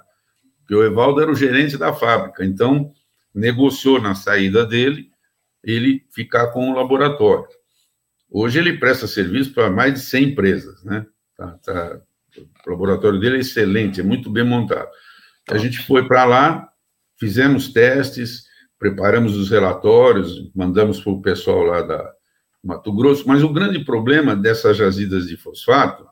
porque 0.61 0.75
o 0.75 0.85
Evaldo 0.85 1.21
era 1.21 1.31
o 1.31 1.35
gerente 1.35 1.77
da 1.77 1.93
fábrica. 1.93 2.45
Então, 2.45 2.93
negociou 3.39 4.01
na 4.01 4.15
saída 4.15 4.67
dele 4.67 5.11
ele 5.63 6.05
ficar 6.11 6.49
com 6.49 6.71
o 6.71 6.75
laboratório. 6.75 7.47
Hoje 8.31 8.59
ele 8.59 8.79
presta 8.79 9.07
serviço 9.07 9.55
para 9.55 9.71
mais 9.71 9.95
de 9.95 10.01
100 10.01 10.25
empresas, 10.25 10.85
né? 10.85 11.07
Tá, 11.37 11.59
tá, 11.65 12.01
o 12.67 12.71
laboratório 12.71 13.19
dele 13.19 13.37
é 13.37 13.41
excelente, 13.41 14.01
é 14.01 14.03
muito 14.03 14.31
bem 14.31 14.45
montado. 14.45 14.89
A 15.49 15.57
gente 15.57 15.79
foi 15.87 16.07
para 16.07 16.25
lá, 16.25 16.69
fizemos 17.19 17.73
testes, 17.73 18.45
preparamos 18.79 19.37
os 19.37 19.51
relatórios, 19.51 20.51
mandamos 20.55 21.01
para 21.01 21.13
o 21.13 21.23
pessoal 21.23 21.63
lá 21.63 21.83
da 21.83 22.13
Mato 22.63 22.93
Grosso, 22.93 23.27
mas 23.27 23.43
o 23.43 23.53
grande 23.53 23.85
problema 23.85 24.37
dessas 24.37 24.77
jazidas 24.77 25.27
de 25.27 25.37
fosfato, 25.37 26.07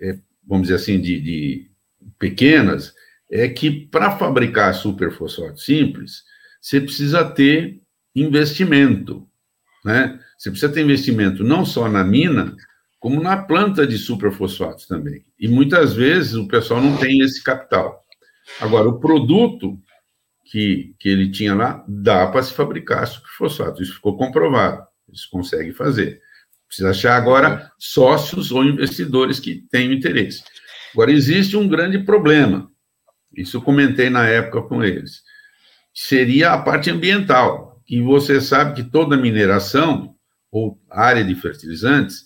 é, 0.00 0.18
vamos 0.46 0.68
dizer 0.68 0.76
assim, 0.76 1.00
de, 1.00 1.20
de 1.20 1.70
pequenas, 2.18 2.94
é 3.30 3.48
que 3.48 3.70
para 3.70 4.16
fabricar 4.16 4.74
superfosfato 4.74 5.60
simples, 5.60 6.22
você 6.60 6.80
precisa 6.80 7.24
ter 7.24 7.80
investimento, 8.14 9.26
né? 9.84 10.18
Você 10.38 10.50
precisa 10.50 10.72
ter 10.72 10.82
investimento 10.82 11.42
não 11.42 11.64
só 11.64 11.88
na 11.88 12.04
mina, 12.04 12.54
como 12.98 13.22
na 13.22 13.36
planta 13.36 13.86
de 13.86 13.98
superfosfatos 13.98 14.86
também. 14.86 15.24
E 15.38 15.48
muitas 15.48 15.94
vezes 15.94 16.34
o 16.34 16.48
pessoal 16.48 16.80
não 16.80 16.96
tem 16.96 17.20
esse 17.20 17.42
capital. 17.42 18.04
Agora, 18.60 18.88
o 18.88 18.98
produto 18.98 19.78
que, 20.44 20.94
que 20.98 21.08
ele 21.08 21.30
tinha 21.30 21.54
lá 21.54 21.84
dá 21.88 22.26
para 22.26 22.42
se 22.42 22.52
fabricar 22.52 23.06
superfosfato. 23.06 23.82
Isso 23.82 23.94
ficou 23.94 24.16
comprovado. 24.16 24.86
Eles 25.08 25.24
conseguem 25.26 25.72
fazer. 25.72 26.20
Precisa 26.66 26.90
achar 26.90 27.16
agora 27.16 27.70
sócios 27.78 28.50
ou 28.50 28.64
investidores 28.64 29.38
que 29.38 29.64
tenham 29.70 29.92
interesse. 29.92 30.42
Agora, 30.92 31.12
existe 31.12 31.56
um 31.56 31.68
grande 31.68 31.98
problema 31.98 32.70
isso 33.36 33.58
eu 33.58 33.62
comentei 33.62 34.08
na 34.10 34.26
época 34.26 34.62
com 34.62 34.82
eles. 34.82 35.22
Seria 35.92 36.52
a 36.52 36.58
parte 36.58 36.90
ambiental. 36.90 37.82
E 37.88 38.00
você 38.00 38.40
sabe 38.40 38.74
que 38.74 38.90
toda 38.90 39.16
mineração 39.16 40.14
ou 40.50 40.80
área 40.90 41.24
de 41.24 41.34
fertilizantes, 41.34 42.24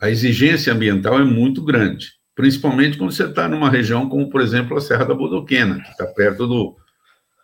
a 0.00 0.10
exigência 0.10 0.72
ambiental 0.72 1.18
é 1.18 1.24
muito 1.24 1.62
grande, 1.62 2.12
principalmente 2.34 2.96
quando 2.96 3.12
você 3.12 3.24
está 3.24 3.46
numa 3.46 3.70
região 3.70 4.08
como, 4.08 4.30
por 4.30 4.40
exemplo, 4.40 4.76
a 4.76 4.80
Serra 4.80 5.04
da 5.04 5.14
Bodoquena, 5.14 5.80
que 5.82 5.90
está 5.90 6.06
perto 6.06 6.46
do 6.46 6.76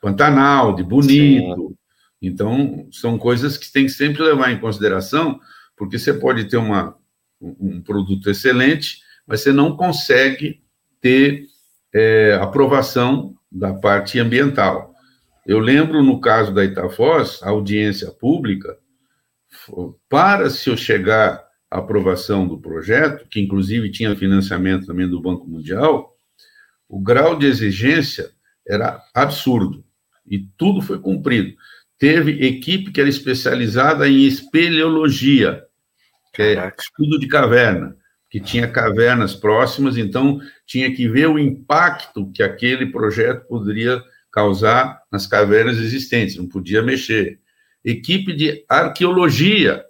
Pantanal, 0.01 0.75
de 0.75 0.83
Bonito. 0.83 1.69
Sim. 1.69 1.77
Então, 2.21 2.89
são 2.91 3.19
coisas 3.19 3.59
que 3.59 3.71
tem 3.71 3.85
que 3.85 3.93
sempre 3.93 4.23
levar 4.23 4.51
em 4.51 4.59
consideração, 4.59 5.39
porque 5.77 5.99
você 5.99 6.15
pode 6.15 6.47
ter 6.47 6.57
uma, 6.57 6.97
um 7.41 7.83
produto 7.83 8.31
excelente, 8.31 9.01
mas 9.27 9.43
você 9.43 9.53
não 9.53 9.77
consegue 9.77 10.63
ter 11.01 11.47
é, 11.97 12.35
aprovação 12.35 13.35
da 13.51 13.73
parte 13.73 14.19
ambiental. 14.19 14.95
Eu 15.47 15.59
lembro, 15.59 16.03
no 16.03 16.21
caso 16.21 16.53
da 16.53 16.63
Itafoz, 16.63 17.41
a 17.43 17.49
audiência 17.49 18.11
pública, 18.11 18.77
para 20.07 20.51
se 20.51 20.69
eu 20.69 20.77
chegar 20.77 21.43
a 21.71 21.79
aprovação 21.79 22.47
do 22.47 22.59
projeto, 22.59 23.27
que 23.31 23.41
inclusive 23.41 23.91
tinha 23.91 24.15
financiamento 24.15 24.87
também 24.87 25.09
do 25.09 25.23
Banco 25.23 25.47
Mundial, 25.47 26.15
o 26.87 27.01
grau 27.01 27.39
de 27.39 27.47
exigência 27.47 28.31
era 28.69 29.01
absurdo 29.15 29.83
e 30.29 30.47
tudo 30.59 30.83
foi 30.83 30.99
cumprido. 30.99 31.57
Teve 31.99 32.45
equipe 32.47 32.93
que 32.93 33.01
era 33.01 33.09
especializada 33.09 34.07
em 34.07 34.27
espeleologia, 34.27 35.65
que 36.35 36.43
é 36.43 36.73
estudo 36.79 37.19
de 37.19 37.27
caverna, 37.27 37.97
que 38.29 38.41
tinha 38.41 38.69
cavernas 38.69 39.35
próximas, 39.35 39.97
então 39.97 40.41
tinha 40.67 40.93
que 40.95 41.09
ver 41.09 41.29
o 41.29 41.39
impacto 41.39 42.31
que 42.33 42.43
aquele 42.43 42.87
projeto 42.87 43.47
poderia 43.47 44.03
causar 44.31 45.01
nas 45.11 45.27
cavernas 45.27 45.79
existentes, 45.79 46.37
não 46.37 46.47
podia 46.47 46.83
mexer. 46.83 47.39
Equipe 47.85 48.35
de 48.35 48.65
arqueologia, 48.69 49.85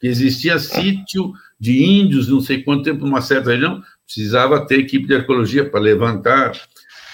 que 0.00 0.06
existia 0.06 0.58
sítio 0.58 1.32
de 1.58 1.84
índios, 1.84 2.28
não 2.28 2.40
sei 2.40 2.62
quanto 2.62 2.84
tempo, 2.84 3.04
numa 3.04 3.20
certa 3.20 3.50
região, 3.50 3.82
precisava 4.04 4.66
ter 4.66 4.80
equipe 4.80 5.06
de 5.06 5.14
arqueologia 5.14 5.68
para 5.68 5.80
levantar. 5.80 6.52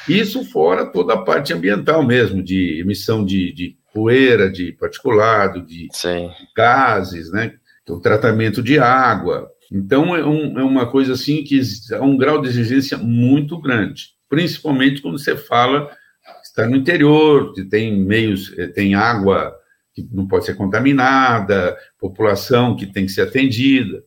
Isso 0.09 0.45
fora 0.45 0.87
toda 0.87 1.14
a 1.14 1.22
parte 1.22 1.53
ambiental 1.53 2.03
mesmo, 2.03 2.43
de 2.43 2.81
emissão 2.81 3.24
de, 3.24 3.53
de 3.53 3.76
poeira, 3.93 4.51
de 4.51 4.72
particulado, 4.72 5.62
de 5.64 5.89
Sim. 5.93 6.31
gases, 6.57 7.31
né? 7.31 7.55
o 7.89 8.01
tratamento 8.01 8.62
de 8.62 8.79
água. 8.79 9.51
Então, 9.70 10.16
é, 10.16 10.24
um, 10.24 10.58
é 10.58 10.62
uma 10.64 10.90
coisa 10.90 11.12
assim 11.12 11.44
que 11.44 11.60
é 11.92 12.00
um 12.00 12.16
grau 12.16 12.40
de 12.40 12.48
exigência 12.48 12.96
muito 12.96 13.60
grande, 13.60 14.10
principalmente 14.28 15.02
quando 15.02 15.18
você 15.18 15.36
fala 15.36 15.90
está 16.42 16.66
no 16.66 16.76
interior, 16.76 17.52
que 17.52 17.64
tem 17.64 17.96
meios, 17.96 18.52
eh, 18.58 18.66
tem 18.66 18.94
água 18.94 19.54
que 19.94 20.06
não 20.12 20.26
pode 20.26 20.44
ser 20.44 20.54
contaminada, 20.54 21.76
população 21.98 22.76
que 22.76 22.86
tem 22.86 23.06
que 23.06 23.12
ser 23.12 23.22
atendida. 23.22 24.02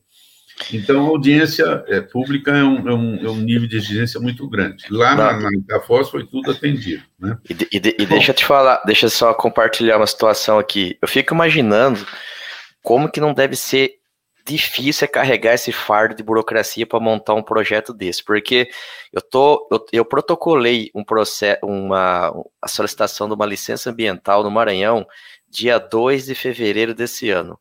Então, 0.72 1.06
a 1.06 1.10
audiência 1.10 1.84
é, 1.88 2.02
pública 2.02 2.52
é 2.52 2.64
um, 2.64 2.88
é, 2.88 2.94
um, 2.94 3.26
é 3.26 3.30
um, 3.30 3.38
nível 3.38 3.68
de 3.68 3.78
exigência 3.78 4.20
muito 4.20 4.48
grande. 4.48 4.86
Lá 4.92 5.16
na, 5.16 5.40
na 5.40 5.50
Itafós 5.58 6.10
foi 6.10 6.26
tudo 6.28 6.52
atendido. 6.52 7.04
Né? 7.20 7.38
E, 7.50 7.54
e, 7.54 7.96
e 8.04 8.06
deixa 8.06 8.32
eu 8.32 8.36
te 8.36 8.46
falar, 8.46 8.82
deixa 8.86 9.08
eu 9.08 9.10
só 9.10 9.34
compartilhar 9.34 9.98
uma 9.98 10.06
situação 10.06 10.60
aqui. 10.60 10.98
Eu 11.02 11.08
fico 11.08 11.34
imaginando 11.34 12.06
como 12.84 13.10
que 13.10 13.20
não 13.20 13.34
deve 13.34 13.56
ser 13.56 14.01
difícil 14.46 15.06
é 15.06 15.08
carregar 15.08 15.54
esse 15.54 15.72
fardo 15.72 16.16
de 16.16 16.24
burocracia 16.24 16.86
para 16.88 17.00
montar 17.00 17.36
um 17.36 17.44
projeto 17.44 17.94
desse, 17.94 18.24
porque 18.24 18.70
eu 19.14 19.22
tô 19.22 19.68
eu, 19.72 19.86
eu 19.94 20.06
protocolei 20.06 20.90
um 20.96 21.04
processo, 21.04 21.60
uma 21.64 22.34
a 22.62 22.68
solicitação 22.68 23.28
de 23.28 23.36
uma 23.36 23.46
licença 23.46 23.90
ambiental 23.90 24.44
no 24.44 24.52
Maranhão 24.52 25.06
dia 25.50 25.80
2 25.80 26.26
de 26.26 26.36
fevereiro 26.36 26.94
desse 26.96 27.30
ano. 27.30 27.60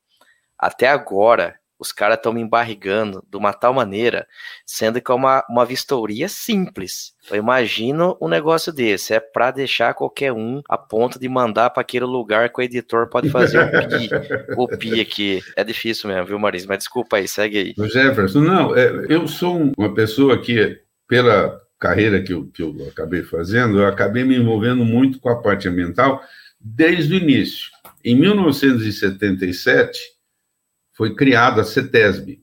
Até 0.59 0.89
agora, 0.89 1.60
os 1.81 1.93
caras 1.93 2.19
estão 2.19 2.33
me 2.33 2.43
embarrigando 2.43 3.25
de 3.29 3.37
uma 3.37 3.55
tal 3.55 3.73
maneira, 3.73 4.27
sendo 4.67 5.01
que 5.01 5.11
é 5.11 5.15
uma, 5.15 5.43
uma 5.49 5.65
vistoria 5.65 6.29
simples. 6.29 7.15
Eu 7.31 7.37
imagino 7.37 8.19
um 8.21 8.29
negócio 8.29 8.71
desse, 8.73 9.15
é 9.15 9.21
para 9.21 9.51
deixar 9.51 9.95
qualquer 9.95 10.33
um 10.33 10.61
a 10.69 10.77
ponto 10.77 11.19
de 11.19 11.29
mandar 11.29 11.71
para 11.71 11.81
aquele 11.81 12.05
lugar 12.05 12.51
que 12.51 12.61
o 12.61 12.63
editor 12.63 13.09
pode 13.09 13.31
fazer 13.31 13.59
o 13.59 13.71
pi, 13.89 14.11
o 14.57 14.69
pi 14.69 15.01
aqui. 15.01 15.41
É 15.57 15.65
difícil 15.65 16.11
mesmo, 16.11 16.27
viu, 16.27 16.39
Marisa? 16.39 16.67
Mas 16.69 16.79
desculpa 16.79 17.17
aí, 17.17 17.27
segue 17.27 17.59
aí. 17.59 17.75
Jefferson, 17.89 18.41
não, 18.41 18.77
é, 18.77 19.07
eu 19.09 19.27
sou 19.27 19.73
uma 19.77 19.95
pessoa 19.95 20.39
que, 20.39 20.79
pela 21.09 21.59
carreira 21.79 22.23
que 22.23 22.35
eu, 22.35 22.47
que 22.53 22.63
eu 22.63 22.77
acabei 22.89 23.23
fazendo, 23.23 23.79
eu 23.81 23.87
acabei 23.87 24.23
me 24.23 24.37
envolvendo 24.37 24.85
muito 24.85 25.19
com 25.19 25.31
a 25.31 25.41
parte 25.41 25.67
ambiental 25.67 26.23
desde 26.61 27.15
o 27.15 27.17
início. 27.17 27.71
Em 28.05 28.15
1977, 28.15 29.99
foi 31.01 31.15
criada 31.15 31.63
a 31.63 31.65
CETESB. 31.65 32.43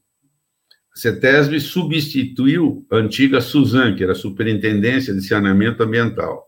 A 0.91 0.99
CETESB 0.99 1.59
substituiu 1.59 2.87
a 2.89 2.95
antiga 2.95 3.39
SUSAN, 3.39 3.95
que 3.95 4.01
era 4.01 4.13
a 4.13 4.15
Superintendência 4.15 5.13
de 5.13 5.21
Saneamento 5.21 5.83
Ambiental. 5.83 6.43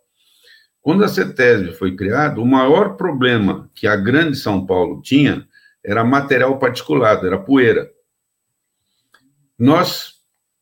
Quando 0.82 1.04
a 1.04 1.08
CETESB 1.08 1.74
foi 1.74 1.96
criada, 1.96 2.42
o 2.42 2.48
maior 2.48 2.98
problema 2.98 3.70
que 3.76 3.86
a 3.86 3.96
Grande 3.96 4.36
São 4.36 4.66
Paulo 4.66 5.04
tinha 5.04 5.48
era 5.86 6.04
material 6.04 6.58
particulado, 6.58 7.28
era 7.28 7.38
poeira. 7.38 7.88
Nós, 9.56 10.16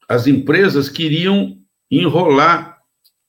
as 0.05 0.27
empresas 0.27 0.89
queriam 0.89 1.57
enrolar 1.89 2.77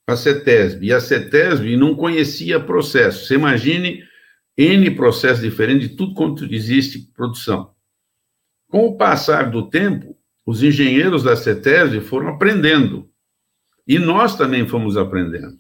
a 0.09 0.17
CETESB, 0.17 0.87
e 0.87 0.93
a 0.93 0.99
CETESB 0.99 1.77
não 1.77 1.95
conhecia 1.95 2.59
processo. 2.59 3.27
Você 3.27 3.37
imagine 3.37 4.03
N 4.57 4.91
processos 4.97 5.45
diferentes 5.45 5.91
de 5.91 5.95
tudo 5.95 6.15
quanto 6.15 6.53
existe 6.53 6.99
produção. 7.15 7.78
Com 8.69 8.87
o 8.87 8.97
passar 8.97 9.51
do 9.51 9.69
tempo, 9.69 10.17
os 10.45 10.63
engenheiros 10.63 11.23
da 11.23 11.37
CETESB 11.37 12.01
foram 12.01 12.29
aprendendo. 12.29 13.09
E 13.87 13.99
nós 13.99 14.37
também 14.37 14.67
fomos 14.67 14.97
aprendendo. 14.97 15.57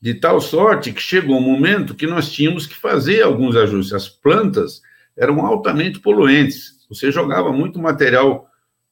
De 0.00 0.14
tal 0.14 0.40
sorte 0.40 0.92
que 0.92 1.00
chegou 1.00 1.38
um 1.38 1.42
momento 1.42 1.94
que 1.94 2.06
nós 2.06 2.30
tínhamos 2.30 2.66
que 2.66 2.74
fazer 2.74 3.22
alguns 3.22 3.56
ajustes. 3.56 3.92
As 3.92 4.08
plantas 4.08 4.82
eram 5.16 5.44
altamente 5.44 6.00
poluentes. 6.00 6.86
Você 6.88 7.10
jogava 7.10 7.52
muito 7.52 7.78
material 7.78 8.46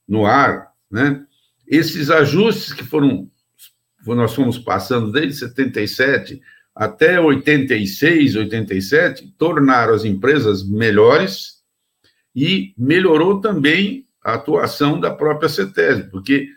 no 0.07 0.25
ar, 0.25 0.73
né? 0.91 1.25
Esses 1.67 2.11
ajustes 2.11 2.73
que 2.73 2.85
foram 2.85 3.31
nós 4.07 4.35
fomos 4.35 4.59
passando 4.59 5.13
desde 5.13 5.35
77 5.41 6.41
até 6.75 7.21
86, 7.21 8.37
87, 8.37 9.35
tornaram 9.37 9.93
as 9.93 10.05
empresas 10.05 10.67
melhores 10.67 11.58
e 12.39 12.73
melhorou 12.79 13.41
também 13.41 14.07
a 14.23 14.35
atuação 14.35 15.01
da 15.01 15.11
própria 15.11 15.49
CETESB, 15.49 16.09
porque 16.09 16.49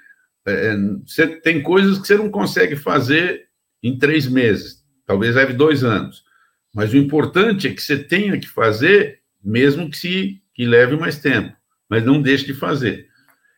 é, 0.46 0.76
você 1.04 1.26
tem 1.26 1.64
coisas 1.64 1.98
que 1.98 2.06
você 2.06 2.16
não 2.16 2.30
consegue 2.30 2.76
fazer 2.76 3.48
em 3.82 3.98
três 3.98 4.28
meses, 4.28 4.84
talvez 5.08 5.34
leve 5.34 5.54
dois 5.54 5.84
anos. 5.84 6.24
Mas 6.72 6.94
o 6.94 6.98
importante 6.98 7.68
é 7.68 7.74
que 7.74 7.82
você 7.82 7.98
tenha 7.98 8.40
que 8.40 8.48
fazer, 8.48 9.22
mesmo 9.44 9.90
que, 9.90 9.98
se, 9.98 10.42
que 10.54 10.68
leve 10.68 10.96
mais 10.96 11.18
tempo, 11.18 11.52
mas 11.90 12.06
não 12.06 12.22
deixe 12.22 12.46
de 12.46 12.54
fazer. 12.54 13.08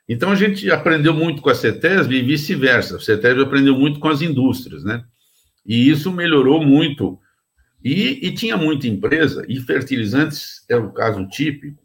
Então 0.07 0.31
a 0.31 0.35
gente 0.35 0.71
aprendeu 0.71 1.13
muito 1.13 1.41
com 1.41 1.49
a 1.49 1.55
CETESB 1.55 2.15
e 2.15 2.23
vice-versa. 2.23 2.95
A 2.95 3.01
CETESB 3.01 3.41
aprendeu 3.41 3.77
muito 3.77 3.99
com 3.99 4.07
as 4.07 4.21
indústrias, 4.21 4.85
né? 4.85 5.03
E 5.65 5.89
isso 5.89 6.09
melhorou 6.09 6.63
muito. 6.63 7.19
E, 7.83 8.25
e 8.25 8.33
tinha 8.33 8.55
muita 8.55 8.87
empresa, 8.87 9.45
e 9.49 9.59
fertilizantes 9.59 10.63
é 10.69 10.77
o 10.77 10.89
caso 10.93 11.27
típico, 11.27 11.82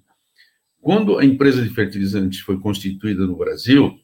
quando 0.89 1.19
a 1.19 1.23
empresa 1.23 1.61
de 1.61 1.69
fertilizantes 1.69 2.41
foi 2.41 2.59
constituída 2.59 3.27
no 3.27 3.37
Brasil, 3.37 4.01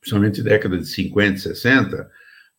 principalmente 0.00 0.42
década 0.42 0.78
de 0.78 0.86
50, 0.86 1.36
60, 1.36 2.10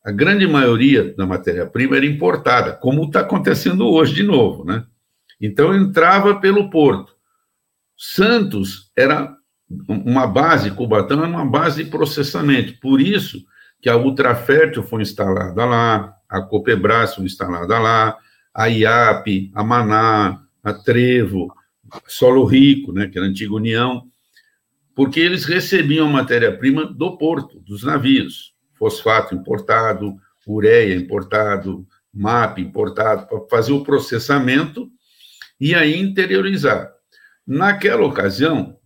a 0.06 0.12
grande 0.12 0.46
maioria 0.46 1.16
da 1.16 1.26
matéria-prima 1.26 1.98
era 1.98 2.06
importada, 2.06 2.74
como 2.74 3.06
está 3.06 3.22
acontecendo 3.22 3.88
hoje 3.88 4.14
de 4.14 4.22
novo, 4.22 4.64
né? 4.64 4.86
Então 5.42 5.74
entrava 5.74 6.40
pelo 6.40 6.70
porto. 6.70 7.12
Santos 7.98 8.92
era 8.96 9.36
uma 9.88 10.28
base, 10.28 10.70
Cubatão 10.70 11.18
era 11.18 11.28
uma 11.28 11.44
base 11.44 11.84
de 11.84 11.90
processamento. 11.90 12.80
Por 12.80 13.02
isso 13.02 13.44
que 13.82 13.90
a 13.90 13.98
Ultrafértil 13.98 14.84
foi 14.84 15.02
instalada 15.02 15.66
lá, 15.66 16.14
a 16.30 16.40
Copebras 16.40 17.16
foi 17.16 17.26
instalada 17.26 17.80
lá, 17.80 18.16
a 18.54 18.68
IAP, 18.68 19.52
a 19.56 19.64
Maná, 19.64 20.40
a 20.64 20.72
Trevo, 20.72 21.52
solo 22.08 22.46
rico, 22.46 22.92
né, 22.92 23.08
que 23.08 23.18
era 23.18 23.28
a 23.28 23.30
antiga 23.30 23.54
União, 23.54 24.08
porque 24.96 25.20
eles 25.20 25.46
recebiam 25.46 26.08
matéria-prima 26.10 26.86
do 26.86 27.18
porto, 27.18 27.60
dos 27.62 27.84
navios, 27.84 28.54
fosfato 28.74 29.36
importado, 29.36 30.16
ureia 30.48 30.96
importado, 30.96 31.86
MAP 32.14 32.60
importado, 32.60 33.28
para 33.28 33.48
fazer 33.50 33.72
o 33.72 33.84
processamento 33.84 34.90
e 35.60 35.76
aí 35.76 36.00
interiorizar. 36.00 36.92
Naquela 37.46 38.06
ocasião, 38.06 38.78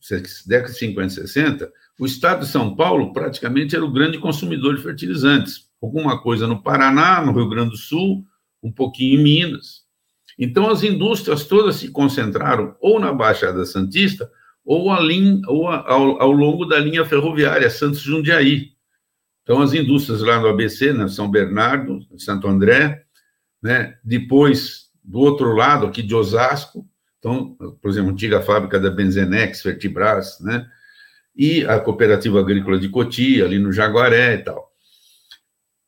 década 0.45 0.71
de 0.71 0.79
50 0.79 1.07
e 1.07 1.11
60, 1.11 1.71
o 1.99 2.05
estado 2.05 2.41
de 2.41 2.47
São 2.47 2.75
Paulo 2.75 3.13
praticamente 3.13 3.75
era 3.75 3.85
o 3.85 3.91
grande 3.91 4.17
consumidor 4.17 4.75
de 4.75 4.83
fertilizantes. 4.83 5.69
Alguma 5.81 6.21
coisa 6.21 6.47
no 6.47 6.61
Paraná, 6.61 7.21
no 7.21 7.33
Rio 7.33 7.49
Grande 7.49 7.71
do 7.71 7.77
Sul, 7.77 8.25
um 8.61 8.71
pouquinho 8.71 9.19
em 9.19 9.23
Minas. 9.23 9.82
Então, 10.37 10.69
as 10.69 10.83
indústrias 10.83 11.45
todas 11.45 11.75
se 11.75 11.89
concentraram 11.89 12.75
ou 12.79 12.99
na 12.99 13.13
Baixada 13.13 13.65
Santista 13.65 14.29
ou, 14.65 14.91
ali, 14.91 15.41
ou 15.47 15.67
ao, 15.67 16.21
ao, 16.21 16.31
longo 16.31 16.65
da 16.65 16.79
linha 16.79 17.05
ferroviária 17.05 17.69
Santos-Jundiaí. 17.69 18.71
Então, 19.43 19.61
as 19.61 19.73
indústrias 19.73 20.21
lá 20.21 20.39
no 20.39 20.47
ABC, 20.47 20.93
né, 20.93 21.07
São 21.07 21.29
Bernardo, 21.29 21.99
Santo 22.17 22.47
André, 22.47 23.03
né, 23.61 23.97
depois, 24.03 24.89
do 25.03 25.19
outro 25.19 25.53
lado, 25.53 25.85
aqui 25.85 26.01
de 26.01 26.15
Osasco, 26.15 26.87
então, 27.19 27.55
por 27.81 27.89
exemplo, 27.89 28.09
a 28.09 28.13
antiga 28.13 28.41
fábrica 28.41 28.79
da 28.79 28.89
Benzenex, 28.89 29.61
Fertibras, 29.61 30.39
né, 30.39 30.65
e 31.35 31.65
a 31.65 31.79
Cooperativa 31.79 32.39
Agrícola 32.39 32.79
de 32.79 32.89
Cotia, 32.89 33.45
ali 33.45 33.59
no 33.59 33.71
Jaguaré 33.71 34.35
e 34.35 34.37
tal. 34.39 34.72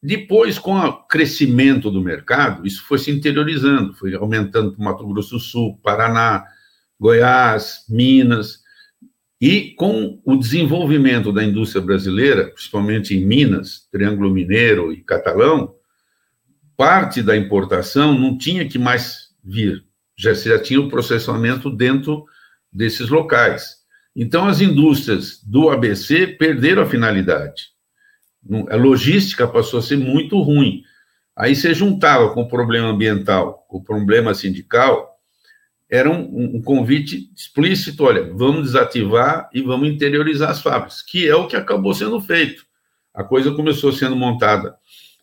Depois, 0.06 0.60
com 0.60 0.78
o 0.78 0.94
crescimento 1.08 1.90
do 1.90 2.00
mercado, 2.00 2.68
isso 2.68 2.84
foi 2.84 3.00
se 3.00 3.10
interiorizando, 3.10 3.92
foi 3.96 4.14
aumentando 4.14 4.72
para 4.72 4.86
Mato 4.86 5.08
Grosso 5.08 5.32
do 5.32 5.40
Sul, 5.40 5.80
Paraná, 5.82 6.46
Goiás, 7.00 7.86
Minas, 7.90 8.64
E 9.42 9.72
com 9.72 10.22
o 10.24 10.38
desenvolvimento 10.38 11.34
da 11.34 11.44
indústria 11.44 11.82
brasileira, 11.82 12.52
principalmente 12.52 13.16
em 13.16 13.26
Minas, 13.26 13.88
Triângulo 13.92 14.32
Mineiro 14.32 14.94
e 14.94 15.04
Catalão, 15.04 15.74
parte 16.78 17.24
da 17.24 17.36
importação 17.36 18.18
não 18.18 18.38
tinha 18.38 18.68
que 18.68 18.78
mais 18.78 19.30
vir, 19.44 19.84
já, 20.16 20.34
já 20.34 20.60
tinha 20.60 20.80
o 20.80 20.88
processamento 20.88 21.70
dentro 21.70 22.26
desses 22.72 23.10
locais. 23.10 23.78
Então, 24.16 24.48
as 24.48 24.62
indústrias 24.62 25.42
do 25.44 25.70
ABC 25.70 26.28
perderam 26.28 26.84
a 26.84 26.86
finalidade. 26.86 27.75
A 28.70 28.76
logística 28.76 29.48
passou 29.48 29.80
a 29.80 29.84
ser 29.84 29.98
muito 29.98 30.40
ruim. 30.42 30.84
Aí 31.36 31.56
você 31.56 31.74
juntava 31.74 32.34
com 32.34 32.44
o 32.44 32.48
problema 32.48 32.90
ambiental, 32.90 33.66
com 33.68 33.78
o 33.78 33.84
problema 33.84 34.34
sindical, 34.34 35.16
era 35.90 36.10
um, 36.10 36.56
um, 36.56 36.62
convite 36.62 37.32
explícito: 37.36 38.04
olha, 38.04 38.34
vamos 38.34 38.64
desativar 38.64 39.50
e 39.54 39.62
vamos 39.62 39.90
interiorizar 39.90 40.50
as 40.50 40.62
fábricas, 40.62 41.02
que 41.02 41.28
é 41.28 41.36
o 41.36 41.48
que 41.48 41.56
acabou 41.56 41.94
sendo 41.94 42.20
feito. 42.22 42.66
A 43.14 43.24
coisa 43.24 43.52
começou 43.52 43.92
sendo 43.92 44.16
montada. 44.16 44.76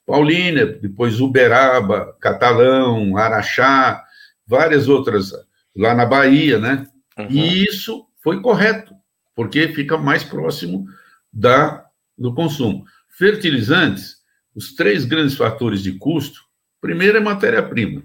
Paulínia, 0.06 0.66
depois 0.66 1.20
Uberaba, 1.20 2.16
Catalão, 2.20 3.16
Araxá, 3.16 4.02
várias 4.46 4.88
outras 4.88 5.32
lá 5.76 5.94
na 5.94 6.04
Bahia, 6.06 6.58
né? 6.58 6.86
Uhum. 7.18 7.26
E 7.30 7.64
isso 7.64 8.06
foi 8.22 8.40
correto, 8.40 8.94
porque 9.34 9.68
fica 9.68 9.96
mais 9.98 10.24
próximo 10.24 10.86
da, 11.32 11.84
do 12.16 12.34
consumo. 12.34 12.84
Fertilizantes, 13.16 14.16
os 14.54 14.74
três 14.74 15.04
grandes 15.04 15.36
fatores 15.36 15.82
de 15.82 15.92
custo, 15.92 16.40
primeiro 16.80 17.18
é 17.18 17.20
matéria-prima. 17.20 18.02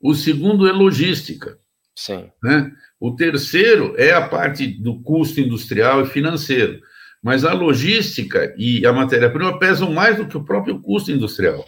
O 0.00 0.14
segundo 0.14 0.68
é 0.68 0.72
logística. 0.72 1.56
Sim. 1.94 2.30
Né? 2.42 2.72
O 2.98 3.14
terceiro 3.14 3.94
é 3.96 4.12
a 4.12 4.26
parte 4.26 4.66
do 4.66 5.00
custo 5.02 5.40
industrial 5.40 6.02
e 6.02 6.06
financeiro. 6.06 6.80
Mas 7.22 7.44
a 7.44 7.52
logística 7.52 8.52
e 8.58 8.84
a 8.84 8.92
matéria-prima 8.92 9.58
pesam 9.58 9.92
mais 9.92 10.16
do 10.16 10.26
que 10.26 10.36
o 10.36 10.44
próprio 10.44 10.80
custo 10.80 11.12
industrial. 11.12 11.64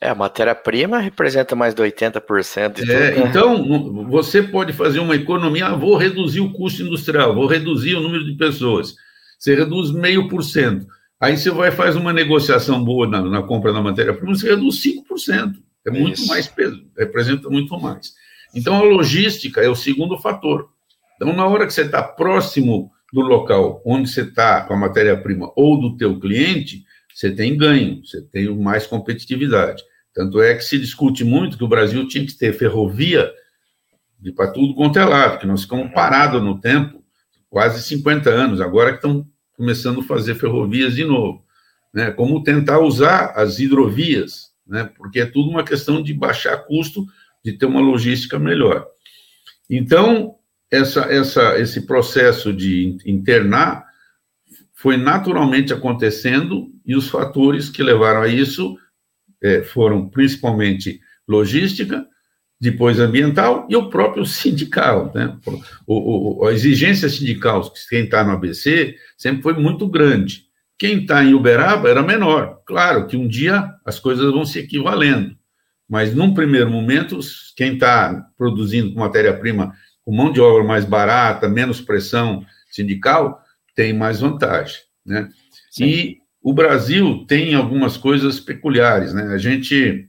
É, 0.00 0.08
a 0.08 0.14
matéria-prima 0.14 0.98
representa 0.98 1.54
mais 1.54 1.74
de 1.74 1.82
80%. 1.82 2.82
De 2.82 2.90
é, 2.90 3.10
tudo, 3.10 3.20
né? 3.20 3.28
Então, 3.28 4.08
você 4.08 4.42
pode 4.42 4.72
fazer 4.72 4.98
uma 4.98 5.14
economia, 5.14 5.66
ah, 5.66 5.76
vou 5.76 5.96
reduzir 5.96 6.40
o 6.40 6.52
custo 6.52 6.82
industrial, 6.82 7.34
vou 7.34 7.46
reduzir 7.46 7.94
o 7.94 8.00
número 8.00 8.24
de 8.24 8.32
pessoas. 8.32 8.96
Você 9.38 9.54
reduz 9.54 9.92
meio 9.92 10.26
por 10.26 10.42
cento. 10.42 10.86
Aí 11.20 11.36
você 11.36 11.50
vai 11.50 11.70
faz 11.70 11.96
uma 11.96 12.12
negociação 12.12 12.82
boa 12.82 13.06
na, 13.06 13.20
na 13.22 13.42
compra 13.42 13.72
da 13.72 13.82
matéria-prima, 13.82 14.34
você 14.34 14.48
reduz 14.48 14.82
5%. 14.82 15.54
É 15.86 15.90
muito 15.90 16.20
Isso. 16.20 16.28
mais 16.28 16.46
peso, 16.46 16.82
representa 16.96 17.48
muito 17.50 17.78
mais. 17.78 18.14
Então, 18.54 18.76
a 18.76 18.82
logística 18.82 19.60
é 19.60 19.68
o 19.68 19.74
segundo 19.74 20.18
fator. 20.18 20.70
Então, 21.16 21.32
na 21.34 21.46
hora 21.46 21.66
que 21.66 21.72
você 21.72 21.82
está 21.82 22.02
próximo 22.02 22.90
do 23.12 23.20
local 23.20 23.82
onde 23.84 24.08
você 24.08 24.22
está 24.22 24.62
com 24.62 24.72
a 24.72 24.76
matéria-prima 24.76 25.52
ou 25.54 25.78
do 25.78 25.96
teu 25.96 26.18
cliente, 26.18 26.84
você 27.12 27.30
tem 27.30 27.56
ganho, 27.56 28.04
você 28.04 28.22
tem 28.22 28.54
mais 28.56 28.86
competitividade. 28.86 29.82
Tanto 30.14 30.40
é 30.40 30.54
que 30.54 30.64
se 30.64 30.78
discute 30.78 31.22
muito 31.22 31.58
que 31.58 31.64
o 31.64 31.68
Brasil 31.68 32.06
tinha 32.08 32.24
que 32.24 32.32
ter 32.32 32.52
ferrovia 32.52 33.30
para 34.34 34.50
tudo 34.50 34.74
quanto 34.74 34.98
é 34.98 35.04
lado, 35.04 35.38
que 35.38 35.46
nós 35.46 35.62
ficamos 35.62 35.92
parados 35.92 36.42
no 36.42 36.60
tempo, 36.60 37.02
quase 37.48 37.82
50 37.82 38.28
anos, 38.30 38.60
agora 38.60 38.90
que 38.90 38.96
estão 38.96 39.26
começando 39.60 40.00
a 40.00 40.04
fazer 40.04 40.36
ferrovias 40.36 40.94
de 40.94 41.04
novo. 41.04 41.44
Né? 41.92 42.10
Como 42.10 42.42
tentar 42.42 42.78
usar 42.78 43.34
as 43.36 43.58
hidrovias, 43.58 44.52
né? 44.66 44.90
porque 44.96 45.20
é 45.20 45.26
tudo 45.26 45.50
uma 45.50 45.62
questão 45.62 46.02
de 46.02 46.14
baixar 46.14 46.56
custo, 46.64 47.04
de 47.44 47.52
ter 47.52 47.66
uma 47.66 47.80
logística 47.80 48.38
melhor. 48.38 48.86
Então, 49.68 50.36
essa, 50.70 51.02
essa, 51.12 51.58
esse 51.58 51.82
processo 51.82 52.54
de 52.54 52.96
internar 53.04 53.84
foi 54.72 54.96
naturalmente 54.96 55.74
acontecendo 55.74 56.72
e 56.86 56.96
os 56.96 57.10
fatores 57.10 57.68
que 57.68 57.82
levaram 57.82 58.22
a 58.22 58.28
isso 58.28 58.78
é, 59.42 59.62
foram 59.62 60.08
principalmente 60.08 61.02
logística, 61.28 62.08
depois 62.60 63.00
ambiental 63.00 63.66
e 63.70 63.76
o 63.76 63.88
próprio 63.88 64.26
sindical. 64.26 65.10
Né? 65.14 65.36
O, 65.86 66.42
o, 66.42 66.46
a 66.46 66.52
exigência 66.52 67.08
sindical, 67.08 67.72
quem 67.88 68.04
está 68.04 68.22
no 68.22 68.32
ABC, 68.32 68.94
sempre 69.16 69.42
foi 69.42 69.54
muito 69.54 69.88
grande. 69.88 70.44
Quem 70.78 71.02
está 71.02 71.24
em 71.24 71.34
Uberaba 71.34 71.88
era 71.88 72.02
menor. 72.02 72.60
Claro 72.66 73.06
que 73.06 73.16
um 73.16 73.26
dia 73.26 73.70
as 73.84 73.98
coisas 73.98 74.32
vão 74.32 74.44
se 74.44 74.58
equivalendo, 74.58 75.36
mas 75.88 76.14
num 76.14 76.32
primeiro 76.32 76.70
momento, 76.70 77.18
quem 77.56 77.74
está 77.74 78.26
produzindo 78.36 78.94
matéria-prima 78.94 79.74
com 80.02 80.14
mão 80.14 80.32
de 80.32 80.40
obra 80.40 80.64
mais 80.64 80.84
barata, 80.84 81.48
menos 81.48 81.80
pressão 81.80 82.44
sindical, 82.70 83.40
tem 83.74 83.92
mais 83.92 84.20
vantagem. 84.20 84.76
Né? 85.04 85.28
E 85.78 86.18
o 86.42 86.52
Brasil 86.52 87.24
tem 87.26 87.54
algumas 87.54 87.96
coisas 87.96 88.40
peculiares, 88.40 89.12
né? 89.12 89.24
A 89.34 89.38
gente, 89.38 90.08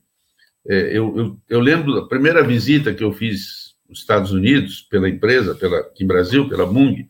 eu, 0.66 1.18
eu, 1.18 1.40
eu, 1.50 1.60
lembro 1.60 1.94
da 1.94 2.08
primeira 2.08 2.44
visita 2.44 2.94
que 2.94 3.04
eu 3.04 3.12
fiz 3.12 3.76
nos 3.90 4.00
Estados 4.00 4.32
Unidos 4.32 4.82
pela 4.90 5.10
empresa, 5.10 5.56
pela, 5.56 5.80
aqui 5.80 6.04
em 6.04 6.08
Brasil, 6.08 6.48
pela 6.48 6.66
Mung, 6.66 7.08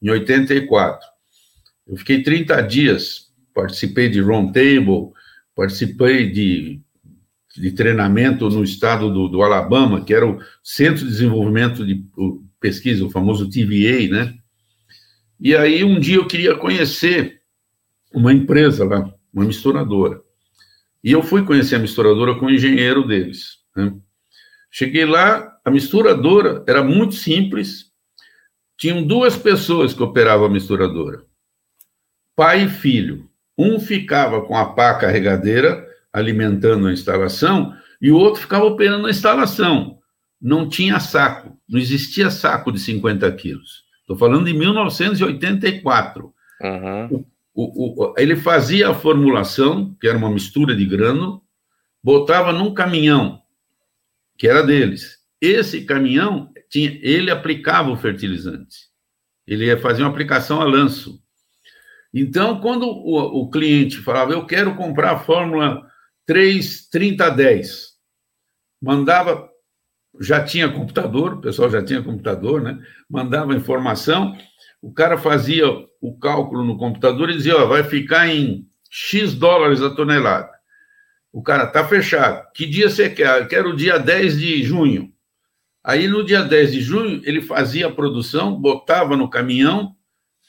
em 0.00 0.10
84. 0.10 1.06
Eu 1.86 1.96
fiquei 1.96 2.22
30 2.22 2.60
dias, 2.62 3.32
participei 3.52 4.08
de 4.08 4.20
roundtable, 4.20 5.10
participei 5.54 6.30
de, 6.30 6.80
de 7.56 7.72
treinamento 7.72 8.48
no 8.48 8.62
estado 8.62 9.12
do, 9.12 9.28
do 9.28 9.42
Alabama, 9.42 10.04
que 10.04 10.14
era 10.14 10.26
o 10.26 10.38
Centro 10.62 11.04
de 11.04 11.10
Desenvolvimento 11.10 11.84
de 11.84 12.04
Pesquisa, 12.60 13.04
o 13.04 13.10
famoso 13.10 13.50
TVA, 13.50 14.08
né? 14.08 14.34
E 15.40 15.56
aí 15.56 15.82
um 15.82 15.98
dia 15.98 16.16
eu 16.16 16.26
queria 16.26 16.54
conhecer 16.54 17.42
uma 18.14 18.32
empresa 18.32 18.84
lá, 18.84 19.12
uma 19.34 19.44
misturadora. 19.44 20.21
E 21.02 21.10
eu 21.10 21.22
fui 21.22 21.44
conhecer 21.44 21.76
a 21.76 21.80
misturadora 21.80 22.34
com 22.36 22.46
o 22.46 22.50
engenheiro 22.50 23.06
deles. 23.06 23.58
Né? 23.76 23.92
Cheguei 24.70 25.04
lá, 25.04 25.58
a 25.64 25.70
misturadora 25.70 26.64
era 26.66 26.82
muito 26.82 27.14
simples, 27.14 27.90
tinham 28.78 29.02
duas 29.02 29.36
pessoas 29.36 29.92
que 29.92 30.02
operavam 30.02 30.46
a 30.46 30.50
misturadora, 30.50 31.24
pai 32.36 32.64
e 32.64 32.68
filho. 32.68 33.28
Um 33.58 33.78
ficava 33.78 34.40
com 34.42 34.56
a 34.56 34.72
pá 34.72 34.94
carregadeira, 34.94 35.86
alimentando 36.12 36.86
a 36.86 36.92
instalação, 36.92 37.76
e 38.00 38.10
o 38.10 38.16
outro 38.16 38.40
ficava 38.40 38.64
operando 38.64 39.06
a 39.06 39.10
instalação. 39.10 39.98
Não 40.40 40.68
tinha 40.68 40.98
saco, 40.98 41.56
não 41.68 41.78
existia 41.78 42.30
saco 42.30 42.72
de 42.72 42.80
50 42.80 43.30
quilos. 43.32 43.84
Estou 44.00 44.16
falando 44.16 44.46
de 44.46 44.54
1984. 44.54 46.32
Uhum 46.62 47.24
o, 47.54 48.04
o, 48.04 48.14
ele 48.16 48.36
fazia 48.36 48.88
a 48.90 48.94
formulação, 48.94 49.94
que 50.00 50.08
era 50.08 50.16
uma 50.16 50.30
mistura 50.30 50.74
de 50.74 50.86
grano, 50.86 51.42
botava 52.02 52.52
num 52.52 52.72
caminhão, 52.72 53.42
que 54.36 54.48
era 54.48 54.62
deles. 54.62 55.18
Esse 55.40 55.84
caminhão, 55.84 56.50
tinha, 56.70 56.98
ele 57.02 57.30
aplicava 57.30 57.90
o 57.90 57.96
fertilizante. 57.96 58.90
Ele 59.46 59.66
ia 59.66 59.78
fazer 59.78 60.02
uma 60.02 60.10
aplicação 60.10 60.60
a 60.60 60.64
lanço. 60.64 61.20
Então, 62.14 62.60
quando 62.60 62.86
o, 62.86 63.42
o 63.42 63.50
cliente 63.50 63.98
falava, 63.98 64.32
eu 64.32 64.46
quero 64.46 64.74
comprar 64.74 65.12
a 65.12 65.18
fórmula 65.18 65.86
33010, 66.26 67.92
mandava, 68.80 69.48
já 70.20 70.44
tinha 70.44 70.70
computador, 70.70 71.34
o 71.34 71.40
pessoal 71.40 71.70
já 71.70 71.82
tinha 71.82 72.02
computador, 72.02 72.62
né? 72.62 72.78
Mandava 73.08 73.54
informação, 73.54 74.36
o 74.82 74.92
cara 74.92 75.16
fazia 75.16 75.64
o 76.00 76.18
cálculo 76.18 76.64
no 76.64 76.76
computador 76.76 77.30
e 77.30 77.36
dizia, 77.36 77.56
ó, 77.56 77.66
vai 77.66 77.84
ficar 77.84 78.26
em 78.26 78.66
X 78.90 79.32
dólares 79.32 79.80
a 79.80 79.88
tonelada. 79.88 80.50
O 81.32 81.40
cara, 81.40 81.66
tá 81.68 81.86
fechado. 81.86 82.44
Que 82.52 82.66
dia 82.66 82.90
você 82.90 83.08
quer? 83.08 83.40
Eu 83.40 83.46
quero 83.46 83.70
o 83.70 83.76
dia 83.76 83.96
10 83.98 84.38
de 84.38 84.62
junho. 84.64 85.10
Aí, 85.84 86.08
no 86.08 86.24
dia 86.24 86.42
10 86.42 86.72
de 86.72 86.80
junho, 86.80 87.22
ele 87.24 87.40
fazia 87.40 87.86
a 87.86 87.92
produção, 87.92 88.60
botava 88.60 89.16
no 89.16 89.30
caminhão, 89.30 89.94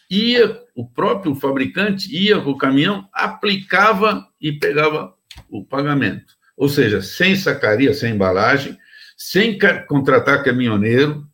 ia, 0.09 0.61
o 0.75 0.87
próprio 0.87 1.35
fabricante 1.35 2.13
ia 2.13 2.41
com 2.41 2.51
o 2.51 2.57
caminhão, 2.57 3.07
aplicava 3.13 4.27
e 4.41 4.51
pegava 4.51 5.13
o 5.49 5.63
pagamento. 5.63 6.33
Ou 6.57 6.67
seja, 6.67 7.01
sem 7.01 7.35
sacaria, 7.35 7.93
sem 7.93 8.13
embalagem, 8.13 8.77
sem 9.15 9.57
contratar 9.87 10.43
caminhoneiro, 10.43 11.25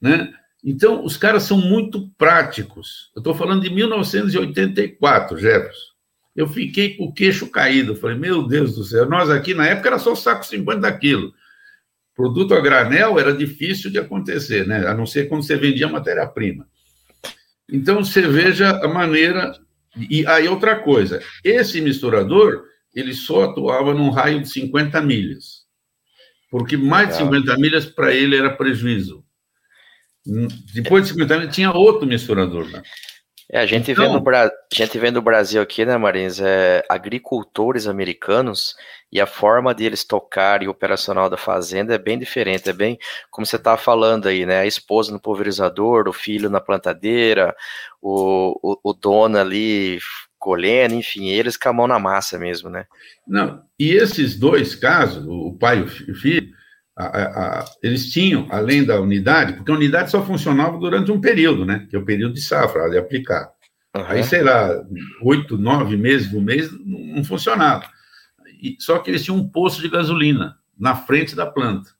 né? 0.00 0.32
Então, 0.64 1.04
os 1.04 1.16
caras 1.16 1.42
são 1.42 1.58
muito 1.58 2.08
práticos. 2.16 3.10
Eu 3.16 3.20
estou 3.20 3.34
falando 3.34 3.62
de 3.62 3.70
1984, 3.70 5.36
Jefferson. 5.38 5.92
Eu 6.36 6.46
fiquei 6.46 6.96
com 6.96 7.06
o 7.06 7.12
queixo 7.12 7.48
caído. 7.48 7.96
Falei, 7.96 8.16
meu 8.16 8.46
Deus 8.46 8.76
do 8.76 8.84
céu, 8.84 9.08
nós 9.08 9.28
aqui 9.28 9.54
na 9.54 9.66
época 9.66 9.88
era 9.88 9.98
só 9.98 10.14
saco 10.14 10.46
50 10.46 10.90
quilos. 10.98 11.32
Produto 12.14 12.54
a 12.54 12.60
granel 12.60 13.18
era 13.18 13.34
difícil 13.34 13.90
de 13.90 13.98
acontecer, 13.98 14.66
né? 14.66 14.86
A 14.86 14.94
não 14.94 15.04
ser 15.04 15.28
quando 15.28 15.42
você 15.42 15.56
vendia 15.56 15.88
matéria-prima. 15.88 16.66
Então, 17.68 18.04
você 18.04 18.22
veja 18.22 18.70
a 18.70 18.88
maneira. 18.88 19.58
E 20.08 20.24
aí, 20.26 20.46
outra 20.46 20.76
coisa: 20.76 21.20
esse 21.42 21.80
misturador, 21.80 22.64
ele 22.94 23.14
só 23.14 23.44
atuava 23.44 23.92
num 23.92 24.10
raio 24.10 24.40
de 24.40 24.48
50 24.48 25.00
milhas. 25.02 25.62
Porque 26.50 26.76
mais 26.76 27.08
de 27.08 27.16
50 27.16 27.56
milhas, 27.56 27.86
para 27.86 28.14
ele, 28.14 28.36
era 28.36 28.54
prejuízo. 28.54 29.24
Depois 30.74 31.04
de 31.04 31.10
50 31.10 31.34
anos, 31.34 31.54
tinha 31.54 31.72
outro 31.72 32.06
misturador 32.06 32.70
lá. 32.70 32.82
É, 33.50 33.60
a 33.60 33.66
gente, 33.66 33.90
então, 33.90 34.06
vê 34.06 34.12
no 34.12 34.20
Bra... 34.20 34.46
a 34.46 34.74
gente 34.74 34.98
vê 34.98 35.10
no 35.10 35.20
Brasil 35.20 35.60
aqui, 35.60 35.84
né, 35.84 35.96
Marins, 35.98 36.40
é, 36.40 36.82
agricultores 36.88 37.86
americanos 37.86 38.74
e 39.12 39.20
a 39.20 39.26
forma 39.26 39.74
de 39.74 39.84
eles 39.84 40.04
tocarem 40.04 40.68
o 40.68 40.70
operacional 40.70 41.28
da 41.28 41.36
fazenda 41.36 41.94
é 41.94 41.98
bem 41.98 42.18
diferente, 42.18 42.70
é 42.70 42.72
bem 42.72 42.98
como 43.30 43.44
você 43.44 43.56
estava 43.56 43.76
falando 43.76 44.26
aí, 44.26 44.46
né, 44.46 44.60
a 44.60 44.66
esposa 44.66 45.12
no 45.12 45.20
pulverizador, 45.20 46.08
o 46.08 46.14
filho 46.14 46.48
na 46.48 46.62
plantadeira, 46.62 47.54
o, 48.00 48.58
o, 48.62 48.90
o 48.90 48.92
dono 48.94 49.36
ali 49.36 49.98
colhendo, 50.38 50.94
enfim, 50.94 51.28
eles 51.28 51.58
com 51.58 51.68
a 51.68 51.72
mão 51.74 51.86
na 51.86 51.98
massa 51.98 52.38
mesmo, 52.38 52.70
né? 52.70 52.86
Não, 53.28 53.62
e 53.78 53.90
esses 53.90 54.36
dois 54.36 54.74
casos, 54.74 55.24
o 55.28 55.56
pai 55.58 55.78
e 55.80 56.10
o 56.10 56.14
filho, 56.14 56.48
a, 57.06 57.60
a, 57.60 57.64
eles 57.82 58.10
tinham, 58.10 58.46
além 58.50 58.84
da 58.84 59.00
unidade, 59.00 59.54
porque 59.54 59.70
a 59.70 59.74
unidade 59.74 60.10
só 60.10 60.24
funcionava 60.24 60.78
durante 60.78 61.10
um 61.10 61.20
período, 61.20 61.64
né? 61.64 61.86
Que 61.88 61.96
é 61.96 61.98
o 61.98 62.04
período 62.04 62.34
de 62.34 62.40
safra, 62.40 62.88
de 62.90 62.98
aplicar. 62.98 63.50
Uhum. 63.94 64.04
Aí, 64.06 64.24
sei 64.24 64.42
lá, 64.42 64.82
oito, 65.22 65.58
nove 65.58 65.96
meses 65.96 66.30
do 66.30 66.40
mês 66.40 66.70
não 66.84 67.22
funcionava. 67.24 67.84
E, 68.62 68.76
só 68.78 68.98
que 68.98 69.10
eles 69.10 69.24
tinham 69.24 69.38
um 69.38 69.48
poço 69.48 69.80
de 69.82 69.88
gasolina 69.88 70.56
na 70.78 70.96
frente 70.96 71.36
da 71.36 71.46
planta. 71.46 71.90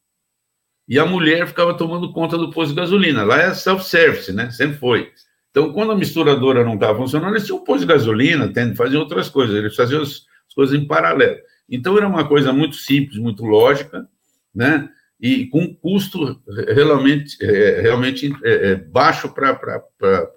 E 0.89 0.99
a 0.99 1.07
mulher 1.07 1.47
ficava 1.47 1.75
tomando 1.75 2.13
conta 2.13 2.37
do 2.37 2.51
poço 2.51 2.71
de 2.71 2.81
gasolina. 2.81 3.25
Lá 3.25 3.39
é 3.39 3.55
self-service, 3.55 4.33
né? 4.33 4.51
Sempre 4.51 4.79
foi. 4.79 5.13
Então, 5.51 5.73
quando 5.73 5.93
a 5.93 5.97
misturadora 5.97 6.65
não 6.65 6.75
estava 6.75 6.97
funcionando, 6.97 7.35
eles 7.35 7.45
tinham 7.45 7.61
um 7.61 7.65
poço 7.65 7.81
de 7.81 7.87
gasolina, 7.87 8.51
faziam 8.75 9.01
outras 9.03 9.29
coisas, 9.29 9.55
eles 9.55 9.77
faziam 9.77 10.03
as, 10.03 10.25
as 10.49 10.55
coisas 10.55 10.75
em 10.75 10.87
paralelo. 10.87 11.37
Então, 11.69 11.97
era 11.97 12.09
uma 12.09 12.27
coisa 12.27 12.53
muito 12.53 12.77
simples, 12.77 13.19
muito 13.19 13.45
lógica, 13.45 14.09
né? 14.55 14.89
E 15.21 15.47
com 15.47 15.73
custo 15.75 16.43
realmente, 16.75 17.37
é, 17.41 17.81
realmente 17.81 18.35
é, 18.43 18.71
é 18.71 18.75
baixo 18.75 19.29
para 19.29 19.83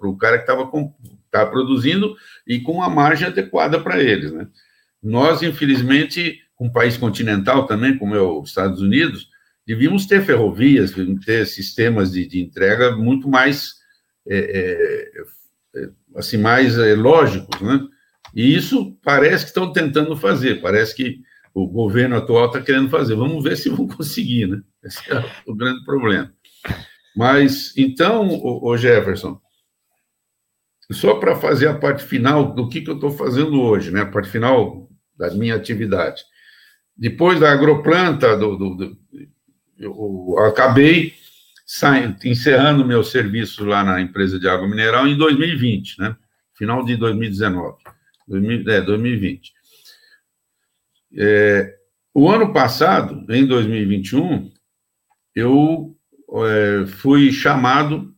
o 0.02 0.16
cara 0.16 0.38
que 0.38 0.44
estava 0.44 0.70
tá 1.30 1.44
produzindo 1.44 2.14
e 2.46 2.60
com 2.60 2.72
uma 2.74 2.88
margem 2.88 3.26
adequada 3.26 3.80
para 3.80 4.00
eles, 4.02 4.32
né? 4.32 4.46
Nós, 5.02 5.42
infelizmente, 5.42 6.40
um 6.58 6.70
país 6.70 6.96
continental 6.96 7.66
também, 7.66 7.98
como 7.98 8.14
é 8.14 8.20
os 8.20 8.48
Estados 8.48 8.80
Unidos, 8.80 9.28
devíamos 9.66 10.06
ter 10.06 10.24
ferrovias, 10.24 10.92
devíamos 10.92 11.24
ter 11.24 11.46
sistemas 11.46 12.12
de, 12.12 12.26
de 12.26 12.40
entrega 12.40 12.96
muito 12.96 13.28
mais, 13.28 13.74
é, 14.26 14.38
é, 14.38 15.80
é 15.80 15.88
assim, 16.14 16.38
mais 16.38 16.76
lógicos, 16.96 17.60
né? 17.60 17.80
E 18.34 18.54
isso 18.54 18.96
parece 19.02 19.44
que 19.44 19.50
estão 19.50 19.72
tentando 19.72 20.16
fazer, 20.16 20.60
parece 20.60 20.94
que 20.94 21.20
o 21.56 21.66
governo 21.66 22.16
atual 22.16 22.46
está 22.46 22.60
querendo 22.60 22.90
fazer. 22.90 23.14
Vamos 23.14 23.42
ver 23.42 23.56
se 23.56 23.70
vão 23.70 23.88
conseguir, 23.88 24.46
né? 24.46 24.60
Esse 24.84 25.10
é 25.10 25.24
o 25.46 25.54
grande 25.54 25.82
problema. 25.86 26.30
Mas, 27.16 27.72
então, 27.78 28.28
o 28.28 28.76
Jefferson, 28.76 29.40
só 30.92 31.14
para 31.14 31.34
fazer 31.34 31.66
a 31.68 31.74
parte 31.74 32.04
final 32.04 32.54
do 32.54 32.68
que, 32.68 32.82
que 32.82 32.90
eu 32.90 32.96
estou 32.96 33.10
fazendo 33.10 33.58
hoje, 33.58 33.90
né? 33.90 34.02
A 34.02 34.06
parte 34.06 34.28
final 34.28 34.86
da 35.16 35.30
minha 35.30 35.54
atividade. 35.54 36.22
Depois 36.94 37.40
da 37.40 37.50
agroplanta, 37.50 38.36
do, 38.36 38.56
do, 38.56 38.74
do 38.74 38.98
eu 39.78 40.38
acabei 40.40 41.14
saindo, 41.66 42.18
encerrando 42.24 42.84
meu 42.84 43.02
serviço 43.02 43.64
lá 43.64 43.82
na 43.82 43.98
empresa 43.98 44.38
de 44.38 44.46
água 44.46 44.68
mineral 44.68 45.06
em 45.06 45.16
2020, 45.16 46.00
né? 46.00 46.16
Final 46.54 46.84
de 46.84 46.96
2019, 46.96 47.78
2000, 48.28 48.70
é, 48.70 48.80
2020. 48.82 49.55
É, 51.14 51.76
o 52.14 52.28
ano 52.28 52.52
passado, 52.52 53.26
em 53.32 53.46
2021, 53.46 54.50
eu 55.34 55.96
é, 56.46 56.86
fui 56.86 57.30
chamado 57.30 58.14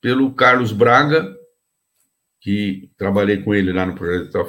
pelo 0.00 0.34
Carlos 0.34 0.72
Braga, 0.72 1.32
que 2.40 2.90
trabalhei 2.96 3.42
com 3.42 3.54
ele 3.54 3.72
lá 3.72 3.86
no 3.86 3.94
projeto 3.94 4.32
da 4.32 4.44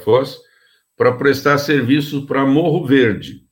para 0.97 1.15
prestar 1.15 1.57
serviço 1.59 2.25
para 2.25 2.45
Morro 2.45 2.85
Verde. 2.85 3.43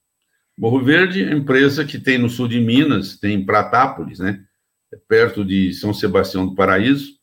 Morro 0.58 0.84
Verde 0.84 1.24
é 1.24 1.32
empresa 1.32 1.86
que 1.86 2.00
tem 2.00 2.18
no 2.18 2.30
sul 2.30 2.48
de 2.48 2.60
Minas, 2.60 3.18
tem 3.18 3.36
em 3.36 3.46
Pratápolis, 3.46 4.20
né? 4.20 4.44
É 4.94 4.98
perto 5.08 5.46
de 5.46 5.74
São 5.74 5.94
Sebastião 5.94 6.46
do 6.46 6.56
Paraíso. 6.56 7.14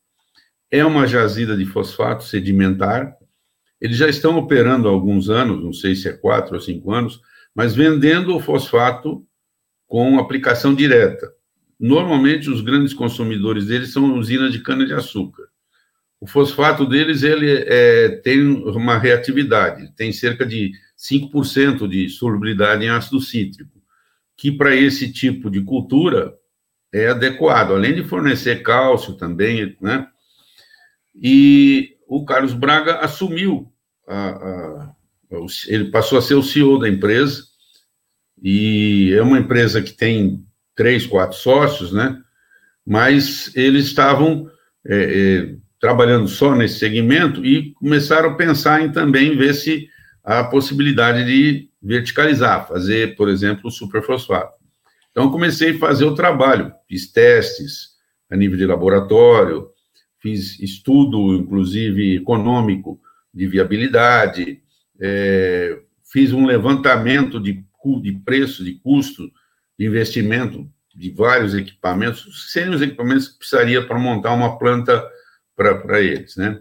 É 0.71 0.85
uma 0.85 1.07
jazida 1.07 1.57
de 1.57 1.67
fosfato 1.67 2.25
sedimentar, 2.25 3.17
eles 3.81 3.97
já 3.97 4.09
estão 4.09 4.37
operando 4.37 4.89
há 4.89 4.91
alguns 4.91 5.31
anos, 5.31 5.63
não 5.63 5.73
sei 5.73 5.95
se 5.95 6.09
é 6.09 6.13
quatro 6.13 6.55
ou 6.55 6.61
cinco 6.61 6.93
anos, 6.93 7.21
mas 7.55 7.75
vendendo 7.75 8.35
o 8.35 8.41
fosfato 8.41 9.25
com 9.87 10.19
aplicação 10.19 10.75
direta. 10.75 11.33
Normalmente, 11.79 12.51
os 12.51 12.61
grandes 12.61 12.93
consumidores 12.93 13.67
deles 13.67 13.93
são 13.93 14.19
usinas 14.19 14.53
de 14.53 14.61
cana-de-açúcar. 14.61 15.45
O 16.21 16.27
fosfato 16.27 16.85
deles 16.85 17.23
ele 17.23 17.49
é, 17.49 18.09
tem 18.25 18.41
uma 18.43 18.99
reatividade, 18.99 19.93
tem 19.95 20.13
cerca 20.13 20.45
de 20.45 20.73
5% 20.97 21.87
de 21.89 22.09
solubilidade 22.09 22.85
em 22.85 22.89
ácido 22.89 23.21
cítrico, 23.21 23.81
que 24.37 24.51
para 24.51 24.75
esse 24.75 25.13
tipo 25.13 25.49
de 25.49 25.61
cultura 25.61 26.35
é 26.93 27.09
adequado, 27.09 27.73
além 27.73 27.95
de 27.95 28.03
fornecer 28.03 28.63
cálcio 28.63 29.15
também, 29.15 29.77
né? 29.81 30.09
E 31.15 31.98
o 32.09 32.25
Carlos 32.25 32.55
Braga 32.55 32.97
assumiu, 33.01 33.71
a, 34.09 34.29
a, 34.31 34.95
ele 35.69 35.91
passou 35.91 36.19
a 36.19 36.23
ser 36.23 36.35
o 36.35 36.43
CEO 36.43 36.79
da 36.79 36.89
empresa, 36.89 37.45
e 38.43 39.13
é 39.15 39.23
uma 39.23 39.39
empresa 39.39 39.83
que 39.83 39.93
tem 39.93 40.43
três, 40.75 41.07
quatro 41.07 41.37
sócios, 41.37 41.93
né? 41.93 42.19
Mas 42.87 43.55
eles 43.55 43.87
estavam 43.87 44.49
é, 44.87 44.97
é, 44.97 45.57
trabalhando 45.79 46.29
só 46.29 46.55
nesse 46.55 46.79
segmento 46.79 47.45
e 47.45 47.73
começaram 47.75 48.31
a 48.31 48.35
pensar 48.35 48.81
em 48.81 48.91
também 48.91 49.37
ver 49.37 49.53
se 49.53 49.89
a 50.25 50.45
possibilidade 50.45 51.25
de 51.25 51.69
verticalizar, 51.83 52.67
fazer, 52.67 53.17
por 53.17 53.29
exemplo, 53.29 53.67
o 53.67 53.71
superfosfato. 53.71 54.55
Então, 55.11 55.31
comecei 55.31 55.73
a 55.73 55.79
fazer 55.79 56.05
o 56.05 56.15
trabalho, 56.15 56.73
fiz 56.89 57.11
testes 57.11 57.91
a 58.31 58.37
nível 58.37 58.57
de 58.57 58.65
laboratório, 58.65 59.69
fiz 60.21 60.59
estudo, 60.61 61.35
inclusive, 61.35 62.17
econômico 62.17 63.01
de 63.33 63.47
viabilidade, 63.47 64.61
é, 65.01 65.81
fiz 66.11 66.33
um 66.33 66.47
levantamento 66.47 67.41
de, 67.41 67.65
de 68.03 68.13
preço, 68.25 68.65
de 68.65 68.75
custo 68.75 69.31
de 69.79 69.87
investimento 69.87 70.69
de 70.95 71.11
vários 71.11 71.55
equipamentos, 71.55 72.51
sem 72.53 72.69
os 72.69 72.83
equipamentos 72.83 73.29
que 73.29 73.39
precisaria 73.39 73.87
para 73.87 73.99
montar 73.99 74.33
uma 74.33 74.59
planta 74.59 75.07
para 75.55 76.01
eles, 76.01 76.37
né? 76.37 76.61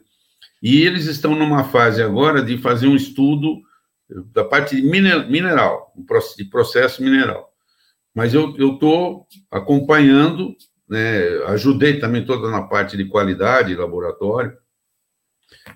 E 0.61 0.81
eles 0.81 1.05
estão 1.05 1.35
numa 1.35 1.63
fase 1.63 2.01
agora 2.01 2.43
de 2.43 2.57
fazer 2.57 2.87
um 2.87 2.95
estudo 2.95 3.61
da 4.33 4.43
parte 4.43 4.75
de 4.75 4.81
mineral, 4.81 5.93
de 6.37 6.45
processo 6.45 7.03
mineral. 7.03 7.51
Mas 8.13 8.33
eu 8.33 8.49
estou 8.55 9.27
acompanhando 9.51 10.55
né, 10.89 11.43
ajudei 11.47 11.99
também 11.99 12.25
toda 12.25 12.49
na 12.49 12.63
parte 12.63 12.95
de 12.95 13.05
qualidade, 13.05 13.75
laboratório. 13.75 14.57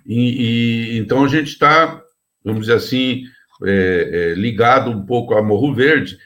E, 0.06 0.96
e 0.96 0.98
então 0.98 1.26
a 1.26 1.28
gente 1.28 1.50
está, 1.50 2.02
vamos 2.44 2.62
dizer 2.62 2.76
assim, 2.76 3.24
é, 3.64 4.32
é, 4.32 4.34
ligado 4.36 4.90
um 4.90 5.06
pouco 5.06 5.34
a 5.36 5.44
Morro 5.44 5.74
Verde. 5.74 6.18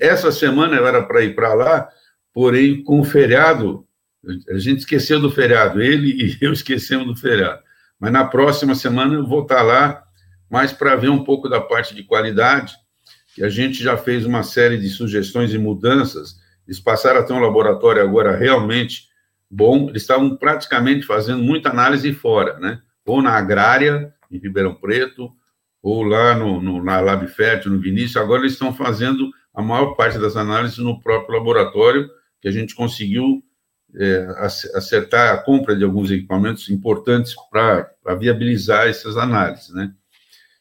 Essa 0.00 0.30
semana 0.30 0.76
eu 0.76 0.86
era 0.86 1.02
para 1.02 1.22
ir 1.22 1.34
para 1.34 1.54
lá, 1.54 1.88
porém 2.32 2.82
com 2.82 3.00
o 3.00 3.04
feriado, 3.04 3.86
a 4.48 4.58
gente 4.58 4.80
esqueceu 4.80 5.18
do 5.18 5.30
feriado, 5.30 5.82
ele 5.82 6.10
e 6.10 6.38
eu 6.44 6.52
esquecemos 6.52 7.06
do 7.06 7.16
feriado. 7.16 7.62
Mas 7.98 8.12
na 8.12 8.24
próxima 8.24 8.74
semana 8.74 9.14
eu 9.14 9.26
vou 9.26 9.42
estar 9.42 9.56
tá 9.56 9.62
lá 9.62 10.04
mais 10.50 10.72
para 10.72 10.96
ver 10.96 11.08
um 11.08 11.24
pouco 11.24 11.48
da 11.48 11.60
parte 11.60 11.94
de 11.94 12.02
qualidade, 12.02 12.74
que 13.34 13.42
a 13.42 13.48
gente 13.48 13.82
já 13.82 13.96
fez 13.96 14.26
uma 14.26 14.42
série 14.42 14.76
de 14.76 14.88
sugestões 14.90 15.54
e 15.54 15.58
mudanças 15.58 16.41
eles 16.72 16.80
passaram 16.80 17.20
a 17.20 17.22
ter 17.22 17.34
um 17.34 17.38
laboratório 17.38 18.02
agora 18.02 18.34
realmente 18.34 19.08
bom. 19.50 19.90
Eles 19.90 20.00
estavam 20.00 20.34
praticamente 20.34 21.04
fazendo 21.04 21.42
muita 21.42 21.68
análise 21.68 22.10
fora, 22.14 22.58
né? 22.58 22.80
Ou 23.04 23.20
na 23.20 23.32
agrária, 23.32 24.14
em 24.30 24.38
Ribeirão 24.38 24.74
Preto, 24.74 25.30
ou 25.82 26.02
lá 26.02 26.34
no, 26.34 26.62
no, 26.62 26.82
na 26.82 26.98
Lab 26.98 27.26
Fértil, 27.28 27.72
no 27.72 27.78
Vinícius. 27.78 28.16
Agora 28.16 28.40
eles 28.40 28.54
estão 28.54 28.72
fazendo 28.72 29.30
a 29.54 29.60
maior 29.60 29.94
parte 29.96 30.18
das 30.18 30.34
análises 30.34 30.78
no 30.78 30.98
próprio 30.98 31.36
laboratório, 31.36 32.08
que 32.40 32.48
a 32.48 32.50
gente 32.50 32.74
conseguiu 32.74 33.42
é, 33.94 34.26
acertar 34.74 35.34
a 35.34 35.36
compra 35.36 35.76
de 35.76 35.84
alguns 35.84 36.10
equipamentos 36.10 36.70
importantes 36.70 37.34
para 37.50 38.14
viabilizar 38.18 38.88
essas 38.88 39.18
análises, 39.18 39.68
né? 39.74 39.92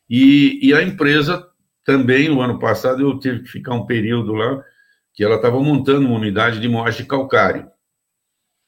E, 0.09 0.59
e, 0.61 0.73
a 0.73 0.83
empresa 0.83 1.47
também, 1.85 2.27
no 2.27 2.41
ano 2.41 2.59
passado, 2.59 3.01
eu 3.01 3.17
tive 3.17 3.43
que 3.43 3.49
ficar 3.49 3.73
um 3.75 3.85
período 3.85 4.33
lá 4.33 4.61
que 5.13 5.23
ela 5.23 5.35
estava 5.35 5.59
montando 5.61 6.07
uma 6.07 6.17
unidade 6.17 6.59
de 6.59 6.67
moagem 6.67 7.01
de 7.01 7.07
calcário. 7.07 7.69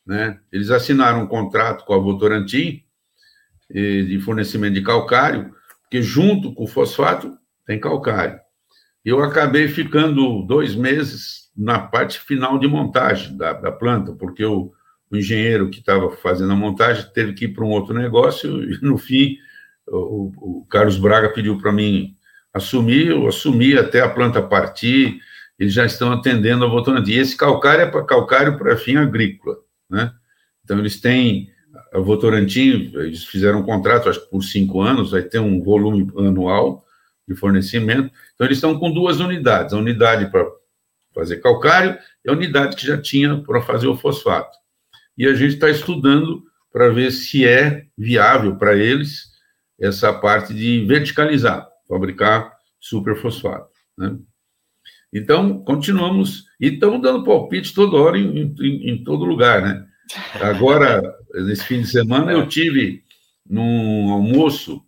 Né? 0.06 0.40
Eles 0.52 0.70
assinaram 0.70 1.24
um 1.24 1.28
contrato 1.28 1.86
com 1.86 1.94
a 1.94 1.98
Votorantim 1.98 2.84
de 3.70 4.20
fornecimento 4.20 4.76
de 4.76 4.84
calcário, 4.84 5.52
porque 5.82 6.02
junto 6.02 6.54
com 6.54 6.66
o 6.66 6.68
fosfato 6.68 7.36
tem 7.66 7.80
calcário. 7.80 8.40
Eu 9.04 9.22
acabei 9.24 9.68
ficando 9.68 10.44
dois 10.44 10.76
meses 10.76 11.52
na 11.56 11.80
parte 11.80 12.20
final 12.20 12.60
de 12.60 12.68
montagem 12.68 13.36
da, 13.36 13.54
da 13.54 13.72
planta, 13.72 14.14
porque 14.14 14.46
o, 14.46 14.72
o 15.10 15.18
engenheiro 15.18 15.70
que 15.70 15.80
estava 15.80 16.10
fazendo 16.12 16.54
a 16.54 16.56
montagem 16.56 17.06
teve 17.14 17.34
que 17.34 17.46
ir 17.46 17.50
para 17.50 17.66
um 17.66 17.70
outro 17.70 17.94
negócio 17.94 18.64
e, 18.72 18.80
no 18.82 18.98
fim, 18.98 19.38
o, 19.88 20.62
o 20.62 20.66
Carlos 20.70 20.98
Braga 20.98 21.30
pediu 21.30 21.58
para 21.58 21.72
mim 21.72 22.16
assumir, 22.54 23.08
eu 23.08 23.28
assumi 23.28 23.76
até 23.78 24.02
a 24.02 24.10
planta 24.10 24.42
partir, 24.42 25.20
eles 25.64 25.74
já 25.74 25.86
estão 25.86 26.12
atendendo 26.12 26.66
a 26.66 26.68
Votorantim. 26.68 27.12
E 27.12 27.20
esse 27.20 27.38
calcário 27.38 27.84
é 27.84 27.86
para 27.86 28.04
calcário 28.04 28.58
para 28.58 28.78
fim 28.78 28.98
agrícola, 28.98 29.58
né? 29.90 30.14
Então, 30.64 30.78
eles 30.78 31.00
têm 31.00 31.50
a 31.94 32.00
Votorantim, 32.00 32.92
eles 32.96 33.24
fizeram 33.24 33.60
um 33.60 33.64
contrato, 33.64 34.10
acho 34.10 34.22
que 34.22 34.30
por 34.30 34.44
cinco 34.44 34.82
anos, 34.82 35.12
vai 35.12 35.22
ter 35.22 35.40
um 35.40 35.64
volume 35.64 36.12
anual 36.18 36.86
de 37.28 37.36
fornecimento. 37.36 38.12
Então, 38.34 38.46
eles 38.46 38.58
estão 38.58 38.78
com 38.78 38.92
duas 38.92 39.20
unidades, 39.20 39.74
a 39.74 39.78
unidade 39.78 40.30
para 40.30 40.46
fazer 41.16 41.38
calcário 41.38 41.98
e 42.26 42.30
a 42.30 42.34
unidade 42.34 42.76
que 42.76 42.86
já 42.86 43.02
tinha 43.02 43.38
para 43.38 43.62
fazer 43.62 43.88
o 43.88 43.96
fosfato. 43.96 44.58
E 45.18 45.26
a 45.26 45.34
gente 45.34 45.54
está 45.54 45.70
estudando 45.70 46.44
para 46.72 46.90
ver 46.90 47.12
se 47.12 47.48
é 47.48 47.86
viável 47.98 48.58
para 48.58 48.76
eles 48.76 49.32
essa 49.80 50.12
parte 50.12 50.54
de 50.54 50.84
verticalizar, 50.86 51.68
fabricar 51.88 52.54
superfosfato. 52.80 53.70
Né? 53.98 54.18
Então, 55.14 55.60
continuamos, 55.64 56.46
e 56.60 56.70
estamos 56.70 57.02
dando 57.02 57.24
palpite 57.24 57.74
toda 57.74 57.98
hora 57.98 58.18
em, 58.18 58.54
em, 58.60 58.90
em 58.90 59.04
todo 59.04 59.26
lugar, 59.26 59.62
né? 59.62 59.86
Agora, 60.42 61.02
nesse 61.34 61.66
fim 61.66 61.82
de 61.82 61.88
semana, 61.88 62.32
eu 62.32 62.48
tive 62.48 63.04
num 63.48 64.12
almoço 64.12 64.82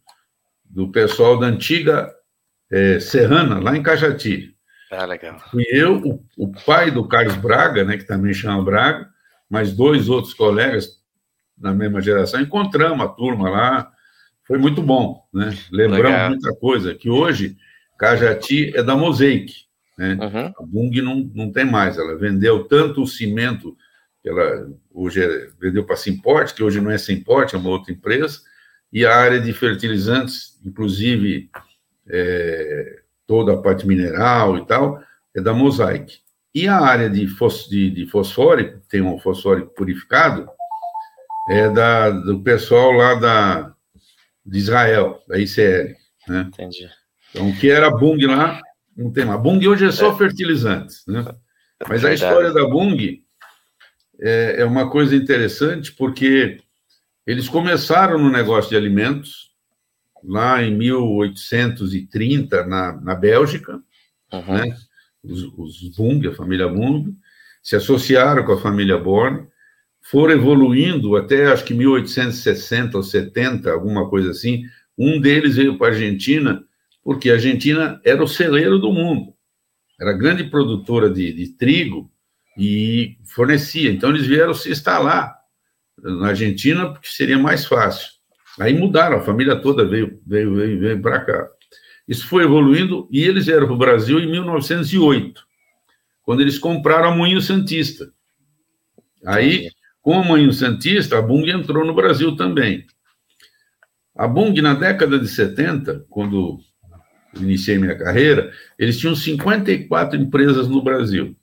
do 0.63 0.91
pessoal 0.91 1.37
da 1.37 1.47
antiga 1.47 2.11
é, 2.71 2.99
Serrana, 2.99 3.59
lá 3.59 3.77
em 3.77 3.83
Cajati. 3.83 4.55
Ah, 4.91 5.05
legal. 5.05 5.39
Fui 5.51 5.63
eu, 5.69 5.97
o, 5.97 6.25
o, 6.37 6.51
pai 6.65 6.89
do 6.89 7.07
Carlos 7.07 7.35
Braga, 7.35 7.83
né, 7.83 7.97
que 7.97 8.05
também 8.05 8.33
chama 8.33 8.63
Braga, 8.63 9.07
mais 9.49 9.71
dois 9.73 10.09
outros 10.09 10.33
colegas 10.33 10.89
da 11.57 11.73
mesma 11.73 12.01
geração, 12.01 12.41
encontramos 12.41 13.05
a 13.05 13.09
turma 13.09 13.49
lá, 13.49 13.91
foi 14.45 14.57
muito 14.57 14.81
bom, 14.81 15.23
né? 15.33 15.57
Lembramos 15.71 16.11
legal. 16.11 16.29
muita 16.29 16.55
coisa, 16.55 16.93
que 16.93 17.09
hoje 17.09 17.55
Cajati 17.97 18.75
é 18.75 18.83
da 18.83 18.95
Mosaic, 18.95 19.64
né? 19.97 20.17
Uhum. 20.19 20.53
A 20.57 20.65
Bung 20.65 21.01
não, 21.01 21.31
não 21.33 21.51
tem 21.51 21.65
mais, 21.65 21.97
ela 21.97 22.17
vendeu 22.17 22.65
tanto 22.65 23.03
o 23.03 23.07
cimento 23.07 23.75
ela 24.25 24.67
hoje 24.91 25.23
é, 25.23 25.49
vendeu 25.59 25.85
para 25.85 25.95
Simport, 25.95 26.53
que 26.53 26.63
hoje 26.63 26.81
não 26.81 26.89
é 26.89 26.97
Simport, 26.97 27.53
é 27.53 27.57
uma 27.57 27.69
outra 27.69 27.93
empresa, 27.93 28.39
e 28.91 29.05
a 29.05 29.15
área 29.15 29.39
de 29.39 29.53
fertilizantes, 29.53 30.59
inclusive 30.65 31.49
é, 32.07 33.01
toda 33.27 33.53
a 33.53 33.57
parte 33.57 33.85
mineral 33.85 34.57
e 34.57 34.65
tal, 34.65 35.01
é 35.35 35.41
da 35.41 35.53
Mosaic. 35.53 36.19
E 36.53 36.67
a 36.67 36.79
área 36.79 37.09
de, 37.09 37.27
fos, 37.27 37.67
de, 37.69 37.91
de 37.91 38.07
fosfórico, 38.07 38.79
tem 38.89 39.01
um 39.01 39.19
fosfórico 39.19 39.73
purificado, 39.75 40.49
é 41.49 41.69
da, 41.69 42.09
do 42.09 42.41
pessoal 42.41 42.91
lá 42.93 43.13
da, 43.15 43.75
de 44.45 44.57
Israel, 44.57 45.21
da 45.27 45.37
ICL. 45.37 45.95
Né? 46.27 46.41
Entendi. 46.47 46.89
Então, 47.29 47.49
o 47.49 47.55
que 47.57 47.69
era 47.69 47.91
Bung 47.91 48.25
lá, 48.25 48.61
não 48.95 49.11
tem 49.11 49.25
mais. 49.25 49.41
Bung 49.41 49.65
hoje 49.67 49.85
é 49.85 49.91
só 49.91 50.11
é. 50.11 50.17
fertilizantes. 50.17 51.03
Né? 51.07 51.25
Mas 51.87 52.05
a 52.05 52.13
história 52.13 52.51
da 52.51 52.65
Bung 52.67 53.23
é, 54.19 54.61
é 54.61 54.65
uma 54.65 54.89
coisa 54.89 55.15
interessante, 55.15 55.91
porque 55.91 56.59
eles 57.25 57.49
começaram 57.49 58.17
no 58.17 58.29
negócio 58.29 58.69
de 58.69 58.77
alimentos, 58.77 59.51
lá 60.23 60.63
em 60.63 60.75
1830, 60.75 62.65
na, 62.65 62.93
na 63.01 63.15
Bélgica, 63.15 63.81
uhum. 64.31 64.53
né? 64.53 64.75
os, 65.23 65.43
os 65.57 65.89
Bung, 65.95 66.27
a 66.27 66.33
família 66.33 66.67
Bung, 66.67 67.15
se 67.61 67.75
associaram 67.75 68.43
com 68.43 68.53
a 68.53 68.61
família 68.61 68.97
Born, 68.97 69.47
foram 70.01 70.33
evoluindo 70.35 71.15
até 71.15 71.47
acho 71.47 71.65
que 71.65 71.73
1860 71.73 72.95
ou 72.95 73.03
70, 73.03 73.71
alguma 73.71 74.07
coisa 74.07 74.31
assim. 74.31 74.63
Um 74.95 75.19
deles 75.19 75.55
veio 75.55 75.77
para 75.77 75.87
a 75.87 75.89
Argentina, 75.89 76.63
porque 77.05 77.29
a 77.29 77.33
Argentina 77.33 78.01
era 78.03 78.23
o 78.23 78.27
celeiro 78.27 78.79
do 78.79 78.91
mundo, 78.91 79.31
era 80.01 80.11
grande 80.11 80.43
produtora 80.45 81.07
de, 81.07 81.31
de 81.31 81.49
trigo 81.49 82.11
e 82.57 83.19
fornecia. 83.23 83.91
Então, 83.91 84.09
eles 84.09 84.25
vieram 84.25 84.55
se 84.55 84.71
instalar 84.71 85.37
na 86.01 86.29
Argentina 86.29 86.91
porque 86.91 87.07
seria 87.07 87.37
mais 87.37 87.63
fácil. 87.63 88.09
Aí 88.59 88.73
mudaram, 88.73 89.17
a 89.17 89.21
família 89.21 89.55
toda 89.55 89.85
veio, 89.85 90.19
veio, 90.25 90.55
veio, 90.55 90.79
veio 90.79 91.01
para 91.01 91.23
cá. 91.23 91.47
Isso 92.07 92.27
foi 92.27 92.43
evoluindo 92.43 93.07
e 93.11 93.23
eles 93.23 93.45
vieram 93.45 93.67
para 93.67 93.75
o 93.75 93.77
Brasil 93.77 94.19
em 94.19 94.29
1908, 94.31 95.45
quando 96.23 96.41
eles 96.41 96.57
compraram 96.57 97.11
a 97.11 97.15
Moinho 97.15 97.41
Santista. 97.41 98.11
Aí, 99.23 99.69
com 100.01 100.19
a 100.19 100.23
Moinho 100.23 100.51
Santista, 100.51 101.19
a 101.19 101.21
Bung 101.21 101.47
entrou 101.49 101.85
no 101.85 101.93
Brasil 101.93 102.35
também. 102.35 102.83
A 104.15 104.27
Bung, 104.27 104.59
na 104.59 104.73
década 104.73 105.19
de 105.19 105.27
70, 105.27 106.05
quando 106.09 106.59
iniciei 107.39 107.77
minha 107.77 107.97
carreira, 107.97 108.51
eles 108.77 108.97
tinham 108.97 109.15
54 109.15 110.19
empresas 110.19 110.67
no 110.67 110.83
Brasil. 110.83 111.35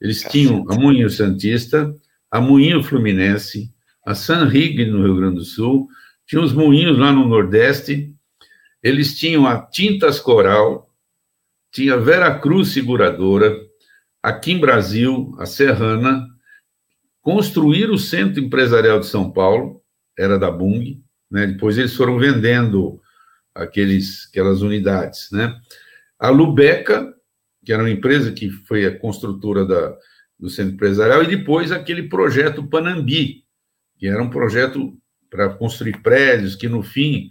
Eles 0.00 0.22
tinham 0.22 0.64
a 0.68 0.74
Moinho 0.74 1.08
Santista, 1.08 1.94
a 2.30 2.40
Moinho 2.40 2.82
Fluminense, 2.82 3.72
a 4.04 4.14
San 4.14 4.46
Rig 4.46 4.84
no 4.86 5.04
Rio 5.04 5.16
Grande 5.16 5.36
do 5.36 5.44
Sul, 5.44 5.88
tinha 6.26 6.42
os 6.42 6.52
moinhos 6.52 6.98
lá 6.98 7.12
no 7.12 7.28
Nordeste, 7.28 8.12
eles 8.82 9.18
tinham 9.18 9.46
a 9.46 9.60
Tintas 9.60 10.18
Coral, 10.18 10.90
tinha 11.70 11.94
a 11.94 11.98
Vera 11.98 12.38
Cruz 12.38 12.68
Seguradora, 12.68 13.54
aqui 14.22 14.52
em 14.52 14.58
Brasil, 14.58 15.34
a 15.38 15.46
Serrana, 15.46 16.26
construíram 17.20 17.94
o 17.94 17.98
Centro 17.98 18.42
Empresarial 18.42 18.98
de 18.98 19.06
São 19.06 19.30
Paulo, 19.30 19.82
era 20.18 20.38
da 20.38 20.50
Bung, 20.50 21.02
né? 21.30 21.46
depois 21.46 21.78
eles 21.78 21.94
foram 21.94 22.18
vendendo 22.18 23.00
aqueles, 23.54 24.28
aquelas 24.28 24.62
unidades. 24.62 25.30
Né? 25.30 25.54
A 26.18 26.28
Lubeca, 26.28 27.14
que 27.64 27.72
era 27.72 27.82
uma 27.82 27.90
empresa 27.90 28.32
que 28.32 28.50
foi 28.50 28.84
a 28.84 28.98
construtora 28.98 29.64
da, 29.64 29.96
do 30.38 30.50
centro 30.50 30.74
empresarial, 30.74 31.22
e 31.22 31.36
depois 31.36 31.70
aquele 31.70 32.04
projeto 32.04 32.66
Panambi, 32.66 33.44
que 33.98 34.08
era 34.08 34.22
um 34.22 34.30
projeto 34.30 34.96
para 35.30 35.48
construir 35.48 36.02
prédios, 36.02 36.54
que 36.54 36.68
no 36.68 36.82
fim 36.82 37.30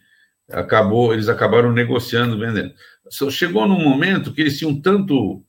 acabou, 0.49 1.13
eles 1.13 1.29
acabaram 1.29 1.71
negociando, 1.71 2.39
vendendo. 2.39 2.73
Só 3.09 3.29
chegou 3.29 3.67
num 3.67 3.79
momento 3.79 4.33
que 4.33 4.41
eles 4.41 4.57
tinham 4.57 4.79
tanto, 4.79 5.43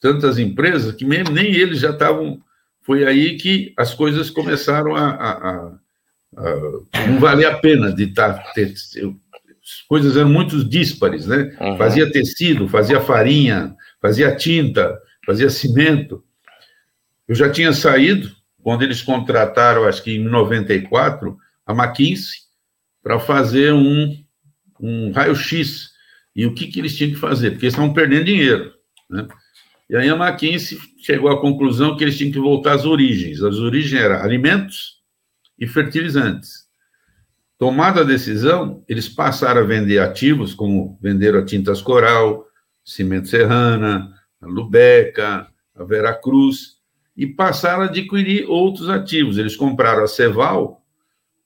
tantas 0.00 0.38
empresas 0.38 0.94
que 0.94 1.04
mesmo, 1.04 1.32
nem 1.32 1.54
eles 1.54 1.78
já 1.80 1.90
estavam. 1.90 2.42
Foi 2.82 3.04
aí 3.04 3.36
que 3.36 3.72
as 3.76 3.94
coisas 3.94 4.30
começaram 4.30 4.94
a, 4.94 5.08
a, 5.08 5.30
a, 5.30 5.78
a 6.92 7.06
não 7.06 7.18
valer 7.18 7.46
a 7.46 7.58
pena 7.58 7.92
de 7.92 8.04
estar. 8.04 8.34
Tá, 8.34 8.52
ter, 8.52 8.74
coisas 9.88 10.16
eram 10.16 10.28
muito 10.28 10.64
díspares, 10.64 11.26
né? 11.26 11.56
Uhum. 11.60 11.76
Fazia 11.76 12.10
tecido, 12.10 12.68
fazia 12.68 13.00
farinha, 13.00 13.74
fazia 14.00 14.34
tinta, 14.34 14.98
fazia 15.24 15.50
cimento. 15.50 16.22
Eu 17.26 17.34
já 17.34 17.50
tinha 17.50 17.72
saído 17.72 18.30
quando 18.62 18.82
eles 18.82 19.02
contrataram, 19.02 19.84
acho 19.84 20.02
que 20.02 20.16
em 20.16 20.24
94, 20.24 21.36
a 21.66 21.72
McKinsey 21.72 22.46
para 23.02 23.20
fazer 23.20 23.72
um, 23.72 24.16
um 24.80 25.12
raio-x. 25.12 25.90
E 26.34 26.44
o 26.44 26.52
que, 26.52 26.66
que 26.66 26.80
eles 26.80 26.96
tinham 26.96 27.12
que 27.12 27.18
fazer? 27.18 27.52
Porque 27.52 27.66
eles 27.66 27.74
estavam 27.74 27.94
perdendo 27.94 28.24
dinheiro. 28.24 28.72
Né? 29.08 29.26
E 29.88 29.96
aí 29.96 30.08
a 30.08 30.16
McKinsey 30.16 30.78
chegou 30.98 31.30
à 31.30 31.40
conclusão 31.40 31.96
que 31.96 32.02
eles 32.02 32.18
tinham 32.18 32.32
que 32.32 32.40
voltar 32.40 32.74
às 32.74 32.84
origens. 32.84 33.40
As 33.42 33.56
origens 33.58 34.02
eram 34.02 34.16
alimentos 34.16 34.96
e 35.56 35.66
fertilizantes. 35.66 36.65
Tomada 37.58 38.02
a 38.02 38.04
decisão, 38.04 38.84
eles 38.86 39.08
passaram 39.08 39.62
a 39.62 39.64
vender 39.64 39.98
ativos, 39.98 40.52
como 40.52 40.98
venderam 41.00 41.38
a 41.38 41.44
Tintas 41.44 41.80
Coral, 41.80 42.46
Cimento 42.84 43.28
Serrana, 43.28 44.12
a 44.40 44.46
Lubeca, 44.46 45.48
a 45.74 45.84
Veracruz, 45.84 46.76
e 47.16 47.26
passaram 47.26 47.82
a 47.82 47.86
adquirir 47.86 48.46
outros 48.46 48.90
ativos. 48.90 49.38
Eles 49.38 49.56
compraram 49.56 50.04
a 50.04 50.06
Ceval, 50.06 50.84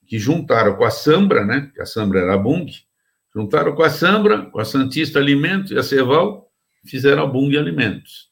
que 0.05 0.19
juntaram 0.19 0.75
com 0.75 0.85
a 0.85 0.91
Sambra, 0.91 1.45
né? 1.45 1.71
Que 1.73 1.81
a 1.81 1.87
Sambra 1.87 2.21
era 2.21 2.35
a 2.35 2.39
Bung, 2.39 2.67
juntaram 3.33 3.73
com 3.77 3.85
a 3.85 3.91
Sambra, 3.91 4.47
com 4.47 4.59
a 4.59 4.65
Santista 4.65 5.21
Alimentos 5.21 5.71
e 5.71 5.79
a 5.79 5.83
Ceval, 5.85 6.51
fizeram 6.85 7.23
a 7.23 7.27
Bung 7.27 7.57
Alimentos. 7.57 8.29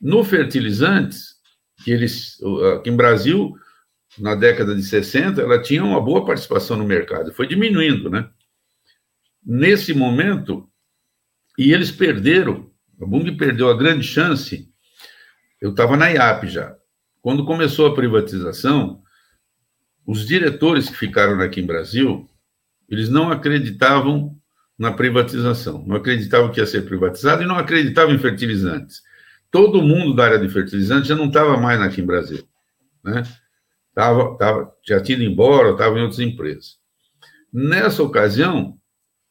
No 0.00 0.24
fertilizantes, 0.24 1.36
que 1.84 1.92
eles, 1.92 2.38
aqui 2.74 2.90
em 2.90 2.96
Brasil, 2.96 3.54
na 4.18 4.34
década 4.34 4.74
de 4.74 4.82
60, 4.82 5.40
ela 5.40 5.60
tinha 5.60 5.84
uma 5.84 6.00
boa 6.00 6.24
participação 6.24 6.76
no 6.76 6.84
mercado, 6.84 7.32
foi 7.32 7.46
diminuindo, 7.46 8.10
né? 8.10 8.28
Nesse 9.44 9.94
momento, 9.94 10.68
e 11.56 11.72
eles 11.72 11.90
perderam, 11.90 12.70
a 13.00 13.06
Bung 13.06 13.36
perdeu 13.36 13.70
a 13.70 13.76
grande 13.76 14.06
chance. 14.06 14.68
Eu 15.60 15.70
estava 15.70 15.96
na 15.96 16.08
IAP 16.08 16.48
já. 16.48 16.76
Quando 17.22 17.44
começou 17.44 17.86
a 17.86 17.94
privatização, 17.94 19.02
os 20.06 20.26
diretores 20.26 20.88
que 20.88 20.96
ficaram 20.96 21.40
aqui 21.40 21.60
em 21.60 21.66
Brasil, 21.66 22.28
eles 22.88 23.08
não 23.08 23.30
acreditavam 23.30 24.36
na 24.78 24.92
privatização, 24.92 25.84
não 25.86 25.96
acreditavam 25.96 26.50
que 26.50 26.58
ia 26.58 26.66
ser 26.66 26.86
privatizado 26.86 27.42
e 27.42 27.46
não 27.46 27.56
acreditavam 27.56 28.14
em 28.14 28.18
fertilizantes. 28.18 29.02
Todo 29.50 29.82
mundo 29.82 30.14
da 30.14 30.24
área 30.24 30.38
de 30.38 30.48
fertilizantes 30.48 31.08
já 31.08 31.14
não 31.14 31.26
estava 31.26 31.56
mais 31.56 31.80
aqui 31.80 32.00
em 32.00 32.06
Brasil, 32.06 32.42
né? 33.04 33.22
Tava, 33.94 34.36
tava, 34.36 34.72
já 34.86 35.00
tinha 35.00 35.16
ido 35.16 35.24
embora, 35.24 35.72
estava 35.72 35.98
em 35.98 36.02
outras 36.02 36.20
empresas. 36.20 36.78
Nessa 37.52 38.02
ocasião, 38.02 38.78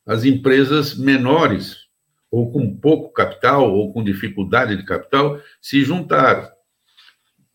as 0.06 0.26
empresas 0.26 0.98
menores, 0.98 1.88
ou 2.32 2.52
com 2.52 2.76
pouco 2.78 3.14
capital, 3.14 3.72
ou 3.72 3.94
com 3.94 4.04
dificuldade 4.04 4.76
de 4.76 4.84
capital, 4.84 5.40
se 5.62 5.84
juntaram. 5.84 6.50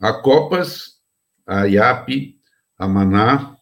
A 0.01 0.13
Copas, 0.13 0.95
a 1.47 1.67
IAP, 1.67 2.39
a 2.79 2.89
Maná, 2.89 3.57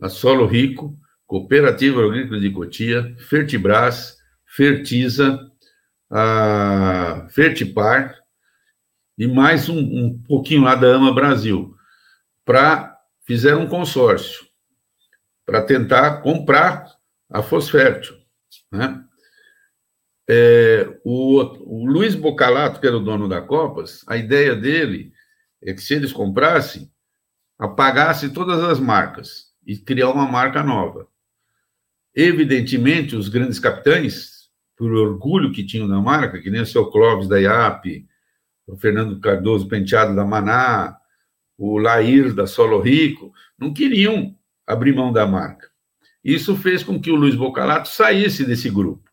a 0.00 0.08
Solo 0.08 0.46
Rico, 0.46 0.98
Cooperativa 1.26 2.04
Agrícola 2.04 2.40
de 2.40 2.50
Cotia, 2.50 3.14
Fertibras, 3.28 4.16
Fertiza, 4.46 5.38
a 6.10 7.26
Fertipar 7.30 8.16
e 9.16 9.26
mais 9.26 9.68
um, 9.68 9.78
um 9.78 10.22
pouquinho 10.26 10.62
lá 10.62 10.74
da 10.74 10.94
AMA 10.94 11.12
Brasil, 11.12 11.74
para 12.48 12.98
fizeram 13.26 13.64
um 13.64 13.68
consórcio 13.68 14.46
para 15.44 15.60
tentar 15.60 16.22
comprar 16.22 16.90
a 17.28 17.42
Fosfértil. 17.42 18.16
Né? 18.72 19.04
É, 20.26 20.98
o, 21.04 21.42
o 21.42 21.86
Luiz 21.86 22.14
Bocalato, 22.14 22.80
que 22.80 22.86
era 22.86 22.96
o 22.96 23.04
dono 23.04 23.28
da 23.28 23.42
Copas, 23.42 24.02
a 24.06 24.16
ideia 24.16 24.56
dele 24.56 25.12
é 25.62 25.74
que 25.74 25.82
se 25.82 25.92
eles 25.92 26.10
comprassem, 26.10 26.90
apagasse 27.58 28.30
todas 28.30 28.64
as 28.64 28.80
marcas 28.80 29.52
e 29.66 29.76
criar 29.76 30.08
uma 30.08 30.26
marca 30.26 30.62
nova. 30.62 31.06
Evidentemente, 32.14 33.14
os 33.14 33.28
grandes 33.28 33.58
capitães, 33.58 34.48
por 34.74 34.90
orgulho 34.90 35.52
que 35.52 35.66
tinham 35.66 35.86
da 35.86 36.00
marca, 36.00 36.40
que 36.40 36.48
nem 36.48 36.62
o 36.62 36.66
seu 36.66 36.90
Clóvis 36.90 37.28
da 37.28 37.38
IAP, 37.38 38.08
o 38.66 38.74
Fernando 38.78 39.20
Cardoso 39.20 39.68
Penteado 39.68 40.16
da 40.16 40.24
Maná, 40.24 40.97
o 41.58 41.76
Lair 41.76 42.32
da 42.32 42.46
Solo 42.46 42.80
Rico, 42.80 43.32
não 43.58 43.74
queriam 43.74 44.34
abrir 44.64 44.94
mão 44.94 45.12
da 45.12 45.26
marca. 45.26 45.68
Isso 46.22 46.56
fez 46.56 46.84
com 46.84 47.00
que 47.00 47.10
o 47.10 47.16
Luiz 47.16 47.34
Bocalato 47.34 47.88
saísse 47.88 48.44
desse 48.44 48.70
grupo. 48.70 49.10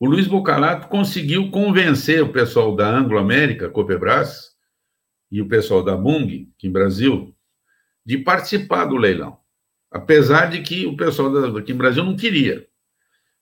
O 0.00 0.06
Luiz 0.06 0.26
Bocalato 0.26 0.88
conseguiu 0.88 1.50
convencer 1.50 2.22
o 2.22 2.32
pessoal 2.32 2.74
da 2.74 2.88
Anglo 2.88 3.18
América, 3.18 3.68
Copebras, 3.68 4.56
e 5.30 5.40
o 5.40 5.48
pessoal 5.48 5.82
da 5.82 5.96
Bung, 5.96 6.50
aqui 6.56 6.66
em 6.66 6.72
Brasil, 6.72 7.34
de 8.04 8.18
participar 8.18 8.86
do 8.86 8.96
leilão. 8.96 9.38
Apesar 9.90 10.46
de 10.46 10.62
que 10.62 10.86
o 10.86 10.96
pessoal 10.96 11.56
aqui 11.56 11.72
em 11.72 11.76
Brasil 11.76 12.04
não 12.04 12.16
queria. 12.16 12.66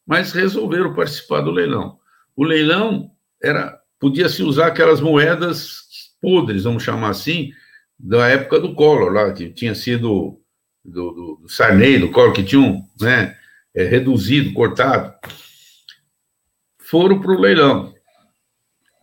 Mas 0.06 0.32
resolveram 0.32 0.94
participar 0.94 1.40
do 1.40 1.50
leilão. 1.50 1.98
O 2.34 2.44
leilão 2.44 3.10
era 3.42 3.80
podia 3.98 4.28
se 4.28 4.42
usar 4.42 4.68
aquelas 4.68 5.00
moedas 5.00 5.86
podres, 6.20 6.64
vamos 6.64 6.82
chamar 6.82 7.10
assim, 7.10 7.52
da 7.98 8.28
época 8.28 8.60
do 8.60 8.74
Collor, 8.74 9.12
lá, 9.12 9.32
que 9.32 9.50
tinha 9.50 9.74
sido 9.74 10.40
do, 10.84 11.12
do, 11.12 11.38
do 11.42 11.48
Sarney, 11.48 11.98
do 11.98 12.10
Collor, 12.10 12.32
que 12.32 12.44
tinham 12.44 12.86
né, 13.00 13.36
é, 13.74 13.84
reduzido, 13.84 14.52
cortado, 14.52 15.14
foram 16.78 17.20
para 17.20 17.32
o 17.32 17.40
leilão. 17.40 17.94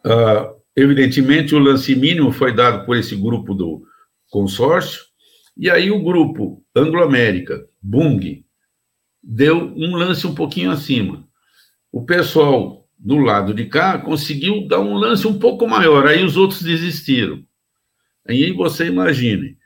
Uh, 0.05 0.61
evidentemente, 0.75 1.55
o 1.55 1.59
lance 1.59 1.95
mínimo 1.95 2.31
foi 2.31 2.53
dado 2.53 2.85
por 2.85 2.97
esse 2.97 3.15
grupo 3.15 3.53
do 3.53 3.83
consórcio, 4.29 5.01
e 5.55 5.69
aí 5.69 5.91
o 5.91 6.03
grupo 6.03 6.63
Anglo-América, 6.75 7.67
Bung, 7.81 8.43
deu 9.21 9.73
um 9.75 9.95
lance 9.95 10.25
um 10.25 10.33
pouquinho 10.33 10.71
acima. 10.71 11.27
O 11.91 12.03
pessoal 12.05 12.87
do 12.97 13.17
lado 13.17 13.53
de 13.53 13.65
cá 13.65 13.97
conseguiu 13.97 14.67
dar 14.67 14.79
um 14.79 14.95
lance 14.95 15.27
um 15.27 15.37
pouco 15.37 15.67
maior, 15.67 16.07
aí 16.07 16.23
os 16.23 16.35
outros 16.37 16.61
desistiram. 16.61 17.43
Aí 18.27 18.51
você 18.51 18.85
imagine, 18.85 19.57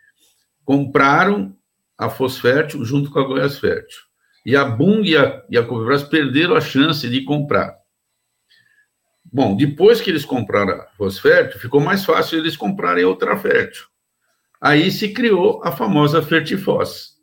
compraram 0.65 1.55
a 1.97 2.09
Fosfértil 2.09 2.83
junto 2.83 3.11
com 3.11 3.19
a 3.19 3.23
Goiás 3.23 3.57
Fértil. 3.57 3.99
E 4.45 4.55
a 4.55 4.63
Bung 4.63 5.01
e 5.03 5.17
a, 5.17 5.43
e 5.49 5.57
a 5.57 5.63
perderam 6.09 6.55
a 6.55 6.61
chance 6.61 7.07
de 7.09 7.23
comprar. 7.23 7.75
Bom, 9.25 9.57
depois 9.57 9.99
que 9.99 10.09
eles 10.09 10.23
compraram 10.23 10.73
a 10.73 10.85
Fosfértil, 10.97 11.59
ficou 11.59 11.81
mais 11.81 12.05
fácil 12.05 12.39
eles 12.39 12.55
comprarem 12.55 13.03
outra 13.03 13.37
fértil. 13.37 13.85
Aí 14.59 14.89
se 14.89 15.09
criou 15.09 15.61
a 15.63 15.71
famosa 15.71 16.21
Fertifos, 16.21 17.17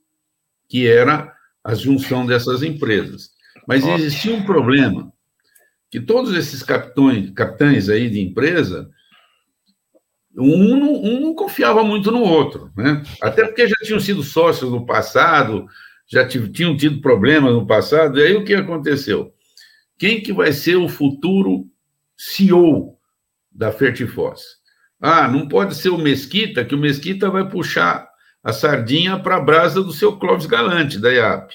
que 0.68 0.86
era 0.86 1.34
a 1.64 1.74
junção 1.74 2.26
dessas 2.26 2.62
empresas. 2.62 3.30
Mas 3.66 3.86
existia 3.86 4.34
um 4.34 4.44
problema, 4.44 5.12
que 5.90 5.98
todos 5.98 6.34
esses 6.34 6.62
capitões, 6.62 7.30
capitães 7.30 7.88
aí 7.88 8.10
de 8.10 8.20
empresa, 8.20 8.90
um, 10.36 11.16
um 11.16 11.20
não 11.20 11.34
confiava 11.34 11.82
muito 11.84 12.10
no 12.10 12.22
outro, 12.22 12.70
né? 12.76 13.02
Até 13.20 13.44
porque 13.44 13.68
já 13.68 13.76
tinham 13.82 14.00
sido 14.00 14.22
sócios 14.22 14.70
no 14.70 14.84
passado, 14.84 15.66
já 16.06 16.26
tinham 16.26 16.76
tido 16.76 17.00
problemas 17.00 17.52
no 17.52 17.66
passado, 17.66 18.18
e 18.18 18.22
aí 18.22 18.36
o 18.36 18.44
que 18.44 18.54
aconteceu? 18.54 19.32
Quem 19.98 20.20
que 20.20 20.32
vai 20.32 20.52
ser 20.52 20.76
o 20.76 20.88
futuro 20.88 21.66
CEO 22.16 22.98
da 23.50 23.70
Fertifos? 23.70 24.42
Ah, 25.00 25.28
não 25.28 25.48
pode 25.48 25.74
ser 25.74 25.90
o 25.90 25.98
Mesquita, 25.98 26.64
que 26.64 26.74
o 26.74 26.78
Mesquita 26.78 27.30
vai 27.30 27.48
puxar 27.48 28.08
a 28.42 28.52
sardinha 28.52 29.18
para 29.18 29.36
a 29.36 29.40
brasa 29.40 29.82
do 29.82 29.92
seu 29.92 30.16
Clóvis 30.18 30.46
Galante, 30.46 30.98
da 30.98 31.10
IAP, 31.10 31.54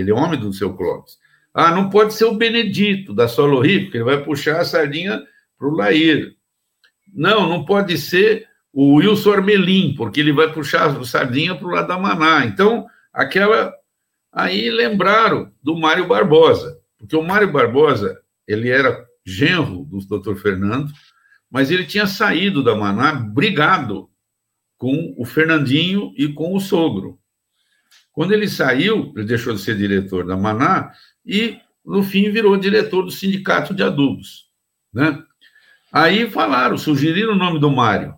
ele 0.00 0.10
é 0.10 0.14
homem 0.14 0.38
do 0.38 0.52
seu 0.52 0.74
Clóvis. 0.74 1.18
Ah, 1.52 1.72
não 1.72 1.90
pode 1.90 2.14
ser 2.14 2.24
o 2.24 2.34
Benedito, 2.34 3.12
da 3.12 3.26
Solo 3.26 3.60
Rico, 3.60 3.90
que 3.90 3.96
ele 3.96 4.04
vai 4.04 4.22
puxar 4.22 4.60
a 4.60 4.64
sardinha 4.64 5.22
para 5.58 5.68
o 5.68 5.74
Lair. 5.74 6.36
Não, 7.12 7.48
não 7.48 7.64
pode 7.64 7.96
ser 7.98 8.46
o 8.72 8.94
Wilson 8.94 9.32
Armelim, 9.32 9.94
porque 9.96 10.20
ele 10.20 10.32
vai 10.32 10.52
puxar 10.52 10.86
a 10.86 11.04
sardinha 11.04 11.54
para 11.54 11.66
o 11.66 11.70
lado 11.70 11.88
da 11.88 11.98
Maná. 11.98 12.44
Então, 12.44 12.86
aquela. 13.12 13.74
Aí 14.30 14.70
lembraram 14.70 15.50
do 15.62 15.74
Mário 15.74 16.06
Barbosa, 16.06 16.78
porque 16.98 17.16
o 17.16 17.22
Mário 17.22 17.50
Barbosa 17.50 18.20
ele 18.46 18.68
era 18.68 19.04
genro 19.24 19.84
do 19.84 19.98
doutor 20.06 20.36
Fernando, 20.36 20.92
mas 21.50 21.70
ele 21.70 21.84
tinha 21.84 22.06
saído 22.06 22.62
da 22.62 22.76
Maná 22.76 23.12
brigado 23.12 24.08
com 24.76 25.14
o 25.18 25.24
Fernandinho 25.24 26.12
e 26.16 26.28
com 26.28 26.54
o 26.54 26.60
sogro. 26.60 27.18
Quando 28.12 28.32
ele 28.32 28.48
saiu, 28.48 29.12
ele 29.16 29.26
deixou 29.26 29.54
de 29.54 29.60
ser 29.60 29.76
diretor 29.76 30.26
da 30.26 30.36
Maná 30.36 30.92
e, 31.24 31.58
no 31.84 32.02
fim, 32.02 32.30
virou 32.30 32.56
diretor 32.56 33.02
do 33.02 33.10
Sindicato 33.10 33.74
de 33.74 33.82
Adubos. 33.82 34.48
Né? 34.92 35.22
Aí 35.92 36.30
falaram, 36.30 36.76
sugeriram 36.76 37.32
o 37.32 37.36
nome 37.36 37.58
do 37.58 37.70
Mário. 37.70 38.14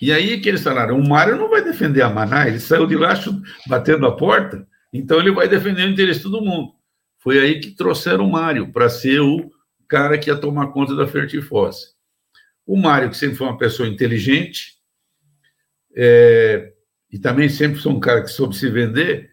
E 0.00 0.12
aí 0.12 0.40
que 0.40 0.48
eles 0.48 0.62
falaram, 0.62 0.98
o 0.98 1.08
Mário 1.08 1.36
não 1.36 1.50
vai 1.50 1.62
defender 1.62 2.02
a 2.02 2.08
Maná, 2.08 2.46
ele 2.46 2.60
saiu 2.60 2.86
de 2.86 2.96
lá 2.96 3.14
batendo 3.66 4.06
a 4.06 4.16
porta, 4.16 4.66
então 4.92 5.18
ele 5.18 5.32
vai 5.32 5.48
defender 5.48 5.86
o 5.86 5.90
interesse 5.90 6.20
de 6.20 6.24
todo 6.24 6.44
mundo. 6.44 6.72
Foi 7.18 7.38
aí 7.38 7.60
que 7.60 7.72
trouxeram 7.72 8.24
o 8.24 8.30
Mário 8.30 8.72
para 8.72 8.88
ser 8.88 9.20
o 9.20 9.50
cara 9.88 10.16
que 10.16 10.30
ia 10.30 10.36
tomar 10.36 10.68
conta 10.68 10.94
da 10.94 11.06
Fertifós. 11.06 11.96
O 12.64 12.76
Mário, 12.76 13.10
que 13.10 13.16
sempre 13.16 13.36
foi 13.36 13.46
uma 13.48 13.58
pessoa 13.58 13.88
inteligente, 13.88 14.74
é, 15.96 16.72
e 17.10 17.18
também 17.18 17.48
sempre 17.48 17.80
foi 17.80 17.90
um 17.90 17.98
cara 17.98 18.22
que 18.22 18.28
soube 18.28 18.56
se 18.56 18.70
vender, 18.70 19.30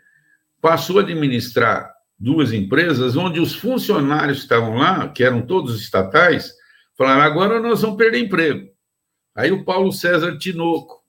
passou 0.59 0.97
a 0.97 1.01
administrar 1.01 1.93
duas 2.17 2.53
empresas 2.53 3.15
onde 3.15 3.39
os 3.39 3.53
funcionários 3.53 4.37
que 4.39 4.43
estavam 4.45 4.75
lá, 4.75 5.09
que 5.09 5.23
eram 5.23 5.41
todos 5.41 5.79
estatais, 5.79 6.53
Falaram, 6.97 7.23
agora 7.23 7.59
nós 7.59 7.81
vamos 7.81 7.97
perder 7.97 8.19
emprego. 8.19 8.69
Aí 9.35 9.51
o 9.51 9.65
Paulo 9.65 9.91
César 9.91 10.37
Tinoco, 10.37 11.03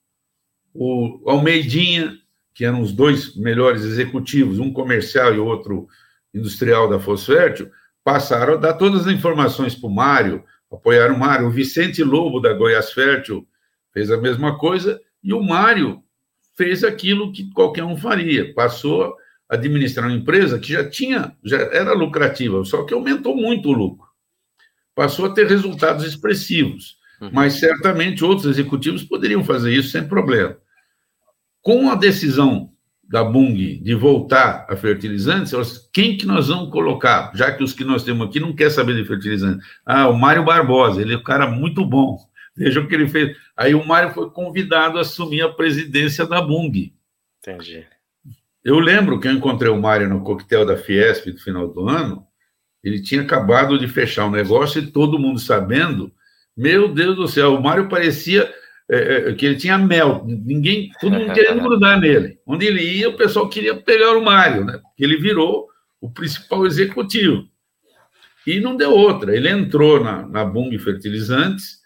o 0.73 1.21
Almeidinha, 1.25 2.17
que 2.53 2.65
eram 2.65 2.81
os 2.81 2.91
dois 2.91 3.35
melhores 3.37 3.83
executivos, 3.83 4.59
um 4.59 4.73
comercial 4.73 5.33
e 5.33 5.39
outro 5.39 5.87
industrial 6.33 6.89
da 6.89 6.99
Fosfértil, 6.99 7.71
passaram 8.03 8.55
a 8.55 8.57
dar 8.57 8.73
todas 8.73 9.07
as 9.07 9.13
informações 9.13 9.75
para 9.75 9.87
o 9.87 9.93
Mário, 9.93 10.43
apoiaram 10.69 11.15
o 11.15 11.19
Mário. 11.19 11.47
O 11.47 11.51
Vicente 11.51 12.03
Lobo, 12.03 12.41
da 12.41 12.53
Goiás 12.53 12.91
Fértil, 12.91 13.47
fez 13.93 14.11
a 14.11 14.17
mesma 14.17 14.57
coisa, 14.57 14.99
e 15.23 15.33
o 15.33 15.41
Mário 15.41 16.03
fez 16.55 16.83
aquilo 16.83 17.31
que 17.31 17.49
qualquer 17.51 17.85
um 17.85 17.95
faria, 17.95 18.53
passou 18.53 19.15
a 19.49 19.55
administrar 19.55 20.05
uma 20.05 20.17
empresa 20.17 20.59
que 20.59 20.73
já 20.73 20.87
tinha, 20.89 21.33
já 21.41 21.57
era 21.57 21.93
lucrativa, 21.93 22.65
só 22.65 22.83
que 22.83 22.93
aumentou 22.93 23.37
muito 23.37 23.69
o 23.69 23.73
lucro 23.73 24.06
passou 24.97 25.27
a 25.27 25.29
ter 25.29 25.45
resultados 25.45 26.03
expressivos. 26.03 26.97
Uhum. 27.21 27.29
Mas 27.31 27.59
certamente 27.59 28.25
outros 28.25 28.47
executivos 28.47 29.03
poderiam 29.03 29.43
fazer 29.43 29.71
isso 29.71 29.89
sem 29.89 30.07
problema. 30.07 30.57
Com 31.61 31.91
a 31.91 31.93
decisão 31.95 32.71
da 33.03 33.23
Bung 33.23 33.79
de 33.79 33.93
voltar 33.93 34.65
a 34.67 34.75
fertilizantes, 34.75 35.53
quem 35.93 36.17
que 36.17 36.25
nós 36.25 36.47
vamos 36.47 36.71
colocar? 36.71 37.31
Já 37.35 37.51
que 37.51 37.63
os 37.63 37.73
que 37.73 37.83
nós 37.83 38.03
temos 38.03 38.27
aqui 38.27 38.39
não 38.39 38.55
quer 38.55 38.71
saber 38.71 38.95
de 38.95 39.05
fertilizantes. 39.05 39.63
Ah, 39.85 40.09
o 40.09 40.17
Mário 40.17 40.43
Barbosa, 40.43 40.99
ele 40.99 41.13
é 41.13 41.17
um 41.17 41.23
cara 41.23 41.47
muito 41.47 41.85
bom. 41.85 42.17
Veja 42.55 42.79
o 42.79 42.87
que 42.87 42.95
ele 42.95 43.07
fez. 43.07 43.37
Aí 43.55 43.75
o 43.75 43.85
Mário 43.85 44.15
foi 44.15 44.31
convidado 44.31 44.97
a 44.97 45.01
assumir 45.01 45.41
a 45.43 45.49
presidência 45.49 46.25
da 46.25 46.41
Bung. 46.41 46.91
Entendi. 47.39 47.85
Eu 48.63 48.79
lembro 48.79 49.19
que 49.19 49.27
eu 49.27 49.31
encontrei 49.31 49.71
o 49.71 49.79
Mário 49.79 50.09
no 50.09 50.23
coquetel 50.23 50.65
da 50.65 50.75
Fiesp 50.75 51.27
no 51.27 51.37
final 51.37 51.67
do 51.67 51.87
ano, 51.87 52.26
ele 52.83 53.01
tinha 53.01 53.21
acabado 53.21 53.77
de 53.77 53.87
fechar 53.87 54.25
o 54.25 54.27
um 54.27 54.31
negócio 54.31 54.81
e 54.81 54.91
todo 54.91 55.19
mundo 55.19 55.39
sabendo. 55.39 56.11
Meu 56.55 56.87
Deus 56.87 57.15
do 57.15 57.27
céu, 57.27 57.55
o 57.55 57.61
Mário 57.61 57.89
parecia 57.89 58.51
é, 58.89 59.29
é, 59.29 59.33
que 59.33 59.45
ele 59.45 59.57
tinha 59.57 59.77
mel, 59.77 60.23
ninguém, 60.25 60.89
todo 61.01 61.11
mundo 61.11 61.33
queria 61.33 61.53
grudar 61.59 61.99
nele. 61.99 62.39
Onde 62.45 62.65
ele 62.65 62.81
ia, 62.81 63.09
o 63.09 63.17
pessoal 63.17 63.49
queria 63.49 63.75
pegar 63.75 64.17
o 64.17 64.23
Mário, 64.23 64.63
né? 64.63 64.79
Porque 64.81 65.03
ele 65.03 65.17
virou 65.17 65.67
o 65.99 66.09
principal 66.09 66.65
executivo. 66.65 67.47
E 68.45 68.61
não 68.61 68.77
deu 68.77 68.91
outra. 68.91 69.35
Ele 69.35 69.49
entrou 69.49 70.01
na, 70.01 70.25
na 70.25 70.45
Bung 70.45 70.77
Fertilizantes 70.79 71.79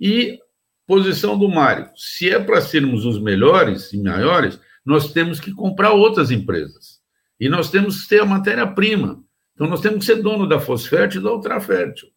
e 0.00 0.38
posição 0.86 1.38
do 1.38 1.48
Mário. 1.48 1.90
Se 1.94 2.30
é 2.30 2.38
para 2.38 2.62
sermos 2.62 3.04
os 3.04 3.20
melhores 3.20 3.92
e 3.92 4.02
maiores, 4.02 4.58
nós 4.84 5.12
temos 5.12 5.38
que 5.38 5.52
comprar 5.52 5.92
outras 5.92 6.30
empresas. 6.30 7.00
E 7.38 7.50
nós 7.50 7.70
temos 7.70 8.02
que 8.02 8.08
ter 8.08 8.22
a 8.22 8.26
matéria-prima. 8.26 9.22
Então, 9.56 9.66
nós 9.66 9.80
temos 9.80 10.00
que 10.00 10.04
ser 10.04 10.22
dono 10.22 10.46
da 10.46 10.60
Fosfértil 10.60 11.22
e 11.22 11.24
da 11.24 11.32
Ultrafértil. 11.32 12.08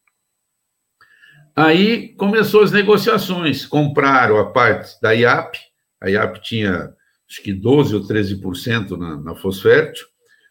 Aí 1.55 2.09
começou 2.09 2.61
as 2.61 2.71
negociações. 2.71 3.65
Compraram 3.65 4.37
a 4.37 4.51
parte 4.51 5.01
da 5.01 5.13
IAP, 5.13 5.57
a 5.99 6.09
IAP 6.09 6.41
tinha 6.41 6.93
acho 7.29 7.41
que 7.43 7.53
12 7.53 7.95
ou 7.95 8.01
13% 8.01 8.97
na, 8.97 9.17
na 9.17 9.35
Fosfértil. 9.35 10.05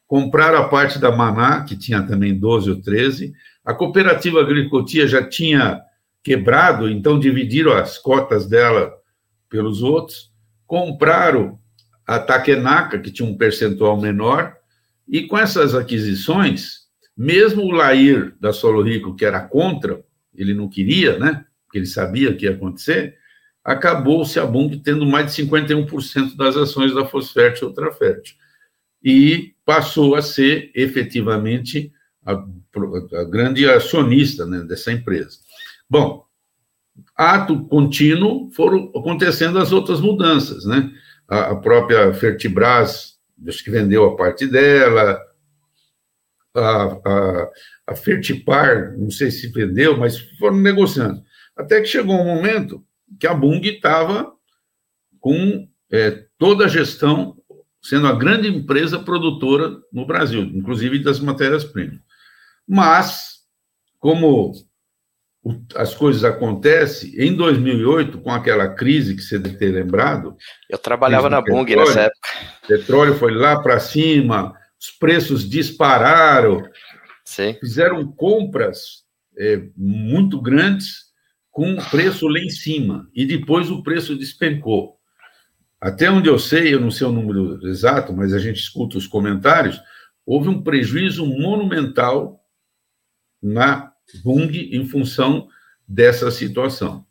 Compraram 0.06 0.58
a 0.58 0.68
parte 0.68 0.98
da 0.98 1.14
Maná, 1.14 1.64
que 1.64 1.76
tinha 1.76 2.02
também 2.02 2.38
12 2.38 2.70
ou 2.70 2.80
13. 2.80 3.32
A 3.64 3.74
cooperativa 3.74 4.40
Agricultia 4.40 5.06
já 5.06 5.26
tinha 5.26 5.82
quebrado, 6.22 6.88
então 6.88 7.18
dividiram 7.18 7.72
as 7.72 7.98
cotas 7.98 8.48
dela 8.48 8.94
pelos 9.50 9.82
outros. 9.82 10.30
Compraram 10.66 11.58
a 12.06 12.18
Takenaka, 12.18 12.98
que 12.98 13.10
tinha 13.10 13.28
um 13.28 13.36
percentual 13.36 14.00
menor, 14.00 14.57
e 15.08 15.26
com 15.26 15.38
essas 15.38 15.74
aquisições, 15.74 16.80
mesmo 17.16 17.62
o 17.62 17.70
Lair 17.70 18.36
da 18.38 18.52
Solo 18.52 18.82
Rico, 18.82 19.16
que 19.16 19.24
era 19.24 19.40
contra, 19.40 20.04
ele 20.34 20.54
não 20.54 20.68
queria, 20.68 21.18
né? 21.18 21.44
Porque 21.64 21.78
ele 21.78 21.86
sabia 21.86 22.34
que 22.34 22.44
ia 22.44 22.52
acontecer, 22.52 23.16
acabou-se 23.64 24.38
a 24.38 24.46
Bung 24.46 24.78
tendo 24.78 25.04
mais 25.06 25.34
de 25.34 25.42
51% 25.42 26.36
das 26.36 26.56
ações 26.56 26.94
da 26.94 27.04
Fosfértil 27.04 27.66
e 27.66 27.70
Ultrafértil. 27.70 28.36
E 29.02 29.54
passou 29.64 30.14
a 30.14 30.22
ser 30.22 30.70
efetivamente 30.74 31.92
a, 32.24 32.32
a 32.32 33.24
grande 33.24 33.68
acionista 33.68 34.46
né, 34.46 34.60
dessa 34.60 34.92
empresa. 34.92 35.38
Bom, 35.88 36.24
ato 37.16 37.64
contínuo 37.66 38.50
foram 38.52 38.90
acontecendo 38.94 39.58
as 39.58 39.72
outras 39.72 40.00
mudanças, 40.00 40.64
né? 40.64 40.90
A, 41.28 41.50
a 41.50 41.56
própria 41.56 42.12
Fertibras, 42.14 43.17
acho 43.46 43.62
que 43.62 43.70
vendeu 43.70 44.04
a 44.04 44.16
parte 44.16 44.46
dela, 44.46 45.20
a, 46.54 46.84
a, 46.84 47.50
a 47.88 47.96
Fertipar, 47.96 48.96
não 48.96 49.10
sei 49.10 49.30
se 49.30 49.48
vendeu, 49.48 49.96
mas 49.96 50.18
foram 50.38 50.56
negociando. 50.56 51.22
Até 51.56 51.80
que 51.80 51.86
chegou 51.86 52.20
um 52.20 52.24
momento 52.24 52.84
que 53.18 53.26
a 53.26 53.34
Bung 53.34 53.66
estava 53.66 54.32
com 55.20 55.68
é, 55.90 56.26
toda 56.38 56.66
a 56.66 56.68
gestão, 56.68 57.36
sendo 57.82 58.06
a 58.06 58.12
grande 58.12 58.48
empresa 58.48 58.98
produtora 58.98 59.76
no 59.92 60.06
Brasil, 60.06 60.42
inclusive 60.42 61.02
das 61.02 61.20
matérias-primas. 61.20 62.00
Mas, 62.66 63.38
como 63.98 64.52
as 65.74 65.94
coisas 65.94 66.24
acontecem, 66.24 67.12
em 67.16 67.34
2008, 67.34 68.18
com 68.18 68.30
aquela 68.30 68.68
crise 68.68 69.14
que 69.14 69.22
você 69.22 69.38
deve 69.38 69.56
ter 69.56 69.70
lembrado. 69.70 70.36
Eu 70.68 70.78
trabalhava 70.78 71.30
na 71.30 71.40
Bung 71.40 71.64
nessa 71.64 72.02
época. 72.02 72.28
O 72.64 72.66
petróleo 72.66 73.14
foi 73.14 73.32
lá 73.32 73.60
para 73.60 73.78
cima, 73.78 74.54
os 74.80 74.90
preços 74.90 75.48
dispararam, 75.48 76.62
Sim. 77.24 77.56
fizeram 77.60 78.06
compras 78.12 79.04
é, 79.38 79.62
muito 79.76 80.40
grandes 80.40 81.08
com 81.50 81.76
preço 81.90 82.28
lá 82.28 82.38
em 82.38 82.50
cima, 82.50 83.08
e 83.14 83.26
depois 83.26 83.70
o 83.70 83.82
preço 83.82 84.16
despencou. 84.16 84.96
Até 85.80 86.10
onde 86.10 86.28
eu 86.28 86.38
sei, 86.38 86.74
eu 86.74 86.80
não 86.80 86.90
sei 86.90 87.06
o 87.06 87.12
número 87.12 87.66
exato, 87.66 88.12
mas 88.12 88.32
a 88.32 88.38
gente 88.38 88.60
escuta 88.60 88.98
os 88.98 89.06
comentários, 89.06 89.80
houve 90.26 90.48
um 90.48 90.62
prejuízo 90.62 91.24
monumental 91.24 92.40
na 93.42 93.87
Bung 94.22 94.50
em 94.72 94.86
função 94.86 95.48
dessa 95.86 96.30
situação. 96.30 97.04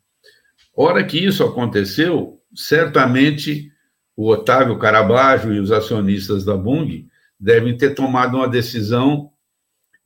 Hora 0.74 1.04
que 1.04 1.18
isso 1.18 1.42
aconteceu, 1.44 2.40
certamente 2.54 3.70
o 4.16 4.28
Otávio 4.30 4.78
Carabajo 4.78 5.52
e 5.52 5.60
os 5.60 5.70
acionistas 5.70 6.44
da 6.44 6.56
Bung 6.56 7.06
devem 7.38 7.76
ter 7.76 7.94
tomado 7.94 8.36
uma 8.36 8.48
decisão 8.48 9.30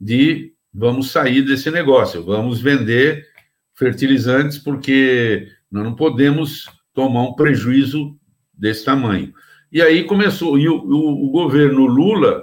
de 0.00 0.52
vamos 0.72 1.10
sair 1.10 1.42
desse 1.42 1.70
negócio, 1.70 2.24
vamos 2.24 2.60
vender 2.60 3.26
fertilizantes, 3.74 4.58
porque 4.58 5.48
nós 5.70 5.84
não 5.84 5.94
podemos 5.94 6.68
tomar 6.92 7.22
um 7.22 7.34
prejuízo 7.34 8.16
desse 8.52 8.84
tamanho. 8.84 9.32
E 9.70 9.80
aí 9.80 10.04
começou, 10.04 10.58
e 10.58 10.68
o, 10.68 10.74
o, 10.74 11.28
o 11.28 11.30
governo 11.30 11.86
Lula 11.86 12.42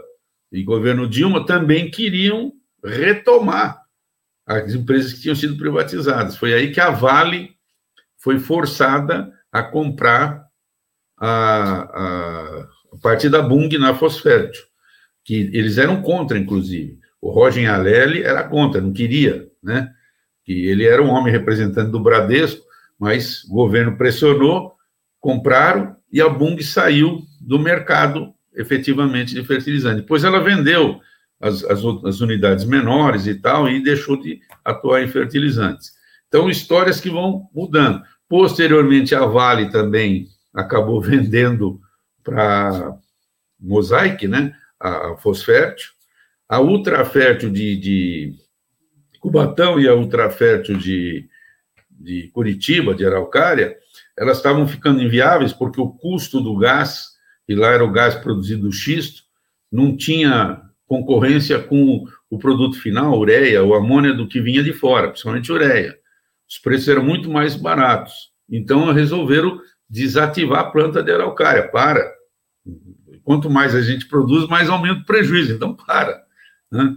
e 0.51 0.61
o 0.61 0.65
governo 0.65 1.07
Dilma 1.07 1.45
também 1.45 1.91
queriam 1.91 2.51
retomar 2.83 3.78
as 4.49 4.73
empresas 4.73 5.13
que 5.13 5.21
tinham 5.21 5.35
sido 5.35 5.55
privatizadas. 5.55 6.35
Foi 6.35 6.55
aí 6.55 6.71
que 6.71 6.81
a 6.81 6.89
Vale 6.89 7.51
foi 8.17 8.39
forçada 8.39 9.31
a 9.51 9.61
comprar 9.61 10.43
a, 11.19 11.29
a, 11.29 12.67
a 12.93 12.97
parte 12.99 13.29
da 13.29 13.43
Bung 13.43 13.69
na 13.77 13.93
Fosfértil, 13.93 14.63
que 15.23 15.51
eles 15.53 15.77
eram 15.77 16.01
contra, 16.01 16.37
inclusive. 16.37 16.97
O 17.21 17.29
Roger 17.29 17.71
Alelli 17.71 18.23
era 18.23 18.43
contra, 18.43 18.81
não 18.81 18.91
queria, 18.91 19.47
né? 19.61 19.91
Que 20.43 20.65
ele 20.67 20.85
era 20.85 21.03
um 21.03 21.09
homem 21.09 21.31
representante 21.31 21.91
do 21.91 21.99
Bradesco, 21.99 22.65
mas 22.97 23.43
o 23.43 23.53
governo 23.53 23.97
pressionou, 23.97 24.73
compraram 25.19 25.95
e 26.11 26.19
a 26.19 26.27
Bung 26.27 26.59
saiu 26.63 27.21
do 27.39 27.59
mercado 27.59 28.33
efetivamente 28.55 29.35
de 29.35 29.43
fertilizante. 29.43 30.01
Depois 30.01 30.23
ela 30.23 30.41
vendeu 30.41 30.99
as, 31.39 31.63
as, 31.63 31.83
as 32.05 32.21
unidades 32.21 32.65
menores 32.65 33.25
e 33.25 33.35
tal 33.35 33.69
e 33.69 33.81
deixou 33.81 34.17
de 34.17 34.41
atuar 34.63 35.01
em 35.01 35.07
fertilizantes. 35.07 35.93
Então, 36.27 36.49
histórias 36.49 36.99
que 36.99 37.09
vão 37.09 37.49
mudando. 37.53 38.03
Posteriormente, 38.27 39.15
a 39.15 39.25
Vale 39.25 39.71
também 39.71 40.27
acabou 40.53 40.99
vendendo 41.01 41.79
para 42.23 42.95
Mosaic, 43.59 44.27
né? 44.27 44.53
A, 44.79 45.15
Fosfértil, 45.17 45.89
a 46.47 46.61
ultrafértil 46.61 47.51
de, 47.51 47.75
de 47.75 48.35
Cubatão 49.19 49.79
e 49.79 49.87
a 49.87 49.93
ultrafértil 49.93 50.77
de, 50.77 51.27
de 51.89 52.29
Curitiba, 52.29 52.95
de 52.95 53.05
Araucária, 53.05 53.75
elas 54.17 54.37
estavam 54.37 54.67
ficando 54.67 55.01
inviáveis 55.01 55.51
porque 55.51 55.81
o 55.81 55.89
custo 55.89 56.39
do 56.39 56.57
gás, 56.57 57.09
e 57.47 57.55
lá 57.55 57.73
era 57.73 57.83
o 57.83 57.91
gás 57.91 58.15
produzido 58.15 58.63
do 58.63 58.71
xisto, 58.71 59.23
não 59.71 59.97
tinha 59.97 60.68
concorrência 60.89 61.59
com 61.59 62.03
o 62.31 62.39
produto 62.39 62.81
final, 62.81 63.17
ureia 63.17 63.63
ou 63.63 63.75
amônia, 63.75 64.11
do 64.11 64.27
que 64.27 64.41
vinha 64.41 64.63
de 64.63 64.73
fora, 64.73 65.09
principalmente 65.09 65.51
ureia. 65.51 65.95
Os 66.49 66.57
preços 66.57 66.87
eram 66.87 67.03
muito 67.03 67.29
mais 67.29 67.55
baratos. 67.55 68.31
Então, 68.49 68.91
resolveram 68.91 69.61
desativar 69.87 70.61
a 70.61 70.71
planta 70.71 71.03
de 71.03 71.11
araucária. 71.11 71.69
Para. 71.69 72.11
Quanto 73.23 73.51
mais 73.51 73.75
a 73.75 73.81
gente 73.81 74.07
produz, 74.07 74.47
mais 74.47 74.67
aumenta 74.67 75.01
o 75.01 75.05
prejuízo. 75.05 75.53
Então, 75.53 75.75
para. 75.75 76.23
Né? 76.71 76.95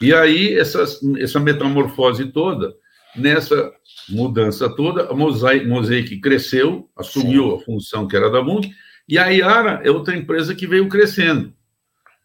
E 0.00 0.14
aí, 0.14 0.54
essa, 0.56 0.84
essa 1.18 1.40
metamorfose 1.40 2.26
toda, 2.26 2.72
nessa 3.16 3.72
mudança 4.08 4.68
toda, 4.76 5.10
a 5.10 5.14
Mosaic, 5.14 5.66
Mosaic 5.66 6.20
cresceu, 6.20 6.88
assumiu 6.96 7.50
Sim. 7.50 7.56
a 7.56 7.58
função 7.64 8.06
que 8.06 8.16
era 8.16 8.30
da 8.30 8.40
Mung, 8.40 8.70
e 9.08 9.18
a 9.18 9.26
Iara 9.26 9.80
é 9.82 9.90
outra 9.90 10.16
empresa 10.16 10.54
que 10.54 10.68
veio 10.68 10.88
crescendo. 10.88 11.52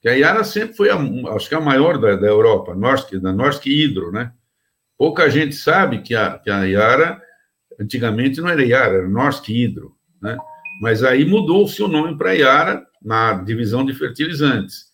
Que 0.06 0.10
a 0.10 0.14
Iara 0.14 0.44
sempre 0.44 0.76
foi, 0.76 0.92
a, 0.92 0.98
acho 1.36 1.50
que 1.50 1.56
a 1.56 1.60
maior 1.60 1.98
da, 1.98 2.16
da 2.16 2.28
Europa, 2.28 2.76
Norsk, 2.76 3.16
da 3.16 3.34
Norsk 3.34 3.66
Hydro, 3.66 4.12
né? 4.12 4.32
Pouca 4.96 5.28
gente 5.32 5.56
sabe 5.56 6.04
que 6.04 6.14
a, 6.14 6.38
que 6.38 6.52
a 6.52 6.64
Iara, 6.64 7.20
antigamente 7.80 8.40
não 8.40 8.48
era 8.48 8.64
Iara, 8.64 8.98
era 8.98 9.10
Norsk 9.10 9.50
Hydro, 9.50 9.96
né? 10.22 10.38
Mas 10.80 11.02
aí 11.02 11.26
mudou-se 11.26 11.82
o 11.82 11.88
nome 11.88 12.16
para 12.20 12.36
Iara 12.36 12.86
na 13.02 13.34
divisão 13.34 13.84
de 13.84 13.96
fertilizantes. 13.96 14.92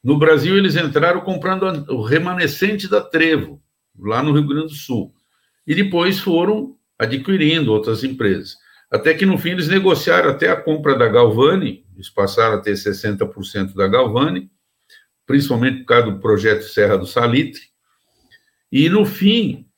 No 0.00 0.16
Brasil, 0.16 0.56
eles 0.56 0.76
entraram 0.76 1.22
comprando 1.22 1.84
o 1.92 2.00
remanescente 2.00 2.88
da 2.88 3.00
Trevo, 3.00 3.60
lá 3.98 4.22
no 4.22 4.32
Rio 4.32 4.46
Grande 4.46 4.68
do 4.68 4.74
Sul. 4.74 5.12
E 5.66 5.74
depois 5.74 6.20
foram 6.20 6.76
adquirindo 6.96 7.72
outras 7.72 8.04
empresas. 8.04 8.58
Até 8.88 9.12
que, 9.12 9.26
no 9.26 9.38
fim, 9.38 9.50
eles 9.50 9.66
negociaram 9.66 10.30
até 10.30 10.48
a 10.48 10.54
compra 10.54 10.96
da 10.96 11.08
Galvani, 11.08 11.81
eles 12.02 12.10
passaram 12.10 12.56
a 12.56 12.60
ter 12.60 12.72
60% 12.72 13.74
da 13.74 13.86
Galvani, 13.86 14.50
principalmente 15.24 15.78
por 15.78 15.86
causa 15.86 16.10
do 16.10 16.18
projeto 16.18 16.64
Serra 16.64 16.98
do 16.98 17.06
Salitre. 17.06 17.60
E, 18.72 18.88
no 18.88 19.06
fim, 19.06 19.68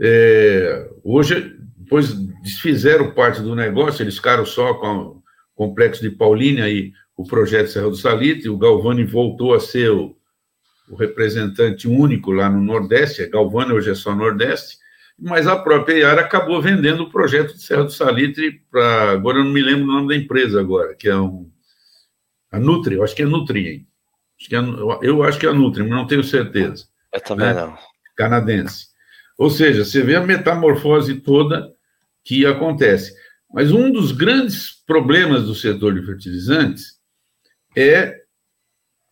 é, 0.00 0.90
hoje, 1.04 1.54
depois 1.76 2.14
desfizeram 2.42 3.12
parte 3.12 3.42
do 3.42 3.54
negócio, 3.54 4.02
eles 4.02 4.16
ficaram 4.16 4.46
só 4.46 4.72
com 4.74 4.96
o 4.96 5.22
complexo 5.54 6.00
de 6.00 6.10
Paulínia 6.10 6.70
e 6.70 6.90
o 7.14 7.24
projeto 7.24 7.68
Serra 7.68 7.90
do 7.90 7.96
Salitre, 7.96 8.48
o 8.48 8.56
Galvani 8.56 9.04
voltou 9.04 9.52
a 9.52 9.60
ser 9.60 9.90
o, 9.90 10.16
o 10.88 10.96
representante 10.96 11.86
único 11.86 12.32
lá 12.32 12.48
no 12.48 12.62
Nordeste, 12.62 13.22
a 13.22 13.28
Galvani 13.28 13.72
hoje 13.72 13.90
é 13.90 13.94
só 13.94 14.14
Nordeste, 14.14 14.78
mas 15.18 15.46
a 15.46 15.56
própria 15.56 15.98
Iara 15.98 16.22
acabou 16.22 16.60
vendendo 16.60 17.04
o 17.04 17.10
projeto 17.10 17.54
de 17.54 17.62
Serra 17.62 17.84
do 17.84 17.92
Salitre 17.92 18.60
para. 18.70 19.12
Agora 19.12 19.38
eu 19.38 19.44
não 19.44 19.52
me 19.52 19.62
lembro 19.62 19.84
o 19.84 19.86
nome 19.86 20.08
da 20.08 20.16
empresa 20.16 20.60
agora, 20.60 20.94
que 20.94 21.08
é 21.08 21.16
um. 21.16 21.53
A 22.54 22.60
Nutri, 22.60 22.94
eu 22.94 23.02
acho 23.02 23.16
que 23.16 23.22
é 23.22 23.26
Nutri, 23.26 23.68
hein? 23.68 23.86
Acho 24.38 24.48
que 24.48 24.54
é, 24.54 24.58
eu 25.02 25.22
acho 25.24 25.38
que 25.38 25.46
é 25.46 25.48
a 25.48 25.52
Nutri, 25.52 25.82
mas 25.82 25.90
não 25.90 26.06
tenho 26.06 26.22
certeza. 26.22 26.86
Eu 27.12 27.20
também 27.20 27.52
né? 27.52 27.54
não. 27.54 27.76
Canadense. 28.16 28.86
Ou 29.36 29.50
seja, 29.50 29.84
você 29.84 30.02
vê 30.02 30.14
a 30.14 30.20
metamorfose 30.20 31.16
toda 31.16 31.68
que 32.24 32.46
acontece. 32.46 33.12
Mas 33.52 33.72
um 33.72 33.90
dos 33.90 34.12
grandes 34.12 34.70
problemas 34.86 35.44
do 35.44 35.54
setor 35.54 35.94
de 35.94 36.06
fertilizantes 36.06 37.00
é 37.76 38.22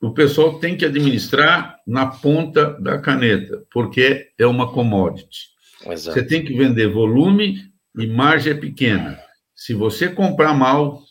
o 0.00 0.12
pessoal 0.12 0.60
tem 0.60 0.76
que 0.76 0.84
administrar 0.84 1.80
na 1.84 2.06
ponta 2.06 2.80
da 2.80 2.98
caneta, 2.98 3.64
porque 3.72 4.30
é 4.38 4.46
uma 4.46 4.72
commodity. 4.72 5.48
Exato. 5.84 6.14
Você 6.16 6.24
tem 6.24 6.44
que 6.44 6.56
vender 6.56 6.88
volume 6.88 7.72
e 7.98 8.06
margem 8.06 8.52
é 8.52 8.56
pequena. 8.56 9.18
Se 9.54 9.74
você 9.74 10.08
comprar 10.08 10.54
mal 10.54 11.02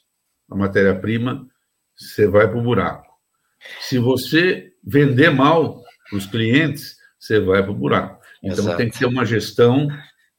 a 0.50 0.56
matéria-prima, 0.56 1.48
você 2.02 2.28
vai 2.28 2.48
para 2.48 2.58
o 2.58 2.64
buraco. 2.64 3.06
Se 3.80 4.00
você 4.00 4.72
vender 4.84 5.30
mal 5.30 5.82
para 6.10 6.18
os 6.18 6.26
clientes, 6.26 6.96
você 7.20 7.40
vai 7.40 7.62
para 7.62 7.72
o 7.72 7.76
buraco. 7.76 8.22
Então 8.44 8.66
Exato. 8.66 8.78
tem 8.78 8.90
que 8.90 8.98
ter 8.98 9.06
uma 9.06 9.26
gestão 9.26 9.88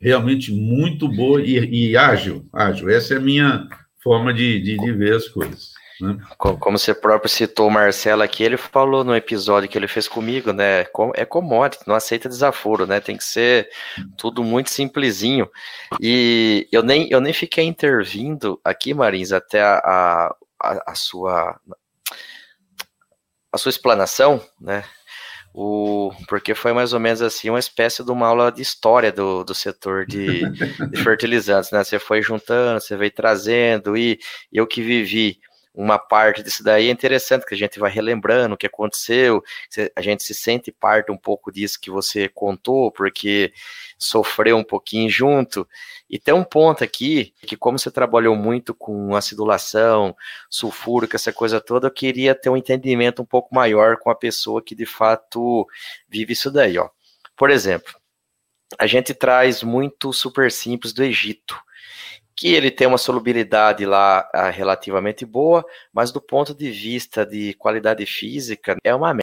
realmente 0.01 0.53
muito 0.53 1.09
boa 1.09 1.41
e, 1.41 1.91
e 1.91 1.97
ágil, 1.97 2.49
ágil. 2.53 2.91
Essa 2.91 3.15
é 3.15 3.17
a 3.19 3.21
minha 3.21 3.69
forma 4.03 4.35
de, 4.35 4.61
de, 4.61 4.77
de 4.77 4.93
ver 4.93 5.15
as 5.15 5.29
coisas. 5.29 5.71
Né? 6.01 6.19
Como 6.37 6.77
você 6.77 6.93
próprio 6.93 7.31
citou 7.31 7.69
o 7.69 7.71
Marcelo 7.71 8.23
aqui, 8.23 8.43
ele 8.43 8.57
falou 8.57 9.05
no 9.05 9.15
episódio 9.15 9.69
que 9.69 9.79
ele 9.79 9.87
fez 9.87 10.09
comigo, 10.09 10.53
né? 10.53 10.85
É 11.15 11.25
commodity, 11.25 11.85
não 11.87 11.95
aceita 11.95 12.29
desaforo, 12.29 12.87
né? 12.87 12.99
Tem 12.99 13.17
que 13.17 13.23
ser 13.23 13.69
tudo 14.17 14.43
muito 14.43 14.71
simplesinho. 14.71 15.49
E 16.01 16.67
eu 16.73 16.83
nem, 16.83 17.09
eu 17.09 17.21
nem 17.21 17.33
fiquei 17.33 17.65
intervindo 17.65 18.61
aqui, 18.65 18.93
Marins, 18.93 19.31
até 19.31 19.63
a, 19.63 19.77
a, 19.85 20.37
a 20.87 20.95
sua 20.95 21.61
a 23.53 23.59
sua 23.59 23.71
explanação, 23.71 24.43
né? 24.61 24.85
o, 25.55 26.11
porque 26.29 26.55
foi 26.55 26.73
mais 26.73 26.93
ou 26.93 27.01
menos 27.01 27.21
assim 27.21 27.51
uma 27.51 27.59
espécie 27.59 28.03
de 28.03 28.11
uma 28.11 28.27
aula 28.27 28.51
de 28.51 28.63
história 28.63 29.13
do, 29.13 29.45
do 29.45 29.55
setor 29.55 30.07
de, 30.07 30.49
de 30.51 30.97
fertilizantes, 31.03 31.71
né? 31.71 31.85
Você 31.85 31.99
foi 31.99 32.23
juntando, 32.23 32.81
você 32.81 32.97
veio 32.97 33.13
trazendo, 33.13 33.97
e 33.97 34.19
eu 34.51 34.67
que 34.67 34.83
vivi 34.83 35.39
uma 35.75 35.99
parte 35.99 36.43
disso 36.43 36.63
daí 36.63 36.89
é 36.89 36.91
interessante, 36.91 37.47
que 37.47 37.55
a 37.55 37.57
gente 37.57 37.79
vai 37.79 37.91
relembrando 37.91 38.55
o 38.55 38.59
que 38.59 38.67
aconteceu, 38.67 39.43
a 39.97 40.03
gente 40.03 40.23
se 40.23 40.35
sente 40.35 40.71
parte 40.71 41.11
um 41.11 41.17
pouco 41.17 41.51
disso 41.51 41.81
que 41.81 41.91
você 41.91 42.29
contou, 42.29 42.91
porque 42.91 43.53
sofreu 43.99 44.57
um 44.57 44.65
pouquinho 44.65 45.09
junto. 45.09 45.67
E 46.11 46.19
tem 46.19 46.35
um 46.35 46.45
ponto 46.45 46.85
aqui, 46.85 47.33
que 47.41 47.57
como 47.57 47.79
você 47.79 47.91
trabalhou 47.91 48.37
muito 48.37 48.75
com 48.75 49.17
acidulação, 49.17 50.15
sulfúrico, 50.51 51.17
essa 51.17 51.33
coisa 51.33 51.61
toda, 51.61 51.87
eu 51.87 51.93
queria 51.93 52.35
ter 52.35 52.51
um 52.51 52.57
entendimento 52.57 53.23
um 53.23 53.27
pouco 53.27 53.55
maior 53.55 53.97
com 53.97 54.11
a 54.11 54.15
pessoa 54.15 54.63
que 54.63 54.75
de 54.75 54.85
fato 54.85 55.67
vive 56.07 56.35
isso 56.35 56.51
daí, 56.51 56.77
ó. 56.77 56.91
Por 57.35 57.51
exemplo, 57.51 57.95
a 58.79 58.87
gente 58.87 59.15
traz 59.15 59.63
muito 59.63 60.13
super 60.13 60.53
simples 60.53 60.93
do 60.93 61.03
Egito, 61.03 61.59
que 62.37 62.55
ele 62.55 62.71
tem 62.71 62.87
uma 62.87 62.99
solubilidade 62.99 63.85
lá 63.85 64.29
ah, 64.33 64.51
relativamente 64.51 65.25
boa, 65.25 65.65
mas 65.93 66.11
do 66.11 66.21
ponto 66.21 66.55
de 66.55 66.71
vista 66.71 67.25
de 67.27 67.55
qualidade 67.55 68.05
física 68.07 68.77
é 68.83 68.95
uma 68.95 69.09
merda. 69.09 69.23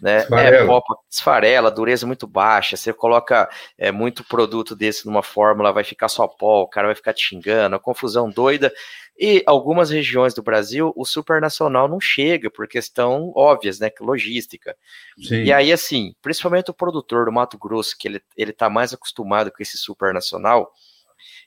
Né? 0.00 0.20
Esfarela. 0.20 0.56
É, 0.56 0.66
pop, 0.66 0.86
esfarela, 1.10 1.70
dureza 1.70 2.06
muito 2.06 2.26
baixa. 2.26 2.76
Você 2.76 2.92
coloca 2.92 3.48
é, 3.76 3.92
muito 3.92 4.24
produto 4.24 4.74
desse 4.74 5.06
numa 5.06 5.22
fórmula, 5.22 5.72
vai 5.72 5.84
ficar 5.84 6.08
só 6.08 6.26
pó, 6.26 6.62
o 6.62 6.68
cara 6.68 6.88
vai 6.88 6.94
ficar 6.94 7.12
te 7.12 7.22
xingando, 7.22 7.78
confusão 7.78 8.30
doida. 8.30 8.72
E 9.16 9.44
algumas 9.46 9.90
regiões 9.90 10.34
do 10.34 10.42
Brasil, 10.42 10.92
o 10.96 11.04
supernacional 11.04 11.86
não 11.86 12.00
chega 12.00 12.50
por 12.50 12.66
questão 12.66 13.32
óbvias, 13.36 13.78
né? 13.78 13.88
Logística. 14.00 14.76
Sim. 15.22 15.44
E 15.44 15.52
aí, 15.52 15.72
assim, 15.72 16.14
principalmente 16.20 16.70
o 16.70 16.74
produtor 16.74 17.26
do 17.26 17.32
Mato 17.32 17.56
Grosso, 17.56 17.96
que 17.96 18.08
ele, 18.08 18.22
ele 18.36 18.52
tá 18.52 18.68
mais 18.68 18.92
acostumado 18.92 19.52
com 19.52 19.62
esse 19.62 19.78
supernacional, 19.78 20.72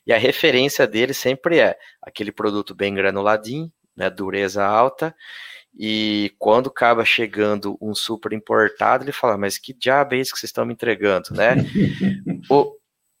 e 0.08 0.12
a 0.12 0.18
referência 0.18 0.86
dele 0.86 1.14
sempre 1.14 1.60
é 1.60 1.78
aquele 2.02 2.32
produto 2.32 2.74
bem 2.74 2.94
granuladinho, 2.94 3.70
né? 3.96 4.10
Dureza 4.10 4.64
alta 4.64 5.14
e 5.76 6.32
quando 6.38 6.68
acaba 6.68 7.04
chegando 7.04 7.78
um 7.80 7.94
super 7.94 8.32
importado, 8.32 9.04
ele 9.04 9.12
fala, 9.12 9.38
mas 9.38 9.58
que 9.58 9.72
diabo 9.72 10.14
é 10.14 10.18
isso 10.18 10.32
que 10.32 10.40
vocês 10.40 10.48
estão 10.50 10.66
me 10.66 10.72
entregando, 10.72 11.28
né? 11.32 11.54
o, 12.50 12.74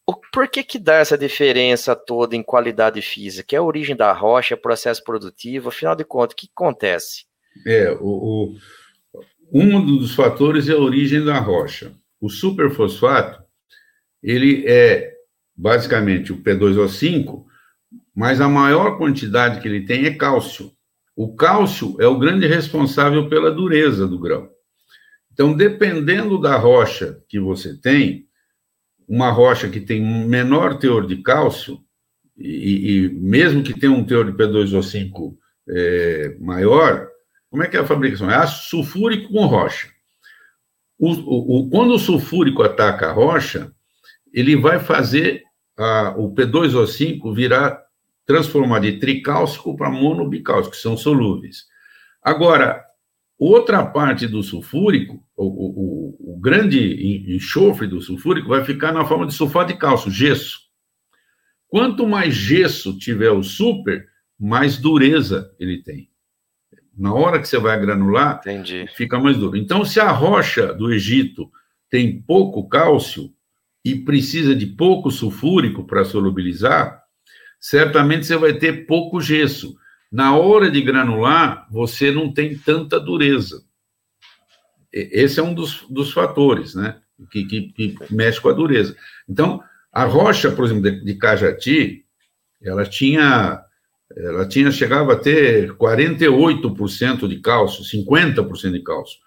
o, 0.06 0.14
por 0.32 0.48
que 0.48 0.64
que 0.64 0.78
dá 0.78 0.96
essa 0.96 1.16
diferença 1.16 1.94
toda 1.94 2.34
em 2.34 2.42
qualidade 2.42 3.00
física? 3.00 3.54
É 3.54 3.58
a 3.58 3.62
origem 3.62 3.94
da 3.94 4.12
rocha, 4.12 4.54
é 4.54 4.56
processo 4.56 5.04
produtivo, 5.04 5.68
afinal 5.68 5.94
de 5.94 6.04
contas, 6.04 6.32
o 6.32 6.36
que 6.36 6.48
acontece? 6.52 7.26
É, 7.64 7.92
o, 8.00 8.56
o, 9.14 9.20
um 9.52 9.84
dos 9.84 10.14
fatores 10.14 10.68
é 10.68 10.72
a 10.72 10.78
origem 10.78 11.24
da 11.24 11.38
rocha. 11.38 11.92
O 12.20 12.28
superfosfato, 12.28 13.40
ele 14.20 14.64
é 14.66 15.17
basicamente 15.58 16.32
o 16.32 16.40
P2O5, 16.40 17.44
mas 18.14 18.40
a 18.40 18.48
maior 18.48 18.96
quantidade 18.96 19.60
que 19.60 19.66
ele 19.66 19.84
tem 19.84 20.06
é 20.06 20.14
cálcio. 20.14 20.70
O 21.16 21.34
cálcio 21.34 21.96
é 21.98 22.06
o 22.06 22.16
grande 22.18 22.46
responsável 22.46 23.28
pela 23.28 23.50
dureza 23.50 24.06
do 24.06 24.20
grão. 24.20 24.48
Então, 25.32 25.52
dependendo 25.52 26.40
da 26.40 26.56
rocha 26.56 27.20
que 27.28 27.40
você 27.40 27.76
tem, 27.76 28.26
uma 29.08 29.30
rocha 29.30 29.68
que 29.68 29.80
tem 29.80 30.00
menor 30.00 30.78
teor 30.78 31.06
de 31.06 31.16
cálcio, 31.22 31.80
e, 32.36 33.06
e 33.06 33.08
mesmo 33.14 33.64
que 33.64 33.78
tenha 33.78 33.92
um 33.92 34.04
teor 34.04 34.30
de 34.30 34.36
P2O5 34.36 35.34
é, 35.68 36.36
maior, 36.38 37.08
como 37.50 37.64
é 37.64 37.66
que 37.66 37.76
é 37.76 37.80
a 37.80 37.86
fabricação? 37.86 38.30
É 38.30 38.36
ácido 38.36 38.68
sulfúrico 38.68 39.32
com 39.32 39.46
rocha. 39.46 39.88
O, 40.98 41.10
o, 41.12 41.58
o, 41.58 41.70
quando 41.70 41.94
o 41.94 41.98
sulfúrico 41.98 42.62
ataca 42.62 43.08
a 43.08 43.12
rocha, 43.12 43.72
ele 44.32 44.56
vai 44.56 44.78
fazer 44.78 45.42
a, 45.78 46.14
o 46.16 46.34
P2O5 46.34 47.34
virar 47.34 47.80
transformar 48.26 48.80
de 48.80 48.98
tricálcico 48.98 49.74
para 49.74 49.90
monobicálcico, 49.90 50.76
que 50.76 50.82
são 50.82 50.98
solúveis. 50.98 51.64
Agora, 52.22 52.84
outra 53.38 53.86
parte 53.86 54.26
do 54.26 54.42
sulfúrico, 54.42 55.24
o, 55.34 55.46
o, 55.46 56.34
o, 56.34 56.38
grande 56.38 57.24
enxofre 57.34 57.86
do 57.86 58.02
sulfúrico, 58.02 58.48
vai 58.48 58.62
ficar 58.64 58.92
na 58.92 59.06
forma 59.06 59.26
de 59.26 59.32
sulfato 59.32 59.72
de 59.72 59.78
cálcio, 59.78 60.10
gesso. 60.10 60.58
Quanto 61.68 62.06
mais 62.06 62.34
gesso 62.34 62.98
tiver 62.98 63.30
o 63.30 63.42
super, 63.42 64.06
mais 64.38 64.76
dureza 64.76 65.50
ele 65.58 65.82
tem. 65.82 66.10
Na 66.96 67.14
hora 67.14 67.40
que 67.40 67.48
você 67.48 67.58
vai 67.58 67.80
granular, 67.80 68.40
Entendi. 68.40 68.86
fica 68.94 69.18
mais 69.18 69.38
duro. 69.38 69.56
Então, 69.56 69.86
se 69.86 70.00
a 70.00 70.10
rocha 70.10 70.74
do 70.74 70.92
Egito 70.92 71.50
tem 71.88 72.20
pouco 72.20 72.68
cálcio 72.68 73.32
e 73.88 74.04
precisa 74.04 74.54
de 74.54 74.66
pouco 74.66 75.10
sulfúrico 75.10 75.84
para 75.84 76.04
solubilizar, 76.04 77.02
certamente 77.58 78.26
você 78.26 78.36
vai 78.36 78.52
ter 78.52 78.86
pouco 78.86 79.20
gesso. 79.20 79.76
Na 80.12 80.36
hora 80.36 80.70
de 80.70 80.82
granular, 80.82 81.66
você 81.70 82.10
não 82.10 82.32
tem 82.32 82.56
tanta 82.56 83.00
dureza. 83.00 83.62
Esse 84.92 85.40
é 85.40 85.42
um 85.42 85.54
dos, 85.54 85.86
dos 85.88 86.12
fatores, 86.12 86.74
né? 86.74 86.98
Que, 87.30 87.44
que, 87.44 87.72
que, 87.72 87.96
mexe 88.10 88.40
com 88.40 88.48
a 88.48 88.52
dureza. 88.52 88.94
Então, 89.28 89.62
a 89.92 90.04
rocha, 90.04 90.50
por 90.50 90.66
exemplo, 90.66 90.82
de, 90.82 91.04
de 91.04 91.14
Cajati, 91.14 92.04
ela 92.62 92.84
tinha, 92.84 93.60
ela 94.16 94.46
tinha, 94.46 94.70
chegava 94.70 95.14
a 95.14 95.18
ter 95.18 95.72
48% 95.72 97.26
de 97.26 97.40
cálcio, 97.40 97.84
50% 97.84 98.72
de 98.72 98.82
cálcio. 98.82 99.18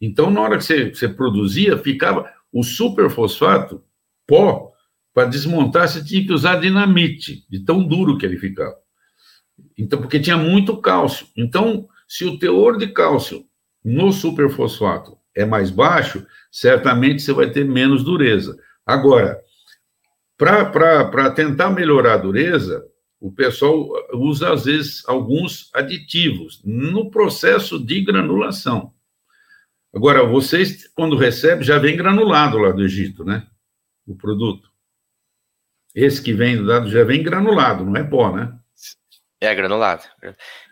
Então, 0.00 0.30
na 0.30 0.40
hora 0.40 0.58
que 0.58 0.64
você, 0.64 0.90
você 0.90 1.08
produzia, 1.08 1.76
ficava 1.78 2.30
o 2.52 2.62
superfosfato, 2.62 3.82
pó, 4.30 4.70
para 5.12 5.28
desmontar, 5.28 5.88
você 5.88 6.04
tinha 6.04 6.24
que 6.24 6.32
usar 6.32 6.60
dinamite, 6.60 7.44
de 7.50 7.64
tão 7.64 7.82
duro 7.82 8.16
que 8.16 8.24
ele 8.24 8.38
ficava. 8.38 8.76
Então, 9.76 10.00
porque 10.00 10.20
tinha 10.20 10.36
muito 10.36 10.80
cálcio. 10.80 11.26
Então, 11.36 11.88
se 12.06 12.24
o 12.24 12.38
teor 12.38 12.78
de 12.78 12.86
cálcio 12.86 13.44
no 13.84 14.12
superfosfato 14.12 15.18
é 15.34 15.44
mais 15.44 15.68
baixo, 15.68 16.24
certamente 16.48 17.22
você 17.22 17.32
vai 17.32 17.50
ter 17.50 17.64
menos 17.64 18.04
dureza. 18.04 18.56
Agora, 18.86 19.40
para 20.36 21.30
tentar 21.32 21.70
melhorar 21.70 22.14
a 22.14 22.18
dureza, 22.18 22.86
o 23.20 23.32
pessoal 23.32 23.88
usa, 24.14 24.52
às 24.52 24.64
vezes, 24.64 25.02
alguns 25.08 25.70
aditivos 25.74 26.62
no 26.64 27.10
processo 27.10 27.84
de 27.84 28.00
granulação. 28.00 28.92
Agora, 29.92 30.24
vocês, 30.24 30.88
quando 30.94 31.16
recebem, 31.16 31.64
já 31.64 31.78
vem 31.78 31.96
granulado 31.96 32.58
lá 32.58 32.70
do 32.70 32.84
Egito, 32.84 33.24
né? 33.24 33.44
O 34.10 34.16
produto. 34.16 34.68
Esse 35.94 36.20
que 36.20 36.32
vem 36.32 36.56
do 36.56 36.66
dado 36.66 36.90
já 36.90 37.04
vem 37.04 37.22
granulado, 37.22 37.84
não 37.84 37.96
é 37.96 38.02
pó, 38.02 38.34
né? 38.34 38.52
É 39.40 39.54
granulado. 39.54 40.02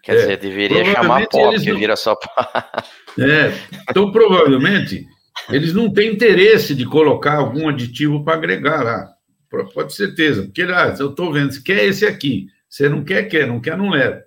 Quer 0.03 0.13
é, 0.13 0.15
dizer, 0.17 0.37
deveria 0.39 0.85
chamar 0.85 1.27
pó, 1.29 1.53
porque 1.53 1.71
não... 1.71 1.79
vira 1.79 1.95
só 1.95 2.17
pó. 2.17 2.29
é, 3.23 3.53
então 3.89 4.11
provavelmente 4.11 5.07
eles 5.51 5.73
não 5.73 5.93
têm 5.93 6.13
interesse 6.13 6.75
de 6.75 6.85
colocar 6.85 7.37
algum 7.37 7.69
aditivo 7.69 8.25
para 8.25 8.35
agregar 8.35 8.83
lá. 8.83 9.09
pode 9.49 9.91
ter 9.91 9.95
certeza, 9.95 10.43
porque 10.43 10.63
ah, 10.63 10.95
eu 10.99 11.11
estou 11.11 11.33
vendo, 11.33 11.53
você 11.53 11.63
quer 11.63 11.85
esse 11.85 12.05
aqui, 12.05 12.49
você 12.69 12.89
não 12.89 13.05
quer, 13.05 13.25
quer, 13.25 13.47
não 13.47 13.61
quer, 13.61 13.79
não 13.79 13.91
leva. 13.91 14.21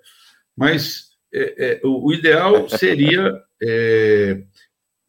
Mas 0.55 1.09
é, 1.33 1.73
é, 1.73 1.81
o, 1.83 2.13
ideal 2.13 2.67
seria 2.69 3.31
é, 3.61 4.41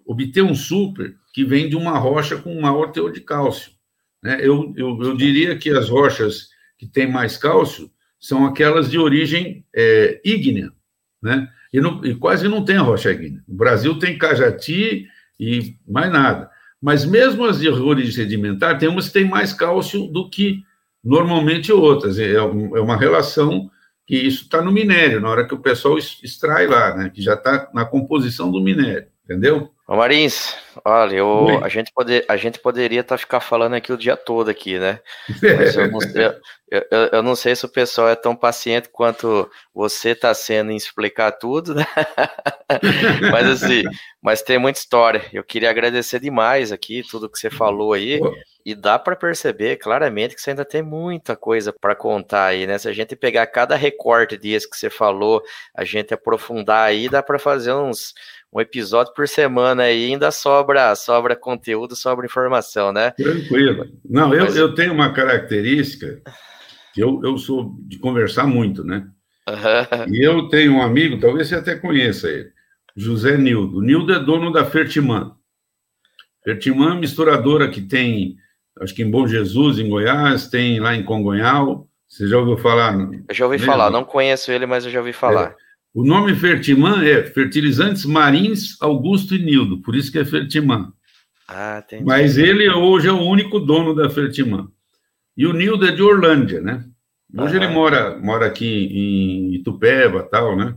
obter 0.05 0.43
um 0.43 0.55
super 0.55 1.15
que 1.33 1.45
vem 1.45 1.69
de 1.69 1.77
uma 1.77 1.99
rocha 1.99 2.37
com 2.37 2.61
maior 2.61 2.93
teor 2.93 3.11
de 3.11 3.21
cálcio. 3.21 3.72
Né? 4.23 4.39
Eu, 4.41 4.73
eu, 4.77 5.03
eu 5.03 5.17
diria 5.17 5.57
que 5.57 5.71
as 5.71 5.89
rochas 5.89 6.49
que 6.79 6.87
têm 6.87 7.11
mais 7.11 7.37
cálcio 7.37 7.91
são 8.21 8.47
aquelas 8.47 8.91
de 8.91 8.99
origem 8.99 9.65
é, 9.75 10.21
ígnea, 10.25 10.71
né? 11.21 11.49
E, 11.73 11.81
não, 11.81 12.05
e, 12.05 12.15
quase 12.15 12.47
não 12.47 12.65
tem 12.65 12.77
rocha 12.77 13.11
ígnea. 13.11 13.43
O 13.49 13.55
Brasil 13.55 13.99
tem 13.99 14.19
Cajati 14.19 15.09
e 15.41 15.77
mais 15.89 16.13
nada. 16.13 16.51
Mas 16.81 17.05
mesmo 17.05 17.45
as 17.45 17.61
de 17.61 17.69
origem 17.69 18.13
sedimentar, 18.13 18.79
tem 18.79 18.89
umas 18.89 19.09
que 19.09 19.15
têm 19.15 19.25
mais 19.25 19.53
cálcio 19.53 20.07
do 20.07 20.29
que 20.29 20.63
normalmente 21.03 21.73
outras. 21.73 22.19
É, 22.19 22.35
é 22.35 22.43
uma 22.43 22.97
relação 22.97 23.71
que 24.07 24.17
isso 24.17 24.43
está 24.45 24.61
no 24.61 24.71
minério, 24.71 25.21
na 25.21 25.31
hora 25.31 25.47
que 25.47 25.55
o 25.55 25.61
pessoal 25.61 25.97
extrai 25.97 26.67
lá, 26.67 26.97
né? 26.97 27.11
Que 27.11 27.23
já 27.23 27.35
está 27.35 27.71
na 27.73 27.85
composição 27.85 28.51
do 28.51 28.61
minério, 28.61 29.07
entendeu? 29.33 29.71
Ô 29.89 29.97
Marins, 29.97 30.55
olha, 30.85 31.17
eu, 31.17 31.63
a, 31.63 31.69
gente 31.69 31.93
poder, 31.93 32.25
a 32.29 32.37
gente 32.37 32.59
poderia 32.59 33.01
estar 33.01 33.17
tá 33.17 33.19
ficar 33.19 33.41
falando 33.41 33.75
aqui 33.75 33.93
o 33.93 33.97
dia 33.97 34.17
todo 34.17 34.49
aqui, 34.49 34.79
né? 34.79 35.01
Eu 35.43 35.91
não, 35.91 35.99
eu, 36.15 36.83
eu, 36.91 37.07
eu 37.13 37.23
não 37.23 37.35
sei 37.35 37.55
se 37.57 37.67
o 37.67 37.69
pessoal 37.69 38.09
é 38.09 38.15
tão 38.15 38.35
paciente 38.35 38.89
quanto 38.89 39.51
você 39.75 40.11
está 40.11 40.33
sendo 40.33 40.71
em 40.71 40.77
explicar 40.77 41.33
tudo, 41.33 41.75
né? 41.75 41.85
mas 43.31 43.63
assim, 43.63 43.83
mas 44.23 44.41
tem 44.41 44.57
muita 44.57 44.79
história. 44.79 45.25
Eu 45.33 45.45
queria 45.45 45.69
agradecer 45.69 46.21
demais 46.21 46.73
aqui 46.73 47.03
tudo 47.03 47.29
que 47.29 47.39
você 47.39 47.51
falou 47.51 47.93
aí. 47.93 48.21
E 48.65 48.77
dá 48.77 48.97
para 48.97 49.17
perceber 49.17 49.77
claramente 49.77 50.37
que 50.37 50.41
você 50.41 50.51
ainda 50.51 50.65
tem 50.65 50.83
muita 50.83 51.35
coisa 51.35 51.73
para 51.73 51.97
contar 51.97 52.47
aí, 52.47 52.65
né? 52.65 52.79
Se 52.79 52.89
a 52.89 52.93
gente 52.93 53.17
pegar 53.17 53.45
cada 53.49 53.75
recorte 53.75 54.39
disso 54.39 54.71
que 54.71 54.77
você 54.77 54.89
falou, 54.89 55.43
a 55.77 55.85
gente 55.85 56.15
aprofundar 56.15 56.87
aí, 56.87 57.09
dá 57.09 57.23
para 57.23 57.41
fazer 57.41 57.73
uns 57.73 58.15
um 58.53 58.61
episódio 58.61 59.15
por 59.15 59.27
semana 59.27 59.85
aí, 59.85 60.07
ainda 60.13 60.31
sobra, 60.31 60.95
sobra 60.95 61.35
conteúdo, 61.35 61.97
sobra 61.97 62.27
informação, 62.27 62.93
né? 62.93 63.13
Tranquilo. 63.13 63.87
Não, 64.05 64.35
eu, 64.35 64.45
Mas... 64.45 64.57
eu 64.57 64.75
tenho 64.75 64.93
uma 64.93 65.13
característica 65.13 66.21
que 66.93 67.01
eu, 67.01 67.21
eu 67.25 67.39
sou 67.39 67.75
de 67.81 67.99
conversar 67.99 68.47
muito, 68.47 68.85
né? 68.85 69.09
Uhum. 69.49 70.15
E 70.15 70.23
eu 70.23 70.49
tenho 70.49 70.75
um 70.75 70.83
amigo, 70.83 71.19
talvez 71.19 71.49
você 71.49 71.55
até 71.55 71.75
conheça 71.75 72.29
ele, 72.29 72.51
José 72.95 73.39
Nildo. 73.39 73.81
Nildo 73.81 74.13
é 74.13 74.21
dono 74.21 74.53
da 74.53 74.67
Fertimã. 74.67 75.35
Fertimã 76.45 76.95
é 76.95 77.01
misturadora 77.01 77.71
que 77.71 77.81
tem, 77.81 78.37
acho 78.81 78.95
que 78.95 79.03
em 79.03 79.11
Bom 79.11 79.27
Jesus, 79.27 79.79
em 79.79 79.89
Goiás, 79.89 80.49
tem 80.49 80.79
lá 80.79 80.95
em 80.95 81.03
Congonhal. 81.03 81.89
Você 82.07 82.29
já 82.29 82.37
ouviu 82.37 82.59
falar? 82.59 82.95
Eu 83.29 83.35
já 83.35 83.47
ouvi 83.47 83.57
mesmo? 83.57 83.73
falar, 83.73 83.89
não 83.91 84.05
conheço 84.05 84.53
ele, 84.53 84.67
mas 84.67 84.85
eu 84.85 84.91
já 84.91 84.99
ouvi 84.99 85.15
falar. 85.15 85.57
O 85.95 86.03
nome 86.03 86.35
Fertimã 86.35 87.05
é 87.05 87.23
Fertilizantes 87.23 88.07
Marins 88.07 88.81
Augusto 88.81 89.35
e 89.35 89.39
Nildo, 89.39 89.83
por 89.83 89.95
isso 89.95 90.11
que 90.11 90.19
é 90.19 90.25
Fertimã. 90.25 90.91
Ah. 91.47 91.85
Mas 92.03 92.39
ele 92.39 92.67
hoje 92.71 93.09
é 93.09 93.13
o 93.13 93.21
único 93.21 93.61
dono 93.61 93.95
da 93.95 94.09
Fertimã. 94.09 94.69
E 95.37 95.47
o 95.47 95.53
Nildo 95.53 95.87
é 95.87 95.93
de 95.93 96.03
Orlândia, 96.03 96.63
né? 96.63 96.87
Hoje 97.37 97.57
ele 97.57 97.69
mora, 97.69 98.19
mora 98.19 98.47
aqui 98.47 98.67
em 98.67 99.55
Itupeva 99.55 100.23
tal, 100.23 100.57
né? 100.57 100.75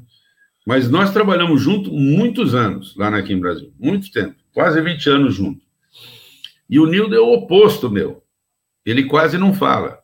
Mas 0.68 0.90
nós 0.90 1.14
trabalhamos 1.14 1.62
junto 1.62 1.94
muitos 1.94 2.54
anos 2.54 2.94
lá 2.98 3.10
na 3.10 3.24
Kim 3.24 3.40
Brasil, 3.40 3.74
muito 3.80 4.12
tempo, 4.12 4.36
quase 4.54 4.82
20 4.82 5.10
anos 5.10 5.36
junto. 5.36 5.62
E 6.70 6.78
o 6.78 6.88
Nildo 6.88 7.16
é 7.16 7.20
o 7.20 7.32
oposto 7.32 7.90
meu. 7.90 8.22
Ele 8.86 9.06
quase 9.06 9.38
não 9.38 9.54
fala. 9.54 9.98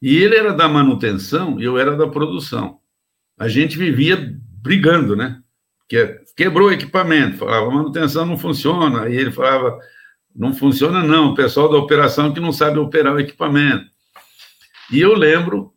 E 0.00 0.16
ele 0.16 0.36
era 0.36 0.54
da 0.54 0.68
manutenção 0.68 1.60
e 1.60 1.64
eu 1.64 1.78
era 1.78 1.94
da 1.94 2.06
produção 2.06 2.80
a 3.38 3.48
gente 3.48 3.76
vivia 3.76 4.36
brigando, 4.62 5.14
né? 5.14 5.40
Que 5.88 6.20
quebrou 6.36 6.68
o 6.68 6.72
equipamento, 6.72 7.38
falava, 7.38 7.70
manutenção 7.70 8.26
não 8.26 8.36
funciona, 8.36 9.02
aí 9.02 9.16
ele 9.16 9.30
falava, 9.30 9.78
não 10.34 10.52
funciona 10.52 11.02
não, 11.02 11.30
o 11.30 11.34
pessoal 11.34 11.70
da 11.70 11.78
operação 11.78 12.32
que 12.32 12.40
não 12.40 12.52
sabe 12.52 12.78
operar 12.78 13.14
o 13.14 13.20
equipamento. 13.20 13.86
E 14.90 15.00
eu 15.00 15.14
lembro 15.14 15.72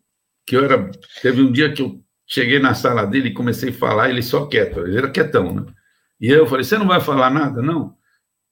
que 0.46 0.56
eu 0.56 0.64
era, 0.64 0.90
teve 1.22 1.42
um 1.42 1.52
dia 1.52 1.72
que 1.72 1.82
eu 1.82 2.00
cheguei 2.26 2.58
na 2.58 2.74
sala 2.74 3.06
dele 3.06 3.28
e 3.28 3.34
comecei 3.34 3.70
a 3.70 3.72
falar, 3.74 4.10
ele 4.10 4.22
só 4.22 4.46
quieto, 4.46 4.80
ele 4.80 4.98
era 4.98 5.10
quietão, 5.10 5.54
né? 5.54 5.66
E 6.20 6.28
eu 6.28 6.46
falei, 6.46 6.64
você 6.64 6.76
não 6.76 6.86
vai 6.86 7.00
falar 7.00 7.30
nada, 7.30 7.62
não? 7.62 7.96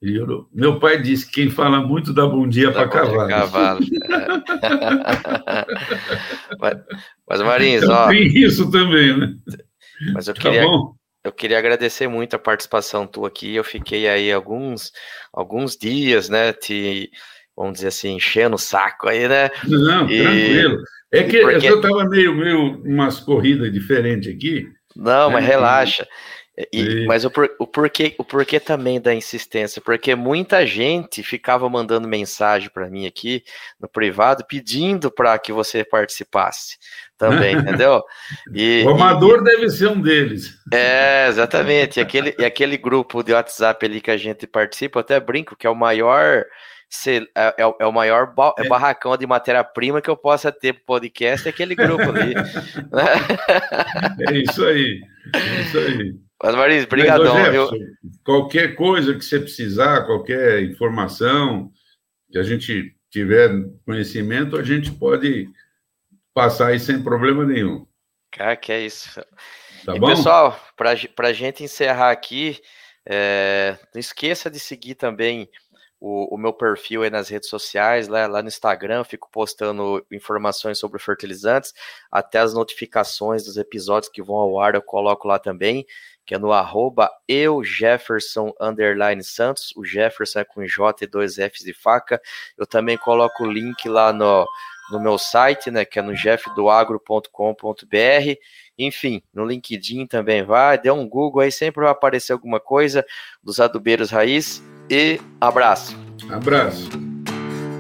Ele 0.01 0.21
orou. 0.21 0.49
Meu 0.53 0.79
pai 0.79 1.03
disse 1.03 1.27
que 1.27 1.33
quem 1.33 1.51
fala 1.51 1.81
muito 1.81 2.15
dá 2.15 2.25
bom 2.25 2.49
dia 2.49 2.71
para 2.71 2.89
cavalo. 2.89 3.29
cavalo. 3.29 3.81
mas, 6.61 6.77
mas, 7.29 7.43
Marins, 7.43 7.83
então, 7.83 7.95
ó. 7.95 8.09
Tem 8.09 8.29
isso 8.29 8.71
também, 8.71 9.19
né? 9.19 9.35
Mas 10.15 10.29
eu 10.29 10.35
tá 10.35 10.43
queria, 10.43 10.63
bom? 10.63 10.95
eu 11.25 11.33
queria 11.33 11.59
agradecer 11.59 12.07
muito 12.07 12.37
a 12.37 12.39
participação 12.39 13.07
tua 13.07 13.27
aqui. 13.27 13.57
Eu 13.57 13.65
fiquei 13.65 14.09
aí 14.09 14.33
alguns, 14.33 14.93
alguns 15.33 15.77
dias, 15.77 16.29
né? 16.29 16.53
Te, 16.53 17.11
vamos 17.57 17.75
dizer 17.75 17.89
assim, 17.89 18.15
enchendo 18.15 18.55
o 18.55 18.59
saco 18.59 19.09
aí, 19.09 19.27
né? 19.27 19.51
Não, 19.67 20.09
e... 20.09 20.23
tranquilo. 20.23 20.79
É 21.11 21.23
que 21.25 21.41
Porque... 21.41 21.67
eu 21.67 21.77
estava 21.77 22.05
meio, 22.05 22.35
meio 22.35 22.83
umas 22.85 23.19
corridas 23.19 23.73
diferentes 23.73 24.33
aqui. 24.33 24.69
Não, 24.95 25.31
mas 25.31 25.43
né? 25.43 25.51
relaxa. 25.51 26.05
E, 26.05 26.07
mas 27.07 27.25
o, 27.25 27.31
por, 27.31 27.49
o, 27.59 27.67
porquê, 27.67 28.15
o 28.19 28.25
porquê 28.25 28.59
também 28.59 29.01
da 29.01 29.15
insistência? 29.15 29.81
Porque 29.81 30.15
muita 30.15 30.67
gente 30.67 31.23
ficava 31.23 31.69
mandando 31.69 32.09
mensagem 32.09 32.69
para 32.69 32.91
mim 32.91 33.07
aqui 33.07 33.45
no 33.81 33.89
privado 33.89 34.45
pedindo 34.45 35.11
para 35.11 35.39
que 35.39 35.53
você 35.53 35.85
participasse 35.85 36.77
também, 37.17 37.55
entendeu? 37.59 38.03
E, 38.53 38.83
o 38.85 38.91
amador 38.91 39.41
e, 39.41 39.45
deve 39.45 39.71
ser 39.71 39.89
um 39.89 40.01
deles. 40.01 40.55
É, 40.73 41.29
exatamente. 41.29 41.99
E 41.99 42.03
aquele, 42.03 42.35
e 42.39 42.45
aquele 42.45 42.77
grupo 42.77 43.23
de 43.23 43.33
WhatsApp 43.33 43.85
ali 43.87 44.01
que 44.01 44.11
a 44.11 44.17
gente 44.17 44.47
participa, 44.47 44.99
eu 44.99 45.03
até 45.03 45.21
brinco 45.21 45.57
que 45.57 45.67
é 45.67 45.71
o 45.71 45.77
maior. 45.77 46.45
É, 47.07 47.63
é, 47.63 47.75
é 47.81 47.87
o 47.87 47.93
maior 47.93 48.35
ba 48.35 48.55
é. 48.59 48.67
barracão 48.67 49.15
de 49.15 49.27
matéria-prima 49.27 50.01
que 50.01 50.09
eu 50.09 50.17
possa 50.17 50.51
ter 50.51 50.73
pro 50.73 50.85
podcast, 50.87 51.47
é 51.47 51.51
aquele 51.51 51.75
grupo 51.75 52.03
ali. 52.03 52.33
é 54.27 54.39
isso 54.39 54.65
aí. 54.65 54.99
É 55.35 55.61
isso 55.61 55.79
aí. 55.79 56.28
Mas, 56.43 56.85
brigadão. 56.85 57.37
Eu... 57.47 57.71
Qualquer 58.25 58.75
coisa 58.77 59.15
que 59.15 59.25
você 59.25 59.41
precisar, 59.41 60.07
qualquer 60.07 60.63
informação 60.63 61.73
que 62.31 62.39
a 62.39 62.43
gente 62.43 62.95
tiver 63.11 63.51
conhecimento, 63.85 64.57
a 64.57 64.63
gente 64.63 64.93
pode 64.93 65.49
passar 66.33 66.69
aí 66.69 66.79
sem 66.79 67.03
problema 67.03 67.45
nenhum. 67.45 67.87
Cara, 68.31 68.57
que 68.57 68.71
é 68.71 68.81
isso. 68.81 69.21
Tá 69.85 69.97
e, 69.97 69.99
bom? 69.99 70.09
Pessoal, 70.09 70.61
para 70.77 71.29
a 71.29 71.33
gente 71.33 71.65
encerrar 71.65 72.11
aqui, 72.11 72.61
é, 73.05 73.77
não 73.93 73.99
esqueça 73.99 74.51
de 74.51 74.61
seguir 74.61 74.95
também 74.95 75.51
o, 76.01 76.35
o, 76.35 76.39
meu 76.39 76.53
perfil 76.53 77.03
aí 77.03 77.11
nas 77.11 77.29
redes 77.29 77.49
sociais, 77.49 78.07
lá, 78.07 78.27
lá 78.29 78.43
no 78.43 78.49
Instagram, 78.49 79.03
fico 79.03 79.29
postando 79.33 80.05
informações 80.13 80.79
sobre 80.79 81.01
fertilizantes, 81.01 81.73
até 82.13 82.39
as 82.39 82.55
notificações 82.55 83.45
dos 83.45 83.57
episódios 83.57 84.11
que 84.13 84.23
vão 84.23 84.37
ao 84.37 84.61
ar 84.61 84.75
eu 84.75 84.83
coloco 84.83 85.27
lá 85.27 85.39
também 85.39 85.85
que 86.29 86.35
é 86.35 86.39
no 86.39 86.53
arroba 86.53 87.11
eu 87.27 87.65
Jefferson 87.65 88.53
underline 88.61 89.25
Santos, 89.25 89.73
o 89.75 89.83
Jefferson 89.83 90.41
é 90.41 90.45
com 90.45 90.63
J 90.63 91.03
e 91.03 91.07
dois 91.07 91.37
Fs 91.37 91.65
de 91.65 91.73
faca. 91.73 92.21
Eu 92.59 92.67
também 92.67 92.99
coloco 92.99 93.45
o 93.45 93.51
link 93.51 93.89
lá 93.89 94.13
no, 94.13 94.47
no 94.91 95.01
meu 95.01 95.17
site, 95.17 95.71
né, 95.71 95.87
que 95.87 95.99
é 95.99 96.03
no 96.03 96.15
jeffdoagro.com.br. 96.15 98.35
Enfim, 98.79 99.23
no 99.33 99.47
LinkedIn 99.47 100.07
também 100.07 100.43
vai, 100.43 100.77
dê 100.77 100.91
um 100.91 101.09
Google 101.09 101.41
aí, 101.41 101.51
sempre 101.51 101.81
vai 101.81 101.91
aparecer 101.91 102.35
alguma 102.35 102.61
coisa 102.61 103.03
dos 103.43 103.59
adubeiros 103.59 104.11
raiz. 104.11 104.63
E 104.91 105.19
abraço. 105.41 105.97
Abraço. 106.31 106.91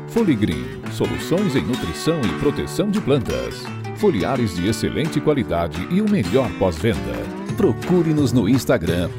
Foligrim, 0.08 0.64
soluções 0.92 1.54
em 1.54 1.66
nutrição 1.66 2.18
e 2.22 2.40
proteção 2.40 2.90
de 2.90 2.98
plantas. 2.98 3.62
Foliares 3.96 4.56
de 4.56 4.70
excelente 4.70 5.20
qualidade 5.20 5.86
e 5.90 6.00
o 6.00 6.08
melhor 6.08 6.50
pós-venda. 6.58 7.37
Procure-nos 7.58 8.32
no 8.32 8.48
Instagram, 8.48 9.10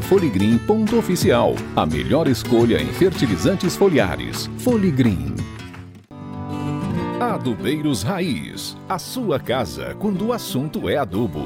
foligrim.oficial. 0.00 1.56
A 1.74 1.84
melhor 1.84 2.28
escolha 2.28 2.80
em 2.80 2.86
fertilizantes 2.86 3.74
foliares. 3.74 4.48
Foligrim. 4.58 5.34
Adubeiros 7.20 8.04
Raiz. 8.04 8.76
A 8.88 9.00
sua 9.00 9.40
casa 9.40 9.96
quando 9.98 10.26
o 10.26 10.32
assunto 10.32 10.88
é 10.88 10.96
adubo. 10.96 11.44